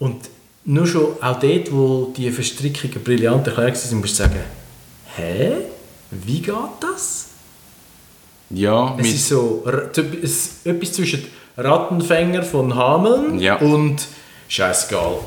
Und 0.00 0.16
nur 0.64 0.86
schon 0.86 1.04
auch 1.22 1.38
dort, 1.38 1.72
wo 1.72 2.12
die 2.16 2.30
Verstrickungen 2.30 3.02
brillant 3.04 3.46
erklärt 3.46 3.76
waren, 3.90 3.98
musst 4.00 4.18
du 4.18 4.22
sagen, 4.24 4.40
hä? 5.16 5.52
Wie 6.10 6.40
geht 6.40 6.54
das? 6.80 7.28
Ja, 8.50 8.96
Es 8.98 9.06
ist 9.08 9.28
so 9.28 9.64
es, 10.22 10.64
etwas 10.64 10.92
zwischen 10.92 11.24
Rattenfänger 11.56 12.42
von 12.42 12.74
Hameln 12.74 13.38
Ja. 13.38 13.56
und 13.56 13.96
scheißegal. 14.48 15.18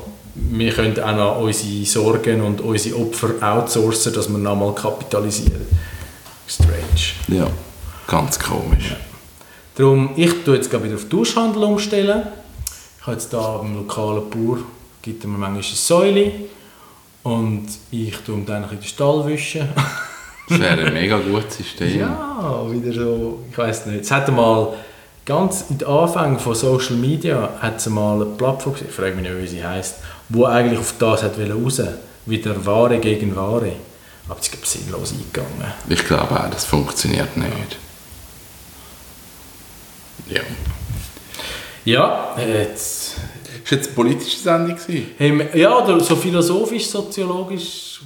Wir 0.50 0.72
können 0.72 0.98
auch 1.00 1.16
noch 1.16 1.40
unsere 1.40 1.84
Sorgen 1.84 2.40
und 2.40 2.60
unsere 2.60 2.96
Opfer 2.98 3.34
outsourcen, 3.40 4.12
dass 4.12 4.28
wir 4.28 4.38
nochmal 4.38 4.74
kapitalisieren. 4.74 5.66
Strange. 6.46 7.14
ja, 7.28 7.46
ganz 8.06 8.38
komisch. 8.38 8.96
Darum, 9.74 10.10
ich 10.16 10.44
tue 10.44 10.56
jetzt 10.56 10.72
wieder 10.72 10.94
auf 10.94 11.04
Duschhandel 11.06 11.62
umstellen. 11.62 12.22
Ich 13.00 13.06
habe 13.06 13.16
jetzt 13.16 13.30
hier 13.30 13.38
beim 13.38 13.74
lokalen 13.74 14.30
Bauer, 14.30 14.58
gibt 15.02 15.24
mir 15.24 15.30
manchmal 15.30 15.50
eine 15.50 15.62
Säule 15.62 16.32
und 17.22 17.66
ich 17.90 18.16
tue 18.18 18.36
ihm 18.36 18.46
dann 18.46 18.62
bisschen 18.62 18.80
den 18.80 18.88
Stall 18.88 19.26
wischen. 19.26 19.68
Das 20.48 20.60
wäre 20.60 20.86
ein 20.86 20.94
mega 20.94 21.18
gutes 21.18 21.58
System. 21.58 22.00
Ja, 22.00 22.64
wieder 22.70 22.92
so, 22.92 23.44
ich 23.50 23.58
weiß 23.58 23.86
nicht. 23.86 24.00
Es 24.00 24.10
hat 24.10 24.32
mal 24.32 24.72
ganz 25.26 25.66
in 25.68 25.76
den 25.76 25.86
Anfängen 25.86 26.38
von 26.38 26.54
Social 26.54 26.96
Media 26.96 27.50
hat 27.60 27.76
es 27.76 27.86
mal 27.88 28.14
eine 28.14 28.24
Plattform, 28.24 28.74
ich 28.80 28.90
frage 28.90 29.14
mich 29.14 29.28
nicht, 29.28 29.42
wie 29.42 29.46
sie 29.46 29.64
heißt, 29.64 29.96
wo 30.28 30.44
eigentlich 30.44 30.78
auf 30.78 30.94
das 30.98 31.22
hat 31.22 31.38
wollen 31.38 31.64
raus, 31.64 31.80
wieder 32.26 32.64
Ware 32.66 32.98
gegen 32.98 33.34
Ware. 33.34 33.72
Aber 34.28 34.38
es 34.40 34.48
ist 34.48 34.66
sinnlos 34.66 35.12
eingegangen. 35.12 35.72
Ich 35.88 36.04
glaube 36.06 36.38
auch, 36.38 36.50
das 36.50 36.64
funktioniert 36.66 37.34
nicht. 37.36 37.76
Ja. 40.28 40.40
Ja, 41.84 42.36
jetzt... 42.38 43.16
Ist 43.64 43.70
jetzt 43.72 43.86
eine 43.88 43.94
politische 43.96 44.38
Sendung 44.38 44.76
gewesen? 44.76 45.48
Ja, 45.54 45.78
oder 45.78 46.00
so 46.00 46.16
philosophisch, 46.16 46.86
soziologisch, 46.86 48.00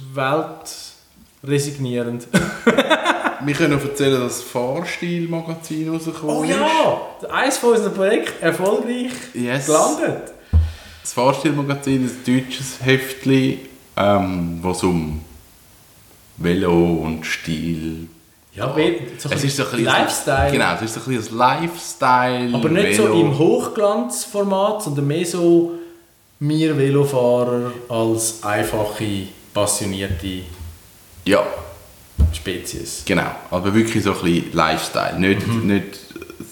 weltresignierend. 1.41 2.27
Wir 3.45 3.53
können 3.55 3.77
auch 3.77 3.83
erzählen, 3.83 4.21
dass 4.21 4.37
das 4.39 4.43
Fahrstil-Magazin 4.43 5.89
rausgekommen 5.89 6.35
Oh 6.37 6.43
ist. 6.43 6.49
ja! 6.51 7.01
Eines 7.29 7.57
von 7.57 7.71
unseren 7.71 7.93
Projekten 7.93 8.41
erfolgreich 8.41 9.11
Yes. 9.33 9.65
gelandet. 9.65 10.33
Das 11.03 11.11
Fahrstil-Magazin 11.13 12.05
ist 12.05 12.25
ein 12.27 12.39
deutsches 12.39 12.77
Heftchen, 12.81 13.59
ähm, 13.97 14.59
wo 14.61 14.71
es 14.71 14.83
um 14.83 15.19
Velo 16.37 16.93
und 17.03 17.25
Stil... 17.25 18.07
Ja, 18.55 18.73
so 19.17 19.29
Es 19.29 19.43
ist 19.43 19.57
so 19.57 19.63
ein 19.63 19.69
bisschen 19.71 19.85
Lifestyle. 19.85 20.51
Genau, 20.51 20.75
es 20.75 20.81
ist 20.83 20.93
so 20.93 20.99
ein 21.01 21.17
bisschen 21.17 21.33
ein 21.33 21.37
Lifestyle. 21.61 22.53
Aber 22.53 22.69
nicht 22.69 22.97
Velo. 22.99 23.07
so 23.07 23.19
im 23.19 23.37
Hochglanzformat, 23.37 24.83
sondern 24.83 25.07
mehr 25.07 25.25
so 25.25 25.71
wir 26.39 26.77
Velofahrer 26.77 27.71
als 27.89 28.43
einfache, 28.43 29.27
passionierte 29.53 30.41
Ja, 31.25 31.43
Spezies. 32.31 33.01
genau. 33.05 33.31
Aber 33.49 33.73
wirklich 33.73 34.03
so 34.03 34.11
ein 34.13 34.21
bisschen 34.21 34.53
Lifestyle. 34.53 35.19
Nicht, 35.19 35.47
nicht 35.63 35.99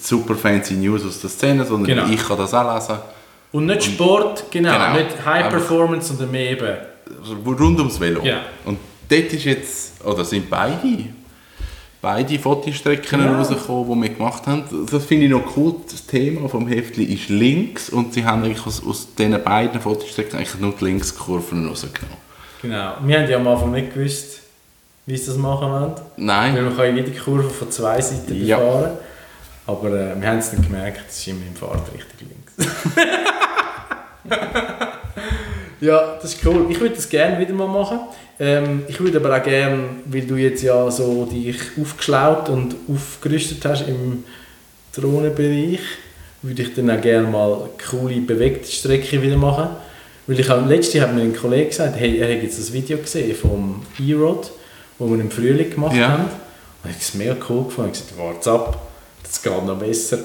super 0.02 0.34
fancy 0.34 0.74
News 0.74 1.04
aus 1.06 1.20
der 1.20 1.30
Szene, 1.30 1.64
sondern 1.64 1.82
Mhm. 1.96 2.00
Genau. 2.02 2.12
ich 2.14 2.26
kann 2.26 2.36
das 2.38 2.52
auch 2.52 2.74
lesen. 2.74 2.98
Und 3.52 3.66
nicht 3.66 3.84
Sport, 3.84 4.44
genau, 4.50 4.72
Genau. 4.72 4.92
nicht 4.94 5.24
High 5.24 5.48
Performance, 5.50 6.08
sondern 6.08 6.30
mehr 6.30 6.52
eben. 6.52 6.76
Rund 7.46 7.78
ums 7.78 8.00
Velo. 8.00 8.22
Ja. 8.24 8.40
Und 8.64 8.78
dort 9.08 9.32
ist 9.32 9.44
jetzt, 9.44 10.04
oder 10.04 10.24
sind 10.24 10.48
beide, 10.48 11.04
beide 12.00 12.38
Fotostrecken 12.38 13.20
Ja. 13.20 13.36
rausgekommen, 13.36 14.00
die 14.02 14.08
wir 14.08 14.14
gemacht 14.16 14.46
haben. 14.46 14.64
Das 14.90 15.04
finde 15.04 15.26
ich 15.26 15.30
noch 15.30 15.56
cool. 15.56 15.74
Das 15.90 16.06
Thema 16.06 16.48
vom 16.48 16.66
Heftli 16.66 17.04
ist 17.04 17.28
links 17.28 17.90
und 17.90 18.14
sie 18.14 18.24
haben 18.24 18.42
eigentlich 18.44 18.66
aus, 18.66 18.82
aus 18.86 19.14
diesen 19.14 19.42
beiden 19.42 19.80
Fotostrecken 19.80 20.38
eigentlich 20.38 20.58
nur 20.58 20.72
die 20.72 20.84
Linkskurven 20.86 21.68
rausgenommen. 21.68 22.16
Genau. 22.62 22.92
Wir 23.04 23.18
haben 23.20 23.28
ja 23.28 23.36
am 23.36 23.46
Anfang 23.48 23.72
nicht 23.72 23.92
gewusst, 23.92 24.40
wie 25.04 25.16
sie 25.16 25.26
das 25.26 25.36
machen 25.36 25.68
wollen. 25.70 25.92
Weil 25.92 26.02
Nein, 26.16 26.54
man 26.64 26.76
kann 26.76 26.86
ja 26.86 26.92
jede 27.02 27.10
Kurve 27.10 27.50
von 27.50 27.70
zwei 27.70 28.00
Seiten 28.00 28.44
Ja. 28.46 28.56
befahren. 28.58 28.92
Aber 29.66 29.88
äh, 29.88 30.20
wir 30.20 30.28
haben 30.28 30.38
es 30.38 30.50
dann 30.50 30.62
gemerkt, 30.62 31.02
es 31.08 31.18
ist 31.18 31.28
immer 31.28 31.46
im 31.46 31.54
Fahrtrichtung 31.54 32.28
links. 32.28 32.74
ja, 35.80 36.16
das 36.20 36.34
ist 36.34 36.44
cool. 36.46 36.66
Ich 36.70 36.80
würde 36.80 36.94
das 36.94 37.08
gerne 37.08 37.38
wieder 37.38 37.52
mal 37.54 37.66
machen. 37.68 38.00
Ähm, 38.38 38.82
ich 38.88 38.98
würde 39.00 39.18
aber 39.18 39.36
auch 39.36 39.42
gerne, 39.42 39.84
weil 40.06 40.22
du 40.22 40.36
jetzt 40.36 40.62
ja 40.62 40.90
so 40.90 41.26
dich 41.26 41.56
aufgeschlaut 41.80 42.48
und 42.48 42.74
aufgerüstet 42.88 43.64
hast 43.64 43.88
im 43.88 44.24
Drohnenbereich, 44.94 45.80
würde 46.42 46.62
ich 46.62 46.74
dann 46.74 46.90
auch 46.90 47.00
gerne 47.00 47.28
mal 47.28 47.68
coole 47.90 48.20
bewegte 48.20 48.70
Strecke 48.70 49.22
wieder 49.22 49.36
machen. 49.36 49.68
Weil 50.26 50.38
ich 50.38 50.48
habe, 50.48 50.68
letztes 50.68 50.94
Jahr 50.94 51.08
hat 51.08 51.14
mir 51.16 51.22
ein 51.22 51.34
Kollege 51.36 51.66
gesagt, 51.68 51.96
hey, 51.98 52.18
er 52.18 52.34
hat 52.36 52.42
jetzt 52.42 52.58
das 52.58 52.72
Video 52.72 52.98
gesehen 52.98 53.34
vom 53.34 53.82
E-Rod, 53.98 54.50
das 54.98 55.08
wir 55.08 55.20
im 55.20 55.30
Frühling 55.30 55.70
gemacht 55.70 55.96
Ja. 55.96 56.08
haben. 56.10 56.24
Und 56.84 56.90
ich 56.90 56.94
habe 56.96 57.00
es 57.00 57.14
mega 57.14 57.36
cool 57.48 57.64
gefunden. 57.64 57.92
Ich 57.92 58.00
habe 58.18 58.34
gesagt, 58.38 58.44
warte 58.44 58.50
ab, 58.52 58.91
das 59.22 59.42
geht 59.42 59.64
noch 59.64 59.78
besser. 59.78 60.18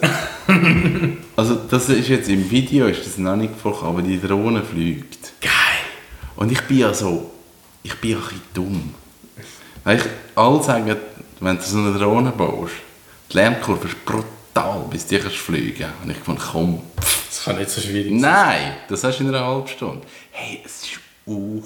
also 1.36 1.56
das 1.56 1.90
ist 1.90 2.10
jetzt 2.10 2.30
im 2.30 2.50
Video, 2.50 2.88
ist 2.88 3.06
das 3.06 3.18
noch 3.18 3.36
nicht 3.36 3.54
vorgekommen, 3.56 3.98
aber 3.98 4.02
die 4.08 4.20
Drohne 4.20 4.64
fliegt. 4.64 5.34
Geil! 5.42 5.52
Und 6.36 6.52
ich 6.52 6.62
bin 6.62 6.80
ja 6.80 6.94
so, 6.94 7.32
ich 7.84 7.96
bin 7.96 8.12
ja 8.12 8.18
ein 8.18 8.24
bisschen 8.24 8.42
dumm. 8.54 8.94
Weißt, 9.84 10.10
alle 10.36 10.64
sagen, 10.64 10.96
wenn 11.40 11.58
du 11.58 11.64
so 11.64 11.78
eine 11.78 11.98
Drohne 11.98 12.32
baust, 12.32 12.74
die 13.32 13.38
Lernkurve 13.38 13.88
ist 13.88 14.06
brutal, 14.06 14.86
bis 14.90 15.08
du 15.08 15.20
kannst 15.20 15.38
fliegen. 15.38 15.88
Und 16.04 16.12
ich 16.12 16.18
fand, 16.18 16.40
komm, 16.40 16.82
Das 16.96 17.44
kann 17.44 17.58
nicht 17.58 17.70
so 17.70 17.82
schwierig 17.82 18.10
sein. 18.12 18.20
nein, 18.20 18.74
das 18.90 19.04
hast 19.04 19.20
du 19.20 19.24
in 19.24 19.30
einer 19.30 19.46
halben 19.46 19.68
Stunde. 19.68 20.02
Hey, 20.32 20.62
es 20.66 20.84
ist 20.84 21.00
uh, 21.26 21.62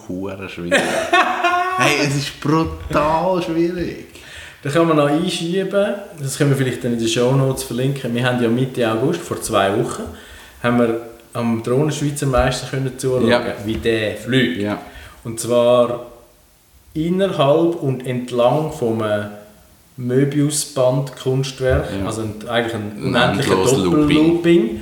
schwierig. 0.47 0.73
hey, 1.77 1.95
es 2.01 2.15
ist 2.15 2.39
brutal 2.39 3.41
schwierig. 3.43 4.11
Da 4.64 4.70
können 4.70 4.88
wir 4.89 4.93
noch 4.93 5.07
einschieben, 5.09 5.95
das 6.22 6.38
können 6.38 6.51
wir 6.51 6.57
vielleicht 6.57 6.84
dann 6.84 6.93
in 6.93 6.99
den 6.99 7.07
Shownotes 7.07 7.64
verlinken. 7.64 8.14
Wir 8.14 8.24
haben 8.26 8.41
ja 8.43 8.47
Mitte 8.49 8.91
August, 8.91 9.22
vor 9.22 9.41
zwei 9.41 9.72
Wochen, 9.84 10.03
haben 10.62 10.80
wir 10.80 11.01
am 11.34 11.64
Drohnenschweizer 11.64 12.28
Meister 12.28 12.68
können 12.70 12.97
zuschauen, 12.99 13.28
Ja. 13.28 13.41
wie 13.66 13.76
der 13.78 14.18
fliegt. 14.18 14.62
Ja. 14.62 14.80
Und 15.24 15.39
zwar 15.39 16.05
innerhalb 16.93 17.76
und 17.82 18.05
entlang 18.05 18.72
vom 18.72 19.01
äh, 19.01 19.26
Möbiusband-Kunstwerk, 19.97 21.86
Ja. 21.99 22.05
also 22.05 22.22
ein, 22.22 22.34
eigentlich 22.47 22.74
ein 22.76 22.91
unendlicher 23.03 23.55
Doppellooping. 23.55 24.82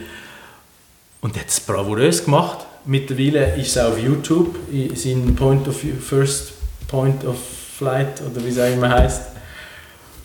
Und 1.22 1.36
er 1.36 1.42
hat 1.42 1.50
es 1.50 1.60
bravourös 1.60 2.26
gemacht. 2.26 2.60
Mittlerweile 2.86 3.56
ist 3.56 3.76
es 3.76 3.78
auf 3.78 3.98
YouTube, 4.02 4.56
in- 4.72 4.96
sein 4.96 5.36
Point 5.36 5.68
of 5.68 5.82
First 6.02 6.54
Point 6.88 7.24
of 7.26 7.38
Flight, 7.78 8.22
oder 8.22 8.44
wie 8.44 8.50
es 8.50 8.60
auch 8.60 8.74
immer 8.74 8.90
heisst. 8.90 9.22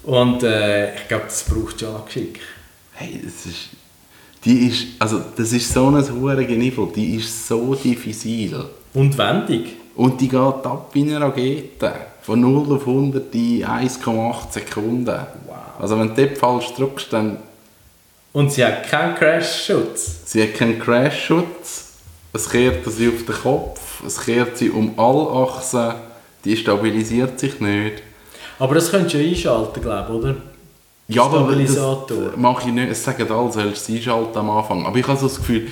Und 0.05 0.43
äh, 0.43 0.95
ich 0.95 1.09
glaube, 1.09 1.25
das 1.25 1.45
braucht 1.45 1.81
schon 1.81 1.93
noch 1.93 2.05
Geschick. 2.07 2.41
Hey, 2.93 3.21
das 3.25 3.47
ist, 3.47 3.71
die 4.45 4.69
ist, 4.69 4.87
also 4.99 5.21
das 5.37 5.53
ist 5.53 5.73
so 5.73 5.89
ein 5.89 6.21
hohes 6.21 6.49
Niveau, 6.49 6.87
die 6.87 7.17
ist 7.17 7.49
so 7.49 7.75
diffizil. 7.75 8.65
Und 8.93 9.17
wendig. 9.17 9.77
Und 9.97 10.21
die 10.21 10.29
geht 10.29 10.39
ab 10.41 10.91
wie 10.93 11.03
eine 11.03 11.21
Rakete. 11.21 11.93
Von 12.23 12.41
0 12.41 12.73
auf 12.75 12.87
100 12.87 13.35
in 13.35 13.65
1,8 13.65 14.53
Sekunden. 14.53 15.07
Wow. 15.47 15.57
Also 15.79 15.99
wenn 15.99 16.15
du 16.15 16.27
dort 16.27 16.39
falsch 16.39 16.73
drückst, 16.75 17.13
dann 17.13 17.39
Und 18.33 18.53
sie 18.53 18.65
hat 18.65 18.89
keinen 18.89 19.15
Crash-Schutz. 19.15 20.23
sie 20.27 20.43
hat 20.43 20.55
keinen 20.55 20.79
Crashschutz. 20.79 21.93
Es 22.33 22.51
kehrt 22.51 22.85
sie 22.91 23.09
auf 23.09 23.25
den 23.25 23.35
Kopf, 23.35 24.03
es 24.05 24.21
kehrt 24.21 24.59
sie 24.59 24.71
um 24.71 24.99
alle 24.99 25.47
Achsen, 25.47 25.95
die 26.45 26.57
stabilisiert 26.57 27.39
sich 27.39 27.61
nicht. 27.61 28.03
Aber 28.59 28.75
das 28.75 28.91
könntest 28.91 29.15
du 29.15 29.19
ja 29.19 29.29
einschalten, 29.31 29.81
glaube 29.81 30.13
ich, 30.13 30.19
oder? 30.19 30.35
Ja, 31.09 31.23
aber 31.25 31.39
Stabilisator. 31.41 32.25
das 32.31 32.37
mache 32.37 32.69
ich 32.69 32.75
nicht. 32.75 32.91
Es 32.91 33.05
sagen 33.05 33.31
alle, 33.31 33.53
sollst 33.53 33.89
du 33.89 33.93
es 33.93 33.99
einschalten 33.99 34.39
am 34.39 34.51
Anfang. 34.51 34.87
Aber 34.87 34.97
ich 34.97 35.07
habe 35.07 35.19
so 35.19 35.27
das 35.29 35.37
Gefühl, 35.37 35.69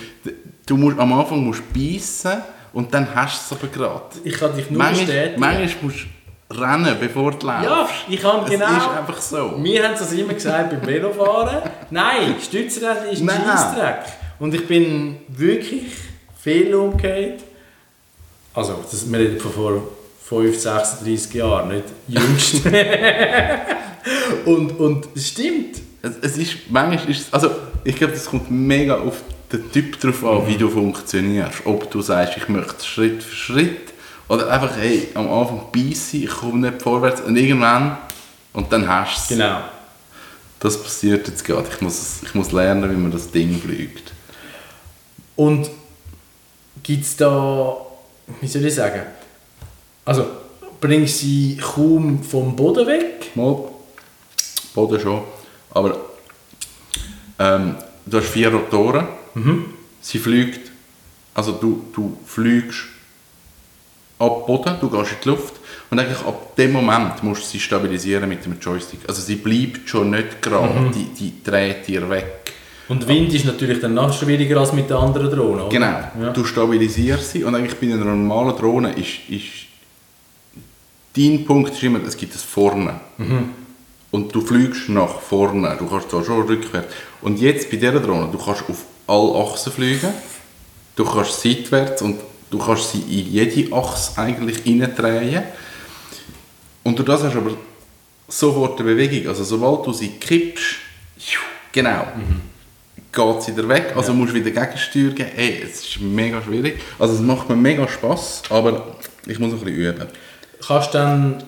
du 0.66 0.76
musst, 0.76 0.98
am 0.98 1.12
Anfang 1.12 1.42
musst 1.44 1.62
du 1.74 1.80
beißen 1.80 2.42
und 2.72 2.92
dann 2.92 3.08
hast 3.14 3.50
du 3.50 3.54
es 3.54 3.60
aber 3.60 3.72
gerade. 3.72 4.02
Ich 4.24 4.34
kann 4.34 4.54
dich 4.54 4.70
nur 4.70 4.78
Manchmal, 4.78 5.06
bestätigen. 5.06 5.40
manchmal 5.40 5.68
musst 5.82 6.06
du 6.50 6.60
rennen, 6.60 6.96
bevor 7.00 7.30
du 7.32 7.46
läufst. 7.46 7.64
Ja, 7.64 7.88
ich 8.08 8.20
kann 8.20 8.44
genau. 8.44 8.66
Es 8.66 8.76
ist 8.82 8.88
einfach 8.90 9.20
so. 9.22 9.54
Wir 9.64 9.84
haben 9.84 9.94
es 9.94 10.12
immer 10.12 10.34
gesagt 10.34 10.70
beim 10.70 10.86
Velofahren. 10.86 11.70
Nein, 11.90 12.34
Stützräder 12.42 13.10
ist 13.10 13.20
ein 13.20 13.26
Nein. 13.26 13.40
Scheissdreck. 13.46 13.98
Und 14.38 14.54
ich 14.54 14.66
bin 14.66 15.16
wirklich 15.28 15.84
viel 16.38 16.74
umgekehrt. 16.74 17.40
Also, 18.52 18.80
das, 18.90 19.10
wir 19.10 19.18
reden 19.18 19.40
von 19.40 19.52
vor 19.52 19.82
5, 20.32 20.58
36 20.58 21.34
Jahren, 21.34 21.68
nicht 21.68 21.84
jüngst. 22.08 22.62
und, 24.46 24.80
und 24.80 25.08
es 25.14 25.28
stimmt. 25.28 25.80
Es, 26.00 26.12
es 26.22 26.38
ist, 26.38 26.56
manchmal 26.70 27.10
ist 27.10 27.20
es, 27.20 27.32
also 27.32 27.50
ich 27.84 27.96
glaube, 27.96 28.14
das 28.14 28.24
kommt 28.24 28.50
mega 28.50 28.96
auf 28.96 29.20
den 29.52 29.70
Typ 29.70 30.00
drauf 30.00 30.24
an, 30.24 30.46
wie 30.46 30.56
du 30.56 30.70
funktionierst. 30.70 31.66
Ob 31.66 31.90
du 31.90 32.00
sagst, 32.00 32.38
ich 32.38 32.48
möchte 32.48 32.84
Schritt 32.84 33.22
für 33.22 33.34
Schritt 33.34 33.92
oder 34.28 34.48
einfach, 34.50 34.74
hey, 34.76 35.08
am 35.14 35.30
Anfang 35.30 35.66
beiße 35.70 36.16
ich 36.16 36.30
komme 36.30 36.70
nicht 36.70 36.80
vorwärts 36.80 37.20
und 37.20 37.36
irgendwann 37.36 37.98
und 38.54 38.72
dann 38.72 38.88
hast 38.88 39.30
du 39.30 39.34
es. 39.34 39.38
Genau. 39.38 39.60
Das 40.60 40.82
passiert 40.82 41.28
jetzt 41.28 41.44
gerade. 41.44 41.68
Ich 41.70 41.80
muss, 41.80 42.20
ich 42.22 42.34
muss 42.34 42.52
lernen, 42.52 42.90
wie 42.90 42.96
man 42.96 43.10
das 43.10 43.30
Ding 43.30 43.60
fliegt. 43.60 44.12
Und 45.36 45.68
gibt 46.82 47.04
es 47.04 47.16
da, 47.16 47.76
wie 48.40 48.46
soll 48.46 48.64
ich 48.64 48.74
sagen, 48.74 49.02
also 50.04 50.26
bringst 50.80 51.22
du 51.22 51.26
sie 51.26 51.56
kaum 51.60 52.22
vom 52.22 52.54
Boden 52.56 52.86
weg? 52.86 53.30
Mal, 53.34 53.56
Boden 54.74 55.00
schon, 55.00 55.22
aber 55.72 55.96
ähm, 57.38 57.76
du 58.06 58.18
hast 58.18 58.28
vier 58.28 58.52
Rotoren. 58.52 59.06
Sie 60.00 60.18
fliegt, 60.18 60.70
also 61.34 61.52
du, 61.52 61.84
du 61.94 62.16
fliegst 62.26 62.80
ab 64.18 64.46
Boden, 64.46 64.76
du 64.80 64.90
gehst 64.90 65.12
in 65.12 65.16
die 65.24 65.28
Luft 65.30 65.54
und 65.90 65.98
eigentlich 65.98 66.18
ab 66.26 66.54
dem 66.56 66.72
Moment 66.72 67.22
musst 67.22 67.42
du 67.44 67.46
sie 67.46 67.60
stabilisieren 67.60 68.28
mit 68.28 68.44
dem 68.44 68.58
Joystick. 68.60 69.00
Also 69.08 69.22
sie 69.22 69.36
bleibt 69.36 69.88
schon 69.88 70.10
nicht 70.10 70.42
gerade, 70.42 70.90
die, 70.94 71.04
die 71.18 71.42
dreht 71.42 71.86
dir 71.86 72.08
weg. 72.10 72.52
Und 72.88 73.06
Wind 73.08 73.32
ist 73.32 73.44
natürlich 73.46 73.80
dann 73.80 73.94
noch 73.94 74.12
schwieriger 74.12 74.58
als 74.60 74.72
mit 74.72 74.90
den 74.90 74.96
anderen 74.96 75.30
Drohnen, 75.30 75.60
oder? 75.62 75.68
Genau, 75.68 75.98
Ja. 76.20 76.30
du 76.32 76.44
stabilisierst 76.44 77.30
sie 77.32 77.44
und 77.44 77.54
eigentlich 77.54 77.76
bei 77.78 77.86
einer 77.86 78.04
normalen 78.04 78.56
Drohne 78.56 78.92
ist, 78.92 79.28
ist 79.30 79.61
dein 81.16 81.44
Punkt 81.44 81.72
ist 81.72 81.82
immer, 81.82 82.02
es 82.04 82.16
gibt 82.16 82.34
es 82.34 82.42
vorne. 82.42 83.00
Und 84.10 84.34
du 84.34 84.40
fliegst 84.42 84.88
nach 84.88 85.20
vorne, 85.20 85.76
du 85.78 85.86
kannst 85.86 86.10
zwar 86.10 86.24
schon 86.24 86.42
rückwärts. 86.46 86.92
Und 87.22 87.40
jetzt 87.40 87.70
bei 87.70 87.76
dieser 87.76 88.00
Drohne, 88.00 88.28
du 88.30 88.38
kannst 88.38 88.68
auf 88.68 88.84
alle 89.06 89.44
Achsen 89.44 89.72
fliegen, 89.72 90.10
du 90.96 91.04
kannst 91.04 91.40
seitwärts 91.40 92.02
und 92.02 92.20
du 92.50 92.58
kannst 92.58 92.92
sie 92.92 93.00
in 93.00 93.32
jede 93.32 93.74
Achse 93.74 94.20
eigentlich 94.20 94.66
reindrehen. 94.66 95.42
Und 96.82 96.98
durch 96.98 97.06
das 97.06 97.22
hast 97.22 97.34
du 97.34 97.38
aber 97.38 97.56
sofort 98.28 98.80
eine 98.80 98.90
Bewegung. 98.90 99.28
Also 99.28 99.44
sobald 99.44 99.86
du 99.86 99.92
sie 99.92 100.08
kippst, 100.08 100.76
genau, 101.72 102.06
geht 103.12 103.38
es 103.38 103.48
wieder 103.48 103.68
weg, 103.68 103.92
also 103.94 104.12
musst 104.12 104.34
du 104.34 104.44
wieder 104.44 104.50
Gegensteuer 104.50 105.10
geben. 105.10 105.30
Hey, 105.34 105.62
es 105.64 105.80
ist 105.80 106.00
mega 106.00 106.42
schwierig. 106.42 106.80
Also 106.98 107.14
es 107.14 107.20
macht 107.20 107.48
mir 107.48 107.56
mega 107.56 107.86
Spass, 107.88 108.42
aber 108.50 108.96
ich 109.26 109.38
muss 109.38 109.52
noch 109.52 109.60
ein 109.60 109.64
bisschen 109.64 109.80
üben. 109.80 110.08
Kannst 110.66 110.94
du 110.94 110.98
dann 110.98 111.42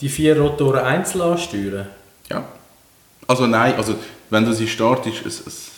die 0.00 0.08
vier 0.08 0.38
Rotoren 0.38 0.84
einzeln 0.84 1.22
ansteuern? 1.22 1.86
Ja. 2.30 2.44
Also 3.26 3.46
nein, 3.46 3.74
also 3.76 3.96
wenn 4.30 4.44
du 4.44 4.52
sie 4.52 4.68
startest, 4.68 5.24
es, 5.26 5.46
es 5.46 5.70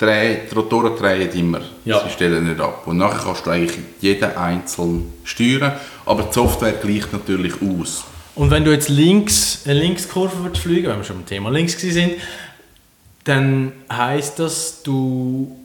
dreh, 0.00 0.38
die 0.50 0.54
Rotoren 0.54 0.96
drehen 0.96 1.30
immer. 1.32 1.60
Ja. 1.84 2.02
Sie 2.04 2.10
stellen 2.10 2.48
nicht 2.48 2.60
ab. 2.60 2.86
Und 2.86 2.96
nachher 2.96 3.24
kannst 3.24 3.46
du 3.46 3.50
eigentlich 3.50 3.78
jeden 4.00 4.36
einzeln 4.36 5.12
steuern, 5.24 5.72
aber 6.06 6.24
die 6.24 6.32
Software 6.32 6.72
gleicht 6.72 7.12
natürlich 7.12 7.54
aus. 7.62 8.04
Und 8.34 8.50
wenn 8.50 8.64
du 8.64 8.72
jetzt 8.72 8.88
links 8.88 9.62
eine 9.64 9.74
Linkskurve 9.74 10.54
fliegen, 10.54 10.88
wenn 10.88 10.98
wir 10.98 11.04
schon 11.04 11.16
beim 11.16 11.26
Thema 11.26 11.50
links 11.50 11.78
sind, 11.78 12.14
dann 13.24 13.72
heisst 13.92 14.38
das, 14.38 14.82
du 14.82 15.56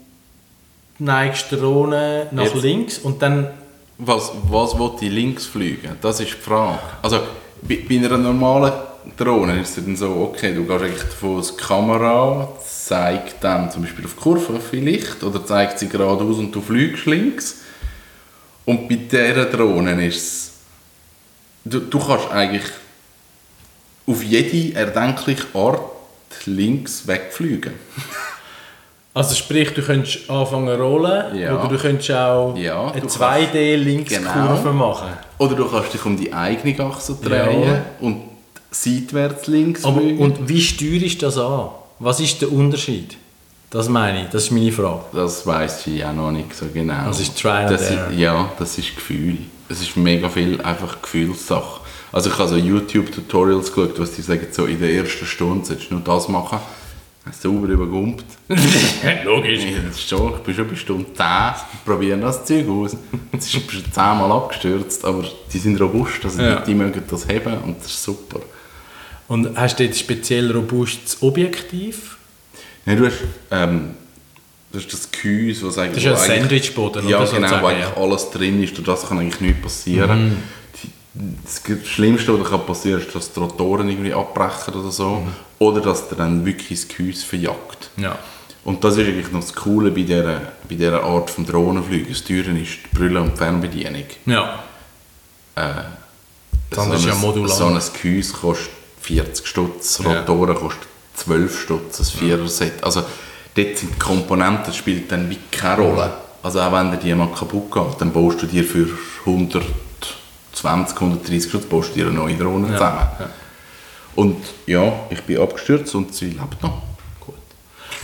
neigst 1.00 1.52
die 1.52 1.56
Drohne 1.56 2.28
nach 2.32 2.44
Jetzt. 2.44 2.62
links 2.62 2.98
und 3.00 3.22
dann 3.22 3.50
Was, 3.98 4.32
was 4.50 4.78
will 4.78 4.92
ich 5.00 5.12
links 5.12 5.46
fliegen? 5.46 5.96
Das 6.02 6.20
ist 6.20 6.32
die 6.32 6.42
Frage. 6.42 6.80
Also 7.02 7.20
bei, 7.62 7.80
bei 7.88 7.96
einer 7.96 8.18
normalen 8.18 8.74
Drohne 9.18 9.62
ist 9.62 9.78
es 9.78 9.86
dann 9.86 9.96
so, 9.96 10.30
okay, 10.34 10.54
du 10.54 10.66
gehst 10.66 10.84
eigentlich 10.84 11.04
davon 11.04 11.42
die 11.42 11.64
Kamera 11.64 12.50
zeigt 12.66 13.44
dann 13.44 13.72
zum 13.72 13.84
Beispiel 13.84 14.06
auf 14.06 14.16
die 14.16 14.22
Kurve 14.22 14.60
vielleicht 14.60 15.24
oder 15.24 15.46
zeigt 15.46 15.80
sie 15.80 15.88
geradeaus 15.88 16.38
und 16.38 16.54
du 16.54 16.62
fliegst 16.62 17.06
links. 17.06 17.62
Und 18.66 18.90
bei 18.90 18.96
dieser 18.96 19.46
Drohne 19.46 20.06
ist 20.06 20.18
es, 20.18 20.52
du, 21.64 21.80
du 21.80 22.00
kannst 22.00 22.30
eigentlich 22.32 22.66
auf 24.08 24.24
jede 24.24 24.76
erdenkliche 24.76 25.48
Art 25.54 25.80
links 26.46 27.08
wegfliegen. 27.08 27.74
Also 29.16 29.34
sprich, 29.34 29.74
du 29.74 29.82
könntest 29.82 30.30
anfangen 30.30 30.68
rollen 30.80 31.38
Ja. 31.40 31.56
oder 31.58 31.70
du 31.70 31.78
könntest 31.78 32.12
auch 32.12 32.54
Ja, 32.58 32.92
eine 32.92 33.00
du 33.02 33.08
2D-Linkskurve 33.08 34.58
Genau. 34.62 34.74
machen. 34.74 35.08
Oder 35.38 35.56
du 35.56 35.66
kannst 35.70 35.94
dich 35.94 36.06
um 36.06 36.18
die 36.18 36.34
eigene 36.34 36.78
Achse 36.84 37.16
drehen 37.24 37.64
Ja. 37.64 37.86
und 38.02 38.24
seitwärts 38.72 39.48
links 39.48 39.86
Aber, 39.86 40.02
und 40.02 40.50
wie 40.50 40.60
steuerst 40.62 41.22
du 41.22 41.26
das 41.28 41.38
an? 41.38 41.70
Was 42.00 42.20
ist 42.20 42.42
der 42.42 42.52
Unterschied? 42.52 43.16
Das 43.70 43.88
meine 43.88 44.24
ich, 44.24 44.30
das 44.32 44.44
ist 44.44 44.52
meine 44.52 44.72
Frage. 44.74 45.02
Das 45.14 45.48
weiß 45.48 45.88
ich 45.88 46.04
auch 46.06 46.12
noch 46.14 46.32
nicht 46.32 46.54
so 46.54 46.66
genau. 46.74 47.06
Das 47.08 47.22
ist 47.22 47.40
Trial 47.42 47.70
das. 47.72 47.90
Ist, 47.90 47.98
ja, 48.18 48.50
das 48.60 48.78
ist 48.78 48.96
Gefühl. 48.96 49.38
Es 49.70 49.82
ist 49.82 49.96
mega 49.96 50.28
viel 50.28 50.62
einfach 50.62 51.02
Gefühlssache. 51.02 51.80
Also 52.12 52.30
ich 52.30 52.38
habe 52.38 52.50
so 52.50 52.56
YouTube-Tutorials 52.58 53.74
geschaut, 53.74 53.98
was 53.98 54.12
die 54.12 54.22
sagen, 54.22 54.48
so 54.52 54.66
in 54.66 54.80
der 54.80 54.94
ersten 54.94 55.26
Stunde 55.26 55.66
solltest 55.66 55.90
du 55.90 55.96
nur 55.96 56.04
das 56.04 56.28
machen. 56.28 56.60
Hast 57.26 57.42
sauber 57.42 57.68
übergumpt. 57.68 58.24
Logisch. 59.26 59.62
Das 59.88 59.98
ist 59.98 60.08
schon, 60.10 60.34
ich 60.36 60.40
bin 60.42 60.54
schon 60.56 60.68
bei 60.70 60.76
Stunde 60.76 61.06
10 61.14 61.26
und 61.26 61.86
probiere 61.86 62.20
das 62.20 62.46
Zeug 62.46 62.68
aus. 62.70 62.96
Jetzt 63.34 63.46
ist 63.54 63.72
schon 63.72 63.84
10 63.92 63.94
Mal 63.96 64.32
abgestürzt, 64.32 65.04
aber 65.04 65.24
die 65.52 65.58
sind 65.58 65.82
robust, 65.82 66.24
also 66.24 66.42
Ja. 66.42 66.60
die, 66.60 66.66
die 66.68 66.76
mögen 66.76 67.04
das 67.10 67.28
haben 67.28 67.58
und 67.64 67.80
das 67.80 67.88
ist 67.88 68.04
super. 68.04 68.42
Und 69.28 69.58
hast 69.58 69.80
du 69.80 69.84
jetzt 69.84 70.00
speziell 70.00 70.52
robustes 70.52 71.18
Objektiv? 71.24 72.18
Ja, 72.86 72.94
du 72.94 73.08
hast, 73.08 73.18
ähm, 73.50 73.96
du 74.72 74.78
hast 74.78 74.94
das 74.94 75.10
Gehäuse, 75.10 75.66
was 75.66 75.80
eigentlich... 75.80 76.04
Das 76.04 76.22
ist 76.22 76.30
ein 76.30 76.42
Sandwichboden, 76.42 77.10
Ja, 77.10 77.26
genau, 77.26 77.62
wo 77.62 77.66
eigentlich 77.66 77.90
ja. 77.90 77.98
alles 77.98 78.30
drin 78.30 78.62
ist, 78.62 78.78
durch 78.78 78.86
das 78.86 79.08
kann 79.08 79.18
eigentlich 79.18 79.42
nichts 79.42 79.62
passieren. 79.64 80.30
Mhm. 80.30 81.38
Das 81.44 81.62
Schlimmste, 81.90 82.40
was 82.40 82.50
kann 82.50 82.66
passieren 82.68 83.00
ist, 83.02 83.16
dass 83.16 83.32
die 83.34 83.40
Rotoren 83.40 83.90
irgendwie 83.90 84.14
abbrechen 84.14 84.76
oder 84.76 84.92
so. 84.92 85.10
Mhm. 85.22 85.32
Oder 85.66 85.82
dass 85.82 86.08
der 86.10 86.18
dann 86.18 86.46
wirklich 86.46 86.82
das 86.82 86.88
Gehäuse 86.88 87.26
verjagt. 87.26 87.90
Ja. 87.98 88.18
Und 88.64 88.84
das 88.84 88.98
ist 88.98 89.08
eigentlich 89.08 89.32
noch 89.32 89.42
das 89.42 89.54
Coole 89.54 89.92
bei 89.92 90.02
dieser, 90.02 90.42
bei 90.68 90.76
dieser 90.76 91.04
Art 91.04 91.30
von 91.30 91.46
Drohnenfliegen. 91.46 92.10
Das 92.10 92.24
Teure 92.24 92.52
ist 92.58 92.72
die 92.92 92.96
Brille 92.96 93.22
und 93.22 93.34
die 93.34 93.38
Fernbedienung. 93.38 94.06
Ja. 94.26 94.60
Dann 95.56 96.92
ist 96.94 97.02
so 97.04 97.08
ja 97.08 97.14
ein- 97.14 97.22
modular. 97.22 97.56
So 97.56 97.66
ein 97.68 97.80
Gehäuse 98.02 98.34
kostet 98.34 98.70
40 99.02 99.46
Stutz, 99.48 100.00
Ja. 100.04 100.20
Rotoren 100.20 100.56
kostet 100.56 100.88
12 101.16 101.62
Stutz, 101.62 102.00
ein 102.00 102.06
Vierer-Set. 102.06 102.84
Also 102.84 103.02
dort 103.56 103.78
sind 103.78 103.94
die 103.96 104.00
Komponenten, 104.00 104.66
das 104.66 104.76
spielt 104.76 105.12
dann 105.12 105.30
wie 105.30 105.38
keine 105.52 105.82
Rolle. 105.84 106.14
Also 106.44 106.60
auch 106.62 106.72
wenn 106.74 106.92
dir 106.92 106.98
die 106.98 107.14
mal 107.16 107.30
kaputt 107.32 107.72
geht, 107.72 108.02
dann 108.02 108.12
baust 108.12 108.42
du 108.42 108.48
dir 108.48 108.64
für 108.64 108.88
120, 109.26 111.00
130 111.00 111.50
Stutz 111.50 111.66
baust 111.66 111.92
du 111.92 111.94
dir 111.96 112.08
eine 112.08 112.16
neue 112.16 112.36
Drohne 112.36 112.68
zusammen. 112.74 113.08
ja. 113.20 113.30
Und 114.16 114.38
ja, 114.66 114.94
ich 115.10 115.22
bin 115.22 115.40
abgestürzt 115.40 115.94
und 115.96 116.14
sie 116.14 116.28
lebt 116.28 116.62
noch. 116.64 116.82
Gut. 117.20 117.36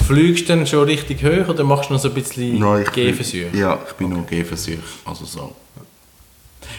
Fliegst 0.06 0.50
du 0.50 0.56
dann 0.56 0.68
schon 0.68 0.84
richtig 0.86 1.24
hoch 1.24 1.48
oder 1.50 1.64
machst 1.64 1.90
du 1.90 1.94
noch 1.94 2.02
so 2.02 2.10
ein 2.10 2.14
bisschen 2.14 2.60
Gehversuche? 2.94 3.46
Bin, 3.46 3.60
ja, 3.60 3.80
ich 3.88 3.94
bin 3.94 4.10
noch 4.10 4.28
Gehversuch. 4.28 4.74
Also 5.06 5.26
so. 5.26 5.56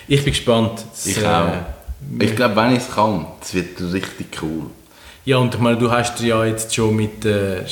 Ich 0.06 0.22
bin 0.22 0.32
gespannt. 0.32 0.84
Das, 0.90 1.06
Ich 1.06 1.22
äh, 1.22 1.26
auch. 1.26 1.52
Ich 2.18 2.34
glaube, 2.36 2.56
wenn 2.56 2.72
ich 2.72 2.78
es 2.78 2.90
kann, 2.90 3.26
es 3.40 3.54
wird 3.54 3.80
richtig 3.92 4.42
cool. 4.42 4.66
Ja, 5.24 5.38
und 5.38 5.54
ich 5.54 5.60
meine, 5.60 5.78
du 5.78 5.90
hast 5.90 6.18
dir 6.18 6.26
ja 6.26 6.44
jetzt 6.44 6.74
schon 6.74 6.96
mit, 6.96 7.24
äh, 7.24 7.64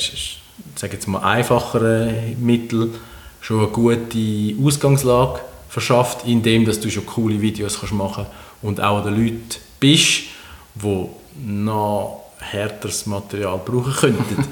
sag 0.75 0.93
jetzt 0.93 1.07
mal, 1.07 1.19
einfacheren 1.19 2.41
Mitteln 2.43 2.95
schon 3.41 3.59
eine 3.59 3.67
gute 3.67 4.55
Ausgangslage 4.63 5.41
verschafft, 5.67 6.25
indem 6.25 6.65
dass 6.65 6.79
du 6.79 6.89
schon 6.89 7.05
coole 7.05 7.41
Videos 7.41 7.79
kannst 7.79 7.93
machen 7.93 8.25
und 8.61 8.79
auch 8.79 8.99
an 8.99 9.13
den 9.13 9.23
Leuten 9.23 9.41
bist, 9.79 10.23
die 10.75 11.07
noch 11.45 12.31
härteres 12.39 13.05
Material 13.05 13.59
brauchen 13.63 13.93
könnten. 13.93 14.35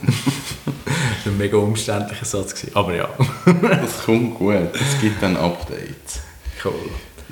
das 0.85 1.25
war 1.25 1.33
ein 1.33 1.37
mega 1.37 1.57
umständlicher 1.57 2.25
Satz. 2.25 2.53
Gewesen. 2.53 2.71
Aber 2.75 2.95
ja. 2.95 3.09
Das 3.45 4.03
kommt 4.05 4.35
gut. 4.35 4.69
Es 4.73 5.01
gibt 5.01 5.21
dann 5.21 5.37
Updates. 5.37 6.21
cool. 6.63 6.73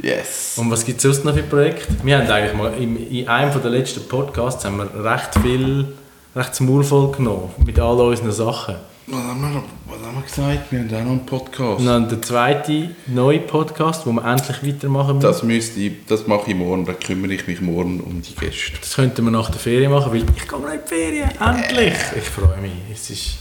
Yes. 0.02 0.54
Und 0.58 0.70
was 0.70 0.86
gibt 0.86 0.98
es 0.98 1.04
sonst 1.04 1.26
noch 1.26 1.34
für 1.34 1.44
Projekte? 1.44 1.88
Wir 2.04 2.20
haben 2.20 2.30
eigentlich 2.30 2.54
mal 2.54 2.74
in, 2.74 3.10
in 3.10 3.28
einem 3.28 3.62
der 3.62 3.72
letzten 3.72 4.08
Podcasts 4.08 4.64
haben 4.64 4.78
wir 4.78 5.04
recht 5.04 5.34
viel, 5.42 5.94
recht 6.36 6.50
das 6.50 6.60
Maul 6.60 6.84
voll 6.84 7.12
genommen 7.12 7.50
mit 7.66 7.80
all 7.80 8.00
unseren 8.00 8.32
Sachen. 8.32 8.76
Was 9.10 9.24
haben, 9.24 9.42
wir, 9.42 9.64
was 9.86 10.06
haben 10.06 10.16
wir 10.16 10.22
gesagt? 10.22 10.70
Wir 10.72 10.80
haben 10.82 10.90
auch 10.90 10.92
noch 11.04 11.12
einen 11.12 11.26
Podcast. 11.26 11.80
Und 11.80 11.86
dann 11.86 12.10
der 12.10 12.22
zweite 12.22 12.90
neue 13.08 13.40
Podcast, 13.40 14.06
wo 14.06 14.12
wir 14.12 14.26
endlich 14.26 14.62
weitermachen 14.68 15.16
müssen. 15.16 15.22
Das, 15.28 15.44
müsste 15.44 15.80
ich, 15.80 15.94
das 16.08 16.28
mache 16.28 16.50
ich 16.52 16.56
morgen, 16.58 16.86
da 16.86 16.92
kümmere 16.94 17.32
ich 17.34 17.48
mich 17.48 17.62
morgen 17.62 18.02
um 18.02 18.22
die 18.22 18.36
Gäste. 18.36 18.74
Das 18.82 18.96
könnten 18.96 19.24
wir 19.24 19.32
nach 19.32 19.50
der 19.50 19.60
Ferien 19.62 19.92
machen, 19.94 20.12
weil 20.12 20.18
ich 20.36 20.52
noch 20.52 20.60
in 20.60 20.80
die 20.84 20.88
Ferien, 20.90 21.30
endlich! 21.40 21.94
Ich 22.18 22.24
freue 22.26 22.58
mich. 22.58 22.72
Es 22.92 23.10
ist, 23.10 23.36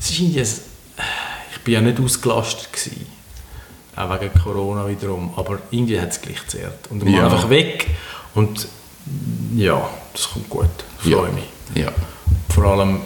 es 0.00 0.10
ist 0.10 0.18
irgendwie, 0.18 0.40
ein- 0.40 1.04
ich 1.54 1.60
bin 1.62 1.74
ja 1.74 1.80
nicht 1.82 2.00
ausgelastet 2.00 2.72
gewesen, 2.72 3.06
auch 3.94 4.20
wegen 4.20 4.34
Corona 4.42 4.88
wiederum, 4.88 5.32
aber 5.36 5.60
irgendwie 5.70 6.00
hat 6.00 6.10
es 6.10 6.20
gleich 6.20 6.44
zehrt. 6.48 6.90
Und 6.90 7.04
wir 7.06 7.12
Ja. 7.12 7.24
einfach 7.26 7.48
weg 7.48 7.86
und 8.34 8.66
ja, 9.54 9.88
das 10.12 10.30
kommt 10.30 10.50
gut. 10.50 10.66
Ich 11.04 11.12
freue 11.12 11.28
Ja. 11.28 11.32
mich. 11.32 11.44
Ja. 11.84 11.92
Vor 12.52 12.64
allem 12.64 13.02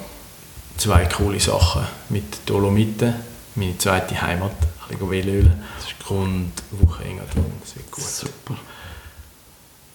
zwei 0.77 1.07
coole 1.07 1.41
Sachen 1.41 1.83
mit 2.09 2.25
Dolomiten, 2.47 3.14
meine 3.55 3.79
zweite 3.79 4.20
Heimat, 4.20 4.53
ein 4.53 4.99
bisschen 4.99 5.11
Velölen 5.11 5.64
und 6.09 6.53
Woche 6.70 7.05
Engadin, 7.05 7.45
das 7.62 7.77
wird 7.77 7.91
gut. 7.91 8.05
Super. 8.05 8.55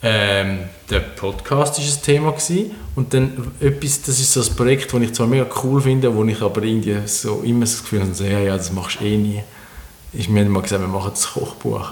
Ähm, 0.01 0.59
der 0.89 1.01
Podcast 1.01 1.77
war 1.77 1.85
ein 1.85 2.01
Thema 2.01 2.31
gewesen. 2.31 2.71
und 2.95 3.13
dann 3.13 3.51
etwas, 3.59 4.01
das 4.01 4.19
ist 4.19 4.31
so 4.31 4.41
ein 4.41 4.55
Projekt, 4.55 4.93
das 4.93 5.01
ich 5.01 5.13
zwar 5.13 5.27
mega 5.27 5.45
cool 5.63 5.81
finde, 5.81 6.15
wo 6.15 6.23
ich 6.23 6.41
aber 6.41 6.63
irgendwie 6.63 7.05
so 7.05 7.41
immer 7.41 7.61
das 7.61 7.81
Gefühl 7.81 8.01
habe, 8.01 8.13
so, 8.13 8.23
ja, 8.23 8.39
ja, 8.39 8.57
das 8.57 8.71
machst 8.71 9.01
du 9.01 9.05
eh 9.05 9.17
nie. 9.17 9.43
Ist 10.13 10.29
mir 10.29 10.45
mal 10.45 10.61
gesagt, 10.61 10.81
wir 10.81 10.87
machen 10.87 11.11
das 11.13 11.33
Kochbuch, 11.33 11.91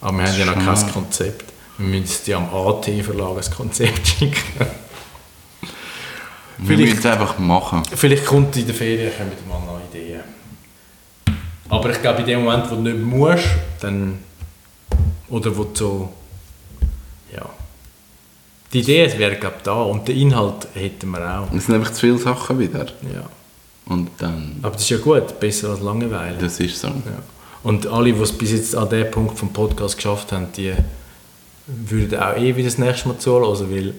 aber 0.00 0.18
wir 0.18 0.26
haben 0.26 0.38
ja 0.38 0.46
noch 0.46 0.54
kein. 0.54 0.92
Konzept. 0.92 1.52
Wir 1.78 2.00
müssen 2.00 2.24
dir 2.24 2.36
am 2.36 2.52
AT-Verlag 2.52 3.36
ein 3.36 3.54
Konzept 3.54 4.06
schicken. 4.06 4.66
Wir 6.58 6.66
Vielleicht- 6.76 6.94
müssen 6.94 6.98
es 6.98 7.06
einfach 7.06 7.38
machen. 7.38 7.82
Vielleicht 7.94 8.24
kommt 8.26 8.56
in 8.56 8.66
der 8.66 8.74
Ferien 8.74 9.10
kommen 9.16 9.32
mal 9.48 9.72
neue 9.72 9.82
Ideen. 10.02 10.20
Aber 11.68 11.90
ich 11.90 12.00
glaube, 12.00 12.20
in 12.20 12.26
dem 12.26 12.44
Moment, 12.44 12.70
wo 12.70 12.74
du 12.76 12.82
nicht 12.82 12.98
musst, 12.98 13.44
dann. 13.80 14.18
Oder 15.28 15.56
wo 15.56 15.64
du 15.64 15.74
so. 15.74 16.12
Ja. 17.34 17.48
Die 18.72 18.80
Idee 18.80 19.12
wäre, 19.18 19.36
glaube 19.36 19.56
da 19.62 19.82
und 19.82 20.06
den 20.06 20.16
Inhalt 20.16 20.68
hätten 20.74 21.10
wir 21.10 21.40
auch. 21.40 21.52
Es 21.52 21.66
sind 21.66 21.74
einfach 21.76 21.92
zu 21.92 22.00
viele 22.00 22.18
Sachen 22.18 22.58
wieder. 22.58 22.84
Ja. 23.12 23.24
Und 23.86 24.10
dann, 24.18 24.56
Aber 24.62 24.72
das 24.72 24.82
ist 24.82 24.90
ja 24.90 24.98
gut, 24.98 25.38
besser 25.40 25.70
als 25.70 25.80
Langeweile. 25.80 26.38
das 26.38 26.58
ist 26.60 26.80
so. 26.80 26.88
Ja. 26.88 26.94
Und 27.62 27.86
alle, 27.86 28.12
die 28.12 28.20
es 28.20 28.32
bis 28.32 28.52
jetzt 28.52 28.76
an 28.76 28.88
diesem 28.88 29.10
Punkt 29.10 29.38
vom 29.38 29.52
Podcast 29.52 29.96
geschafft 29.96 30.32
haben, 30.32 30.48
die 30.56 30.72
würden 31.66 32.18
auch 32.20 32.36
eh 32.36 32.54
wieder 32.56 32.68
das 32.68 32.78
nächste 32.78 33.08
Mal 33.08 33.18
zuhören, 33.18 33.70
weil 33.70 33.94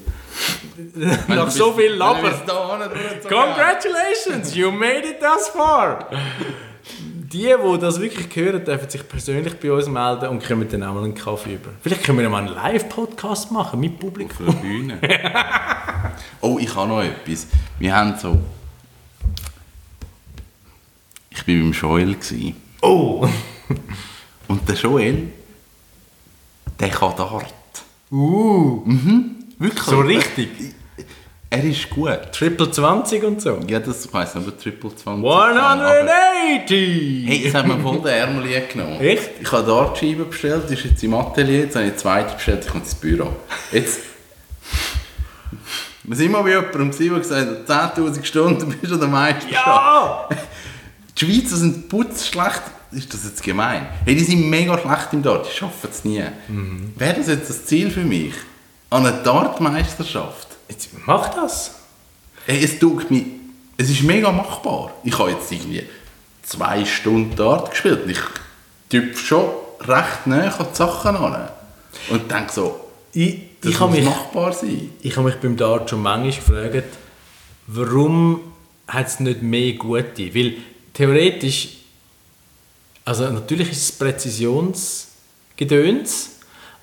nach 1.27 1.49
so 1.49 1.73
viel 1.73 1.93
Labern. 1.93 2.33
Congratulations, 3.27 4.55
you 4.55 4.71
made 4.71 5.07
it 5.07 5.19
thus 5.19 5.49
far! 5.49 6.09
Die, 7.31 7.53
die 7.53 7.79
das 7.79 7.99
wirklich 7.99 8.33
hören, 8.36 8.63
dürfen 8.63 8.89
sich 8.89 9.07
persönlich 9.07 9.59
bei 9.59 9.71
uns 9.71 9.88
melden 9.88 10.29
und 10.29 10.45
kommen 10.45 10.69
dann 10.69 10.83
auch 10.83 10.93
mal 10.93 11.03
einen 11.03 11.15
Kaffee 11.15 11.55
über. 11.55 11.71
Vielleicht 11.81 12.03
können 12.03 12.19
wir 12.19 12.29
mal 12.29 12.45
einen 12.45 12.53
Live-Podcast 12.53 13.51
machen 13.51 13.79
mit 13.79 13.99
Publikum. 13.99 14.47
Auf 14.47 14.55
der 14.55 14.61
Bühne. 14.61 14.99
oh, 16.41 16.57
ich 16.59 16.73
habe 16.75 16.88
noch 16.88 17.01
etwas. 17.01 17.47
Wir 17.79 17.95
haben 17.95 18.15
so 18.17 18.39
Ich 21.36 21.47
war 21.47 21.55
beim 21.55 21.71
Joel. 21.71 22.15
Oh! 22.81 23.27
Und 24.47 24.69
der 24.69 24.75
Joel, 24.75 25.33
der 26.79 26.89
kann 26.89 27.15
Dart. 27.15 27.53
Uh! 28.11 28.83
Wirklich. 29.58 29.84
So 29.84 29.99
richtig? 29.99 30.49
Er 31.49 31.64
ist 31.64 31.89
gut. 31.89 32.20
Triple 32.34 32.70
20 32.70 33.24
und 33.24 33.41
so. 33.41 33.60
Ja, 33.68 33.80
das 33.80 34.12
weiss 34.14 34.36
aber 34.36 34.58
Triple 34.58 34.93
20. 34.93 35.26
Aber, 35.26 35.47
180! 35.47 37.28
hey, 37.28 37.43
jetzt 37.43 37.56
haben 37.56 37.70
wir 37.70 37.80
voll 37.80 37.99
den 37.99 38.08
Ärmel 38.08 38.68
genommen. 38.68 38.99
Echt? 38.99 39.30
Ich 39.39 39.51
habe 39.51 39.66
Dartscheiben 39.66 40.30
bestellt, 40.30 40.64
die 40.70 40.74
ist 40.74 40.84
jetzt 40.84 41.03
im 41.03 41.14
Atelier, 41.14 41.62
jetzt 41.62 41.76
habe 41.76 41.86
ich 41.86 41.93
die 41.93 41.97
zweite 41.97 42.34
bestellt, 42.34 42.66
ich 42.66 42.68
komme 42.68 42.84
ins 42.84 42.95
Büro. 42.95 43.36
Jetzt... 43.72 43.99
Wir 46.03 46.18
sind 46.18 46.32
mal 46.32 46.43
bei 46.43 46.49
jemandem 46.49 46.91
der 46.91 47.20
gesagt 47.20 47.70
hat, 47.70 47.97
10'000 47.97 48.26
Stunden 48.26 48.70
bist 48.70 48.91
du 48.91 48.97
der 48.97 49.08
Meister. 49.08 49.49
Ja! 49.49 50.30
Die 51.18 51.26
Schweizer 51.26 51.56
sind 51.56 51.88
putzschlecht. 51.89 52.62
Ist 52.91 53.14
das 53.14 53.24
jetzt 53.24 53.41
gemein? 53.41 53.88
Hey, 54.06 54.16
die 54.16 54.24
sind 54.24 54.49
mega 54.49 54.78
schlecht 54.78 55.14
im 55.14 55.24
Dart, 55.24 55.47
die 55.49 55.58
schaffen 55.58 55.89
es 55.91 56.03
nie. 56.03 56.24
Mhm. 56.47 56.93
Wäre 56.95 57.16
das 57.16 57.28
jetzt 57.28 57.49
das 57.49 57.66
Ziel 57.66 57.89
für 57.89 58.03
mich? 58.03 58.34
An 58.89 59.05
einer 59.05 59.21
Dartmeisterschaft? 59.23 60.47
Jetzt 60.67 60.89
mach 61.05 61.29
das! 61.33 61.75
Hey, 62.45 62.61
es 62.63 62.79
tut 62.79 63.09
mir... 63.11 63.23
Es 63.77 63.89
ist 63.89 64.03
mega 64.03 64.31
machbar. 64.31 64.93
Ich 65.03 65.17
habe 65.19 65.31
jetzt 65.31 65.51
irgendwie 65.51 65.83
zwei 66.43 66.86
Stunden 66.86 67.36
Dart 67.36 67.71
gespielt 67.71 68.03
und 68.03 68.09
ich 68.11 68.19
tüpfe 68.89 69.21
schon 69.25 69.49
recht 69.81 70.27
nah 70.27 70.47
an 70.47 70.65
die 70.71 70.75
Sachen 70.75 71.15
an. 71.17 71.49
Und 72.09 72.31
denke 72.31 72.53
so, 72.53 72.79
Ich, 73.11 73.39
das 73.61 73.71
ich 73.71 73.79
habe 73.79 73.89
muss 73.91 73.99
mich, 73.99 74.07
machbar 74.09 74.53
sein. 74.53 74.91
ich 75.01 75.17
habe 75.17 75.27
mich 75.29 75.39
beim 75.41 75.57
Dart 75.57 75.89
schon 75.89 76.01
manchmal 76.01 76.69
gefragt, 76.69 76.95
warum 77.67 78.39
hat 78.88 79.07
es 79.07 79.19
nicht 79.19 79.41
mehr 79.41 79.73
gute? 79.73 80.33
Weil 80.33 80.53
theoretisch, 80.93 81.69
also 83.03 83.29
natürlich 83.29 83.71
ist 83.71 83.83
es 83.83 83.91
Präzisionsgedöns, 83.93 86.29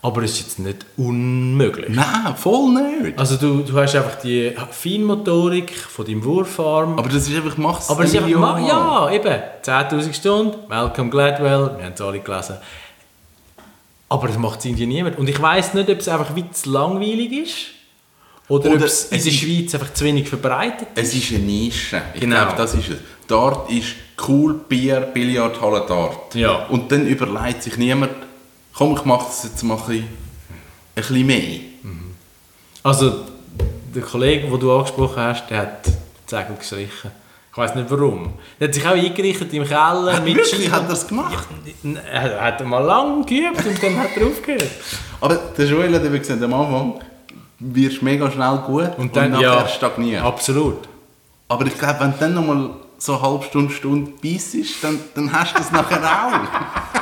aber 0.04 0.22
es 0.24 0.32
ist 0.32 0.40
jetzt 0.40 0.58
nicht 0.58 0.84
unmöglich. 0.96 1.88
Nein, 1.90 2.34
voll 2.36 2.70
nicht. 3.02 3.16
Also 3.18 3.36
du, 3.36 3.62
du 3.62 3.78
hast 3.80 3.94
einfach 3.94 4.16
die 4.16 4.52
Feinmotorik 4.70 5.70
von 5.76 6.04
deinem 6.04 6.24
Wurfarm. 6.24 6.98
Aber 6.98 7.08
das 7.08 7.28
ist 7.28 7.36
einfach, 7.36 7.56
mach's 7.56 7.88
Aber 7.88 8.02
es 8.04 8.12
ist 8.12 8.20
einfach, 8.22 8.38
ma- 8.38 8.58
ja, 8.58 9.10
eben, 9.12 9.40
10'000 9.64 10.12
Stunden, 10.12 10.56
Malcolm 10.68 11.08
Gladwell, 11.10 11.70
wir 11.78 11.84
haben 11.84 11.92
es 11.94 12.00
alle 12.00 12.18
gelesen. 12.18 12.56
Aber 14.08 14.26
das 14.28 14.36
macht 14.38 14.58
es 14.58 14.64
irgendwie 14.66 14.86
niemand. 14.86 15.18
Und 15.18 15.28
ich 15.28 15.40
weiss 15.40 15.72
nicht, 15.72 15.88
ob 15.88 15.98
es 15.98 16.08
einfach 16.08 16.34
wie 16.34 16.50
zu 16.50 16.70
langweilig 16.70 17.32
ist 17.32 17.56
oder, 18.48 18.70
ob 18.70 18.76
Oder 18.76 18.86
es 18.86 19.04
in 19.06 19.22
der 19.22 19.30
Schweiz 19.30 19.72
einfach 19.74 19.94
zu 19.94 20.04
wenig 20.04 20.28
verbreitet 20.28 20.88
ist. 20.96 21.08
Es 21.08 21.14
ist 21.14 21.30
eine 21.30 21.38
Nische. 21.44 22.02
Ich 22.14 22.20
Genau. 22.20 22.36
glaube, 22.42 22.54
das 22.56 22.74
ist 22.74 22.88
es. 22.90 22.96
Dart 23.28 23.70
ist 23.70 23.94
cool, 24.28 24.54
Bier, 24.68 25.00
Billardhalle, 25.00 25.86
Dart. 25.88 26.34
Ja. 26.34 26.66
Und 26.66 26.90
dann 26.92 27.06
überlegt 27.06 27.62
sich 27.62 27.76
niemand, 27.78 28.10
komm, 28.74 28.94
ich 28.96 29.04
mache 29.04 29.26
das 29.26 29.44
jetzt 29.44 29.62
mal 29.62 29.74
ein 29.76 29.80
bisschen, 29.86 30.04
ein 30.04 30.08
bisschen 30.94 31.26
mehr. 31.26 31.60
Also, 32.82 33.24
der 33.94 34.02
Kollege, 34.02 34.48
den 34.48 34.60
du 34.60 34.72
angesprochen 34.76 35.22
hast, 35.22 35.48
der 35.50 35.58
hat 35.58 35.86
die 35.86 35.92
Segel 36.26 36.56
gestrichen. 36.58 37.10
Ich 37.52 37.58
weiß 37.58 37.74
nicht 37.74 37.90
warum. 37.90 38.32
Der 38.58 38.68
hat 38.68 38.74
sich 38.74 38.86
auch 38.86 38.92
eingerichtet 38.92 39.52
im 39.52 39.64
Keller 39.64 40.20
mit 40.22 40.36
Wirklich, 40.36 40.70
hat 40.70 40.84
er 40.88 40.92
es 40.94 41.06
gemacht? 41.06 41.46
Er 42.10 42.40
hat 42.40 42.64
mal 42.66 42.78
lang 42.78 43.26
geübt 43.26 43.64
und 43.66 43.82
dann 43.82 43.98
hat 43.98 44.16
er 44.16 44.26
aufgehört. 44.26 44.70
Aber 45.20 45.34
der 45.36 45.66
Joel 45.66 45.94
hat 45.94 46.02
eben 46.02 46.18
gesagt, 46.18 46.42
am 46.42 46.54
Anfang 46.54 46.94
wirst 47.58 48.00
du 48.00 48.04
mega 48.06 48.30
schnell 48.30 48.56
gut 48.66 48.90
Und 48.96 49.14
dann, 49.14 49.32
nachher 49.32 49.42
ja, 49.42 49.68
stagniert. 49.68 50.22
absolut. 50.24 50.78
Aber 51.46 51.66
ich 51.66 51.78
glaube, 51.78 52.00
wenn 52.00 52.12
du 52.12 52.18
dann 52.18 52.34
nochmal 52.34 52.70
so 52.96 53.12
eine 53.18 53.22
halbe 53.22 53.44
Stunde, 53.44 53.74
Stunde 53.74 54.12
beißt, 54.22 54.56
dann, 54.82 54.98
dann 55.14 55.30
hast 55.32 55.54
du 55.54 55.60
es 55.60 55.70
nachher 55.70 56.00
auch. 56.02 57.01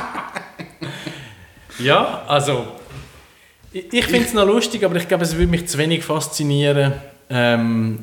Ja, 1.83 2.23
also 2.27 2.67
ich, 3.71 3.91
ich 3.91 4.05
finde 4.05 4.25
es 4.27 4.33
noch 4.33 4.45
lustig, 4.45 4.83
aber 4.83 4.95
ich 4.97 5.07
glaube, 5.07 5.23
es 5.23 5.35
würde 5.35 5.51
mich 5.51 5.67
zu 5.67 5.77
wenig 5.77 6.03
faszinieren, 6.03 6.93
ähm, 7.29 7.99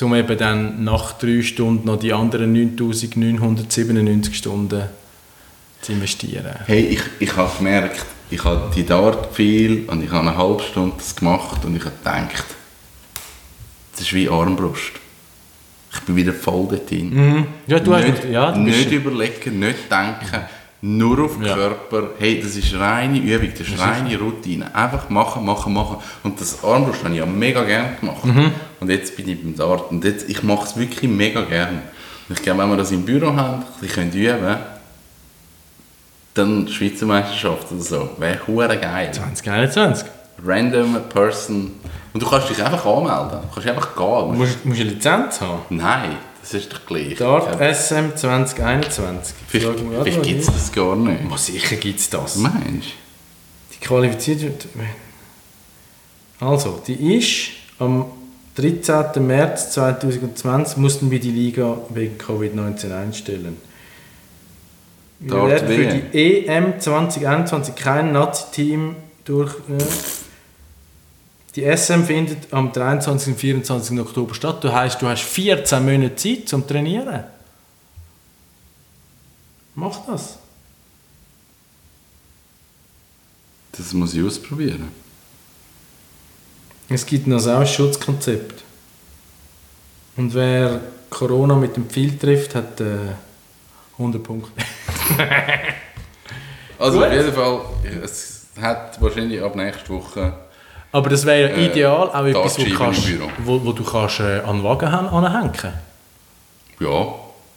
um 0.00 0.14
eben 0.14 0.38
dann 0.38 0.82
nach 0.84 1.12
drei 1.12 1.42
Stunden 1.42 1.86
noch 1.86 1.98
die 1.98 2.12
anderen 2.12 2.52
9997 2.52 4.36
Stunden 4.36 4.84
zu 5.82 5.92
investieren. 5.92 6.54
Hey, 6.66 6.86
ich, 6.86 7.02
ich 7.18 7.36
habe 7.36 7.50
gemerkt, 7.58 8.06
ich 8.30 8.42
habe 8.44 8.70
die 8.74 8.86
Dart 8.86 9.34
viel 9.34 9.84
und 9.88 10.02
ich 10.02 10.10
habe 10.10 10.28
eine 10.28 10.36
halbe 10.36 10.62
Stunde 10.62 10.96
das 10.96 11.14
gemacht 11.14 11.64
und 11.64 11.76
ich 11.76 11.84
habe 11.84 11.96
gedacht, 11.96 12.44
das 13.92 14.00
ist 14.00 14.12
wie 14.14 14.28
Armbrust. 14.28 14.92
Ich 15.92 16.00
bin 16.00 16.16
wieder 16.16 16.32
voll 16.32 16.68
dort 16.70 16.88
drin. 16.88 17.10
Mhm. 17.12 17.46
Ja, 17.66 17.80
du 17.80 17.92
hast 17.94 18.06
nicht, 18.06 18.24
ja, 18.30 18.52
du 18.52 18.60
nicht 18.60 18.90
überlegen, 18.92 19.58
nicht 19.58 19.90
denken, 19.90 20.46
nur 20.82 21.24
auf 21.24 21.34
den 21.36 21.44
Ja. 21.46 21.54
Körper. 21.54 22.10
Hey, 22.18 22.40
das 22.42 22.56
ist 22.56 22.74
reine 22.74 23.18
Übung, 23.18 23.50
das 23.56 23.68
ist 23.68 23.78
reine 23.78 24.18
Routine. 24.18 24.74
Einfach 24.74 25.08
machen, 25.10 25.44
machen, 25.44 25.72
machen. 25.72 25.98
Und 26.22 26.40
das 26.40 26.64
Armbrust 26.64 27.04
habe 27.04 27.12
ich 27.12 27.20
ja 27.20 27.26
mega 27.26 27.64
gerne 27.64 27.96
gemacht. 28.00 28.24
Mhm. 28.24 28.52
Und 28.80 28.90
jetzt 28.90 29.16
bin 29.16 29.28
ich 29.28 29.42
beim 29.42 29.54
Dart 29.54 29.90
und 29.90 30.04
jetzt, 30.04 30.28
ich 30.28 30.42
mache 30.42 30.64
es 30.64 30.76
wirklich 30.76 31.10
mega 31.10 31.42
gerne. 31.42 31.82
Ich 32.30 32.42
glaube, 32.42 32.62
wenn 32.62 32.70
wir 32.70 32.76
das 32.76 32.92
im 32.92 33.04
Büro 33.04 33.34
haben, 33.34 33.62
ein 33.62 33.64
bisschen 33.80 34.12
üben 34.12 34.38
können, 34.38 34.58
dann 36.34 36.68
Schweizer 36.68 37.06
Meisterschaft 37.06 37.72
oder 37.72 37.80
so. 37.80 38.10
Wäre 38.18 38.38
hure 38.46 38.76
geil. 38.78 39.10
2021. 39.12 40.06
Random 40.46 40.96
person. 41.08 41.72
Und 42.12 42.22
du 42.22 42.28
kannst 42.28 42.48
dich 42.48 42.64
einfach 42.64 42.86
anmelden. 42.86 43.40
Du 43.42 43.54
kannst 43.54 43.68
einfach 43.68 43.94
gehen. 43.94 44.32
Du 44.32 44.38
musst, 44.38 44.64
musst 44.64 44.80
eine 44.80 44.90
Lizenz 44.90 45.40
haben. 45.40 45.60
Nein, 45.70 46.16
das 46.52 46.62
ist 46.62 46.72
doch 46.72 46.86
gleich. 46.86 47.14
Dart 47.14 47.58
SM 47.60 48.16
2021. 48.16 49.34
Vielleicht, 49.46 49.78
vielleicht 49.78 50.22
gibt 50.22 50.40
es 50.40 50.46
das 50.46 50.72
gar 50.72 50.96
nicht. 50.96 51.20
Oh, 51.30 51.36
sicher 51.36 51.76
gibt 51.76 52.00
es 52.00 52.10
das. 52.10 52.36
Meinst 52.36 52.88
Die 53.72 53.78
qualifiziert 53.80 54.42
wird. 54.42 54.68
Also, 56.40 56.82
die 56.86 57.16
ist 57.16 57.50
am 57.78 58.06
13. 58.56 59.24
März 59.26 59.72
2020 59.72 60.76
mussten 60.78 61.10
wir 61.10 61.20
die 61.20 61.30
Liga 61.30 61.78
wegen 61.90 62.18
Covid-19 62.18 63.00
einstellen. 63.00 63.56
Wir 65.20 65.46
werden 65.46 65.68
für 65.68 65.86
die 65.86 66.46
EM 66.46 66.80
2021 66.80 67.74
kein 67.74 68.12
Nazi-Team 68.12 68.96
durch. 69.24 69.54
Äh, 69.68 69.84
die 71.56 71.64
SM 71.64 72.04
findet 72.04 72.52
am 72.52 72.72
23. 72.72 73.32
und 73.32 73.38
24. 73.38 74.00
Oktober 74.00 74.34
statt. 74.34 74.62
Das 74.62 74.72
heisst, 74.72 75.02
du 75.02 75.08
hast 75.08 75.22
14 75.22 75.84
Monate 75.84 76.16
Zeit 76.16 76.48
zum 76.48 76.66
Trainieren. 76.66 77.24
Mach 79.74 80.06
das. 80.06 80.38
Das 83.72 83.92
muss 83.92 84.14
ich 84.14 84.24
ausprobieren. 84.24 84.88
Es 86.88 87.06
gibt 87.06 87.26
noch 87.26 87.44
ein 87.46 87.66
Schutzkonzept. 87.66 88.62
Und 90.16 90.34
wer 90.34 90.80
Corona 91.08 91.54
mit 91.54 91.76
dem 91.76 91.88
Pfeil 91.88 92.18
trifft, 92.18 92.54
hat 92.54 92.80
äh, 92.80 93.14
100 93.98 94.22
Punkte. 94.22 94.52
Also 96.80 96.98
Gut. 96.98 97.08
auf 97.08 97.12
jeden 97.12 97.32
Fall, 97.34 97.60
es 98.02 98.46
hat 98.58 99.00
wahrscheinlich 99.02 99.42
ab 99.42 99.54
nächster 99.54 99.90
Woche... 99.90 100.32
Aber 100.92 101.08
das 101.10 101.24
wäre 101.24 101.50
ja 101.50 101.56
Äh, 101.56 101.66
ideal, 101.66 102.08
auch 102.10 102.24
etwas, 102.26 102.58
wo, 102.58 102.74
kannst, 102.74 103.08
wo, 103.44 103.64
wo 103.64 103.72
du 103.72 103.84
kannst 103.84 104.20
äh, 104.20 104.40
an 104.40 104.56
den 104.56 104.64
Wagen 104.64 104.86
anhängen 104.86 105.72
Ja, 106.80 107.14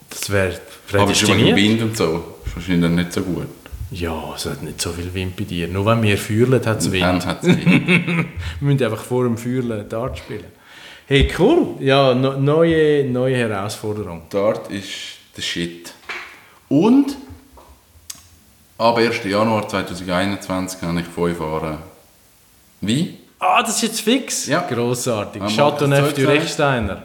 Das 0.10 0.30
wäre 0.30 0.60
aber 0.94 1.14
schon 1.16 1.30
prädestiniert. 1.30 1.56
Wind 1.58 1.82
und 1.82 1.98
so. 1.98 2.24
ist 2.46 2.56
wahrscheinlich 2.56 2.82
dann 2.82 2.96
nicht 2.96 3.14
so 3.14 3.22
gut. 3.22 3.48
Ja, 3.92 4.34
es 4.36 4.46
hat 4.46 4.62
nicht 4.64 4.82
so 4.82 4.92
viel 4.92 5.14
Wind 5.14 5.36
bei 5.36 5.44
dir. 5.44 5.68
Nur 5.68 5.86
wenn 5.86 6.02
wir 6.02 6.18
feuern, 6.18 6.54
hat 6.66 6.80
es 6.80 6.92
Wind. 6.92 7.04
Dann 7.04 7.26
hat 7.26 7.44
es 7.44 7.48
Wind. 7.50 7.88
Wir 7.88 8.26
müssen 8.60 8.84
einfach 8.84 9.04
vor 9.04 9.24
dem 9.24 9.38
Feuern 9.38 9.88
Dart 9.88 10.18
spielen. 10.18 10.46
Hey, 11.06 11.32
cool. 11.38 11.76
Ja, 11.80 12.14
no, 12.16 12.34
neue, 12.34 13.04
neue 13.06 13.36
Herausforderung. 13.36 14.24
Dart 14.32 14.72
ist 14.72 14.88
der 15.38 15.44
Shit. 15.44 15.94
Und 16.70 17.16
ab 18.80 18.98
1. 18.98 19.24
Januar 19.26 19.68
2021 19.68 20.82
habe 20.82 21.00
ich 21.02 21.06
fünf 21.06 21.40
Jahre 21.40 21.78
Wein 22.82 23.18
Ah, 23.46 23.62
das 23.62 23.76
ist 23.76 23.82
jetzt 23.82 24.02
fix? 24.02 24.48
Ja. 24.48 24.62
Grossartig. 24.62 25.42
Ah, 25.42 25.48
Chateauneuf 25.48 26.14
du 26.14 26.22
das 26.22 26.30
Rechsteiner. 26.32 27.04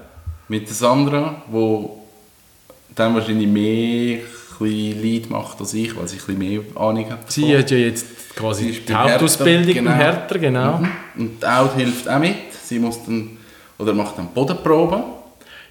mit 0.48 0.68
der 0.68 0.74
Sandra, 0.74 1.42
wo 1.48 1.98
dann 2.94 3.14
wahrscheinlich 3.14 3.48
mehr 3.48 4.20
Leid 4.60 5.30
macht 5.30 5.60
als 5.60 5.74
ich, 5.74 5.96
weil 5.96 6.08
sie 6.08 6.16
ein 6.16 6.18
bisschen 6.26 6.38
mehr 6.38 6.60
Ahnung 6.74 7.10
hat. 7.10 7.30
Sie 7.30 7.56
hat 7.56 7.70
ja 7.70 7.76
jetzt 7.76 8.34
quasi 8.34 8.80
die 8.86 8.94
Hauptausbildung 8.94 9.74
genau. 9.74 9.90
Hertha, 9.92 10.36
genau. 10.38 10.78
Mhm. 10.78 10.90
Und 11.16 11.42
die 11.42 11.46
Out 11.46 11.74
hilft 11.76 12.08
auch 12.08 12.18
mit. 12.18 12.34
Sie 12.64 12.78
muss 12.78 13.04
dann, 13.04 13.36
oder 13.78 13.92
macht 13.92 14.18
dann 14.18 14.28
Bodenproben. 14.28 15.02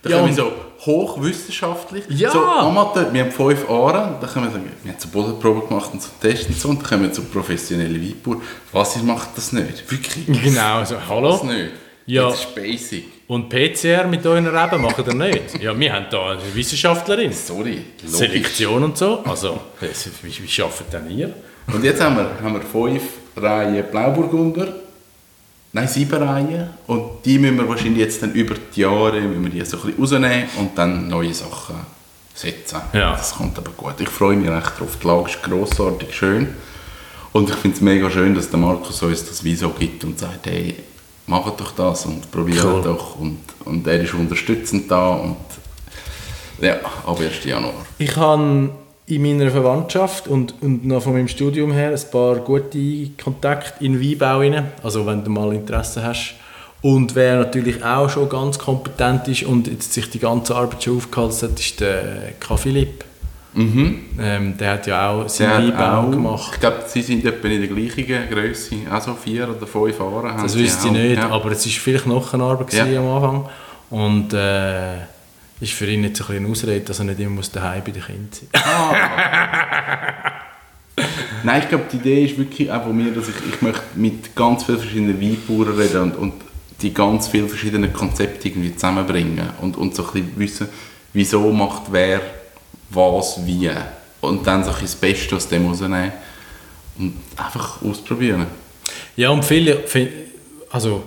Da 0.04 0.10
Ja, 0.10 0.22
und- 0.22 0.34
so 0.34 0.52
hochwissenschaftlich, 0.86 2.04
Ja. 2.10 2.32
so 2.32 2.40
Amateur, 2.46 3.12
wir 3.14 3.24
haben 3.24 3.32
fünf 3.32 3.68
Jahre, 3.68 4.18
da 4.22 4.28
können 4.28 4.46
wir 4.46 4.52
sagen, 4.52 4.66
wir 4.84 4.92
haben 4.94 5.00
so 5.00 5.08
Bodenproben 5.10 5.68
gemacht 5.68 5.90
und 5.94 6.02
so 6.02 6.10
Tests 6.22 6.48
und 6.48 6.60
so, 6.60 6.70
und 6.70 6.82
dann 6.82 6.88
kommen 6.90 7.04
wir 7.04 7.14
so 7.14 7.24
professionelle 7.24 8.00
Weibauer. 8.02 8.42
Was, 8.72 8.96
ihr 8.98 9.04
macht 9.04 9.30
das 9.36 9.52
nicht? 9.54 9.90
Wirklich? 9.92 10.26
Genau, 10.44 10.84
so, 10.86 10.96
Das 10.96 11.10
hallo? 11.10 11.44
nicht. 11.46 11.72
Ja. 12.06 12.30
Das 12.30 12.40
ist 12.40 12.56
basic. 12.56 13.06
Und 13.28 13.50
PCR 13.50 14.08
mit 14.08 14.26
euren 14.26 14.48
Reben 14.48 14.82
machen 14.82 15.04
ihr 15.06 15.14
nicht? 15.14 15.62
Ja, 15.62 15.78
wir 15.78 15.92
haben 15.94 16.06
da 16.10 16.32
eine 16.32 16.56
Wissenschaftlerin. 16.56 17.34
Sorry, 17.34 17.82
logisch. 18.04 18.18
Selektion 18.18 18.84
und 18.86 18.98
so. 18.98 19.20
Also, 19.26 19.60
wie, 20.22 20.44
wie 20.44 20.48
schafft 20.48 20.94
denn 20.94 21.10
ihr? 21.12 21.34
Und 21.74 21.84
jetzt 21.84 22.02
haben 22.02 22.16
wir, 22.16 22.30
haben 22.42 22.54
wir 22.54 22.62
fünf 22.62 23.04
Reihen 23.36 23.84
Blauburgunder. 23.92 24.68
Nein, 25.74 25.88
sieben 25.88 26.22
Reihen. 26.24 26.70
Und 26.88 27.26
die 27.26 27.38
müssen 27.38 27.58
wir 27.58 27.68
wahrscheinlich 27.68 28.00
jetzt 28.00 28.24
dann 28.24 28.32
über 28.34 28.56
die 28.76 28.82
Jahre 28.82 29.20
müssen 29.22 29.44
wir 29.44 29.50
die 29.52 29.66
so 29.66 29.78
ein 29.78 29.84
bisschen 29.84 30.00
rausnehmen 30.00 30.50
und 30.58 30.78
dann 30.78 31.08
neue 31.08 31.34
Sachen 31.34 31.76
setzen. 32.34 32.80
Ja. 32.94 33.12
Das 33.12 33.36
kommt 33.36 33.58
aber 33.58 33.72
gut. 33.72 33.96
Ich 34.00 34.10
freue 34.10 34.36
mich 34.38 34.50
recht 34.50 34.80
drauf. 34.80 34.98
Die 35.02 35.08
Lage 35.08 35.30
ist 35.30 35.44
grossartig 35.44 36.14
schön. 36.16 36.56
Und 37.34 37.50
ich 37.50 37.56
finde 37.56 37.76
es 37.76 37.82
mega 37.82 38.10
schön, 38.10 38.34
dass 38.34 38.50
der 38.50 38.60
Markus 38.60 39.02
uns 39.04 39.26
das 39.28 39.44
Wieso 39.44 39.70
gibt 39.72 40.04
und 40.04 40.18
sagt, 40.18 40.46
hey, 40.48 40.76
macht 41.28 41.60
doch 41.60 41.72
das 41.74 42.06
und 42.06 42.32
probiert 42.32 42.64
Cool. 42.64 42.82
doch. 42.82 43.20
Und, 43.20 43.40
und 43.66 43.86
er 43.86 44.02
ist 44.02 44.14
unterstützend 44.14 44.90
da. 44.90 45.10
Und 45.10 45.36
ja, 46.62 46.76
ab 47.06 47.20
1. 47.20 47.44
Januar. 47.44 47.74
Ich 48.00 48.16
habe 48.16 48.70
in 49.08 49.22
meiner 49.22 49.50
Verwandtschaft 49.50 50.28
und, 50.28 50.54
und 50.62 50.86
noch 50.86 51.02
von 51.02 51.14
meinem 51.14 51.28
Studium 51.30 51.72
her 51.72 51.92
ein 51.92 52.12
paar 52.12 52.36
gute 52.38 53.10
Kontakte 53.24 53.84
in 53.84 54.02
Weinbau 54.02 54.40
rein. 54.40 54.66
Also 54.84 55.06
wenn 55.06 55.24
du 55.24 55.30
mal 55.32 55.54
Interesse 55.54 56.04
hast. 56.04 56.36
Und 56.82 57.16
wer 57.16 57.38
natürlich 57.38 57.84
auch 57.84 58.10
schon 58.10 58.30
ganz 58.30 58.60
kompetent 58.60 59.28
ist 59.30 59.44
und 59.44 59.68
jetzt 59.68 59.94
sich 59.94 60.10
die 60.10 60.20
ganze 60.20 60.56
Arbeit 60.56 60.84
schon 60.84 60.98
aufgehalten 60.98 61.50
hat, 61.50 61.60
ist 61.60 61.80
der 61.80 62.34
K. 62.40 62.58
Philipp. 62.58 63.04
Ähm, 63.56 64.54
der 64.60 64.74
hat 64.74 64.86
ja 64.86 65.10
auch 65.10 65.28
seinen 65.28 65.72
Weinbau 65.76 66.10
gemacht. 66.12 66.52
Ich 66.54 66.60
glaube, 66.60 66.84
sie 66.86 67.02
sind 67.02 67.26
etwa 67.26 67.48
in 67.48 67.62
der 67.62 67.70
gleichen 67.70 68.30
Größe, 68.30 68.76
also 68.92 69.16
vier 69.16 69.50
oder 69.50 69.66
fünf 69.66 69.98
Jahre. 70.00 70.36
Das 70.44 70.54
sie 70.54 70.60
wüsste 70.60 70.88
ich 70.88 70.94
nicht, 70.94 71.18
Ja. 71.18 71.30
aber 71.30 71.52
es 71.52 71.66
war 71.66 71.72
vielleicht 71.72 72.06
noch 72.06 72.34
eine 72.34 72.44
Arbeit 72.44 72.74
Ja. 72.74 72.84
am 73.00 73.08
Anfang. 73.08 73.50
Und 73.90 74.34
äh, 74.34 74.98
ist 75.60 75.74
für 75.74 75.88
ihn 75.88 76.04
jetzt 76.04 76.22
ein 76.22 76.28
bisschen 76.28 76.46
eine 76.46 76.52
Ausrede, 76.52 76.82
dass 76.82 77.00
er 77.00 77.06
nicht 77.06 77.20
immer 77.20 77.32
muss 77.32 77.52
daheim 77.52 77.84
bei 77.84 77.90
den 77.92 78.04
Kindern 78.04 78.30
sein 78.32 78.48
Nein, 81.44 81.62
ich 81.62 81.70
glaube, 81.70 81.86
die 81.92 81.98
Idee 81.98 82.26
ist 82.26 82.36
wirklich 82.38 82.72
auch 82.72 82.84
von 82.84 82.98
mir, 82.98 83.12
dass 83.12 83.30
ich, 83.30 83.36
ich 83.54 83.62
möchte 83.62 83.84
mit 83.96 84.36
ganz 84.36 84.64
vielen 84.64 84.80
verschiedenen 84.80 85.22
Weinbauern 85.22 85.78
reden 85.78 86.02
und, 86.02 86.16
und 86.16 86.34
die 86.82 86.92
ganz 86.94 87.28
vielen 87.28 87.48
verschiedenen 87.48 87.94
Konzepte 87.94 88.48
irgendwie 88.48 88.74
zusammenbringen 88.74 89.50
und, 89.62 89.78
und 89.78 89.96
so 89.96 90.04
ein 90.04 90.12
bisschen 90.12 90.40
wissen, 90.40 90.68
wieso 91.14 91.52
macht 91.52 91.84
wer 91.92 92.22
was 92.90 93.46
wie. 93.46 93.70
Und 94.22 94.48
dann 94.48 94.64
so 94.64 94.72
ein 94.72 94.78
das 94.82 94.96
Beste 94.96 95.36
aus 95.36 95.48
dem 95.48 95.68
rausnehmen 95.68 96.12
und 96.98 97.14
einfach 97.36 97.82
ausprobieren. 97.82 98.48
Ja, 99.16 99.30
und 99.30 99.46
viele, 99.46 99.84
also 100.72 101.04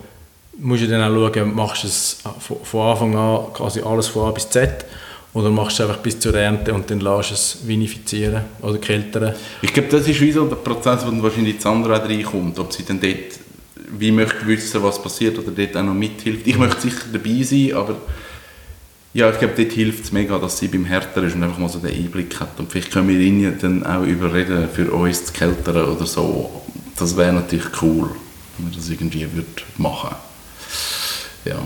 musst 0.58 0.82
du 0.82 0.88
dann 0.88 1.02
auch 1.02 1.32
schauen, 1.32 1.54
machst 1.54 1.84
du 1.84 1.88
es 1.88 2.18
von, 2.62 2.80
Anfang 2.80 3.16
an 3.16 3.52
quasi 3.52 3.80
alles 3.80 4.08
von 4.08 4.28
A 4.28 4.30
bis 4.30 4.48
Z 4.48 4.84
oder 5.32 5.50
machst 5.50 5.78
du 5.78 5.82
es 5.82 5.88
einfach 5.88 6.02
bis 6.02 6.18
zur 6.18 6.34
Ernte 6.34 6.74
und 6.74 6.90
dann 6.90 7.00
lässt 7.00 7.30
du 7.30 7.34
es 7.34 7.58
vinifizieren 7.64 8.42
oder 8.60 8.78
keltern. 8.78 9.34
Ich 9.62 9.72
glaube, 9.72 9.88
das 9.88 10.08
ist 10.08 10.20
wie 10.20 10.32
so 10.32 10.46
der 10.46 10.56
Prozess, 10.56 11.04
wo 11.06 11.22
wahrscheinlich 11.22 11.56
das 11.56 11.66
andere 11.66 12.02
auch 12.02 12.08
reinkommt. 12.08 12.58
Ob 12.58 12.72
sie 12.72 12.84
dann 12.84 13.00
dort, 13.00 13.38
wie 13.98 14.10
möchte 14.10 14.46
wissen, 14.46 14.82
was 14.82 15.00
passiert 15.00 15.38
oder 15.38 15.52
dort 15.52 15.76
auch 15.76 15.82
noch 15.82 15.94
mithilft. 15.94 16.46
Ich 16.46 16.58
möchte 16.58 16.80
sicher 16.80 17.04
dabei 17.12 17.42
sein, 17.42 17.74
aber 17.74 17.96
ja, 19.12 19.30
ich 19.30 19.38
glaube, 19.38 19.54
dort 19.56 19.72
hilft 19.72 20.04
es 20.04 20.12
mega, 20.12 20.38
dass 20.38 20.58
sie 20.58 20.68
beim 20.68 20.84
Härter 20.84 21.22
ist 21.22 21.34
und 21.34 21.42
einfach 21.42 21.58
mal 21.58 21.68
so 21.68 21.78
den 21.78 21.94
Einblick 21.94 22.38
hat. 22.38 22.58
Und 22.58 22.70
vielleicht 22.70 22.92
können 22.92 23.08
wir 23.08 23.18
ihn 23.18 23.56
dann 23.60 23.84
auch 23.84 24.04
überreden, 24.04 24.68
für 24.72 24.90
uns 24.90 25.26
zu 25.26 25.32
kältern 25.32 25.88
oder 25.88 26.06
so. 26.06 26.62
Das 26.96 27.16
wäre 27.16 27.32
natürlich 27.32 27.66
cool, 27.82 28.10
wenn 28.58 28.70
wir 28.70 28.76
das 28.76 28.88
irgendwie 28.88 29.26
würde 29.32 29.46
machen 29.78 30.14
Ja, 31.44 31.56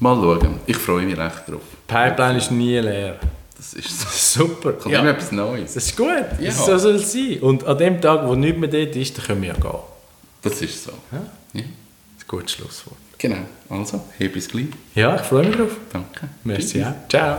mal 0.00 0.14
schauen. 0.16 0.60
Ich 0.66 0.76
freue 0.76 1.04
mich 1.04 1.16
recht 1.16 1.48
drauf. 1.48 1.62
Pipeline 1.86 2.38
ist 2.38 2.50
nie 2.50 2.78
leer. 2.78 3.18
Das 3.56 3.74
ist 3.74 4.00
so. 4.00 4.44
Super. 4.44 4.72
Kommt 4.72 4.94
immer 4.94 5.10
etwas 5.10 5.30
Neues. 5.32 5.74
Das 5.74 5.84
ist 5.84 5.96
gut. 5.96 6.08
Ja. 6.40 6.50
So 6.50 6.76
soll 6.78 6.96
es 6.96 7.12
sein. 7.12 7.38
Und 7.40 7.64
an 7.64 7.78
dem 7.78 8.00
Tag, 8.00 8.26
wo 8.26 8.34
nichts 8.34 8.58
mehr 8.58 8.68
dort 8.68 8.96
ist, 8.96 9.16
dann 9.18 9.24
können 9.26 9.42
wir 9.42 9.48
ja 9.50 9.54
gehen. 9.54 9.80
Das 10.42 10.60
ist 10.60 10.84
so. 10.84 10.92
Ja? 11.12 11.18
Ja. 11.52 11.62
Das 11.62 11.62
ist 11.62 12.24
ein 12.24 12.28
gutes 12.28 12.52
Schlusswort. 12.52 12.96
Genau. 13.18 13.36
Also, 13.68 14.04
hey, 14.18 14.28
bis 14.28 14.48
gleich. 14.48 14.66
Ja, 14.96 15.14
ich 15.14 15.22
freue 15.22 15.46
mich 15.46 15.56
drauf. 15.56 15.76
Danke. 15.92 16.28
Merci. 16.42 16.84
Ciao. 17.08 17.38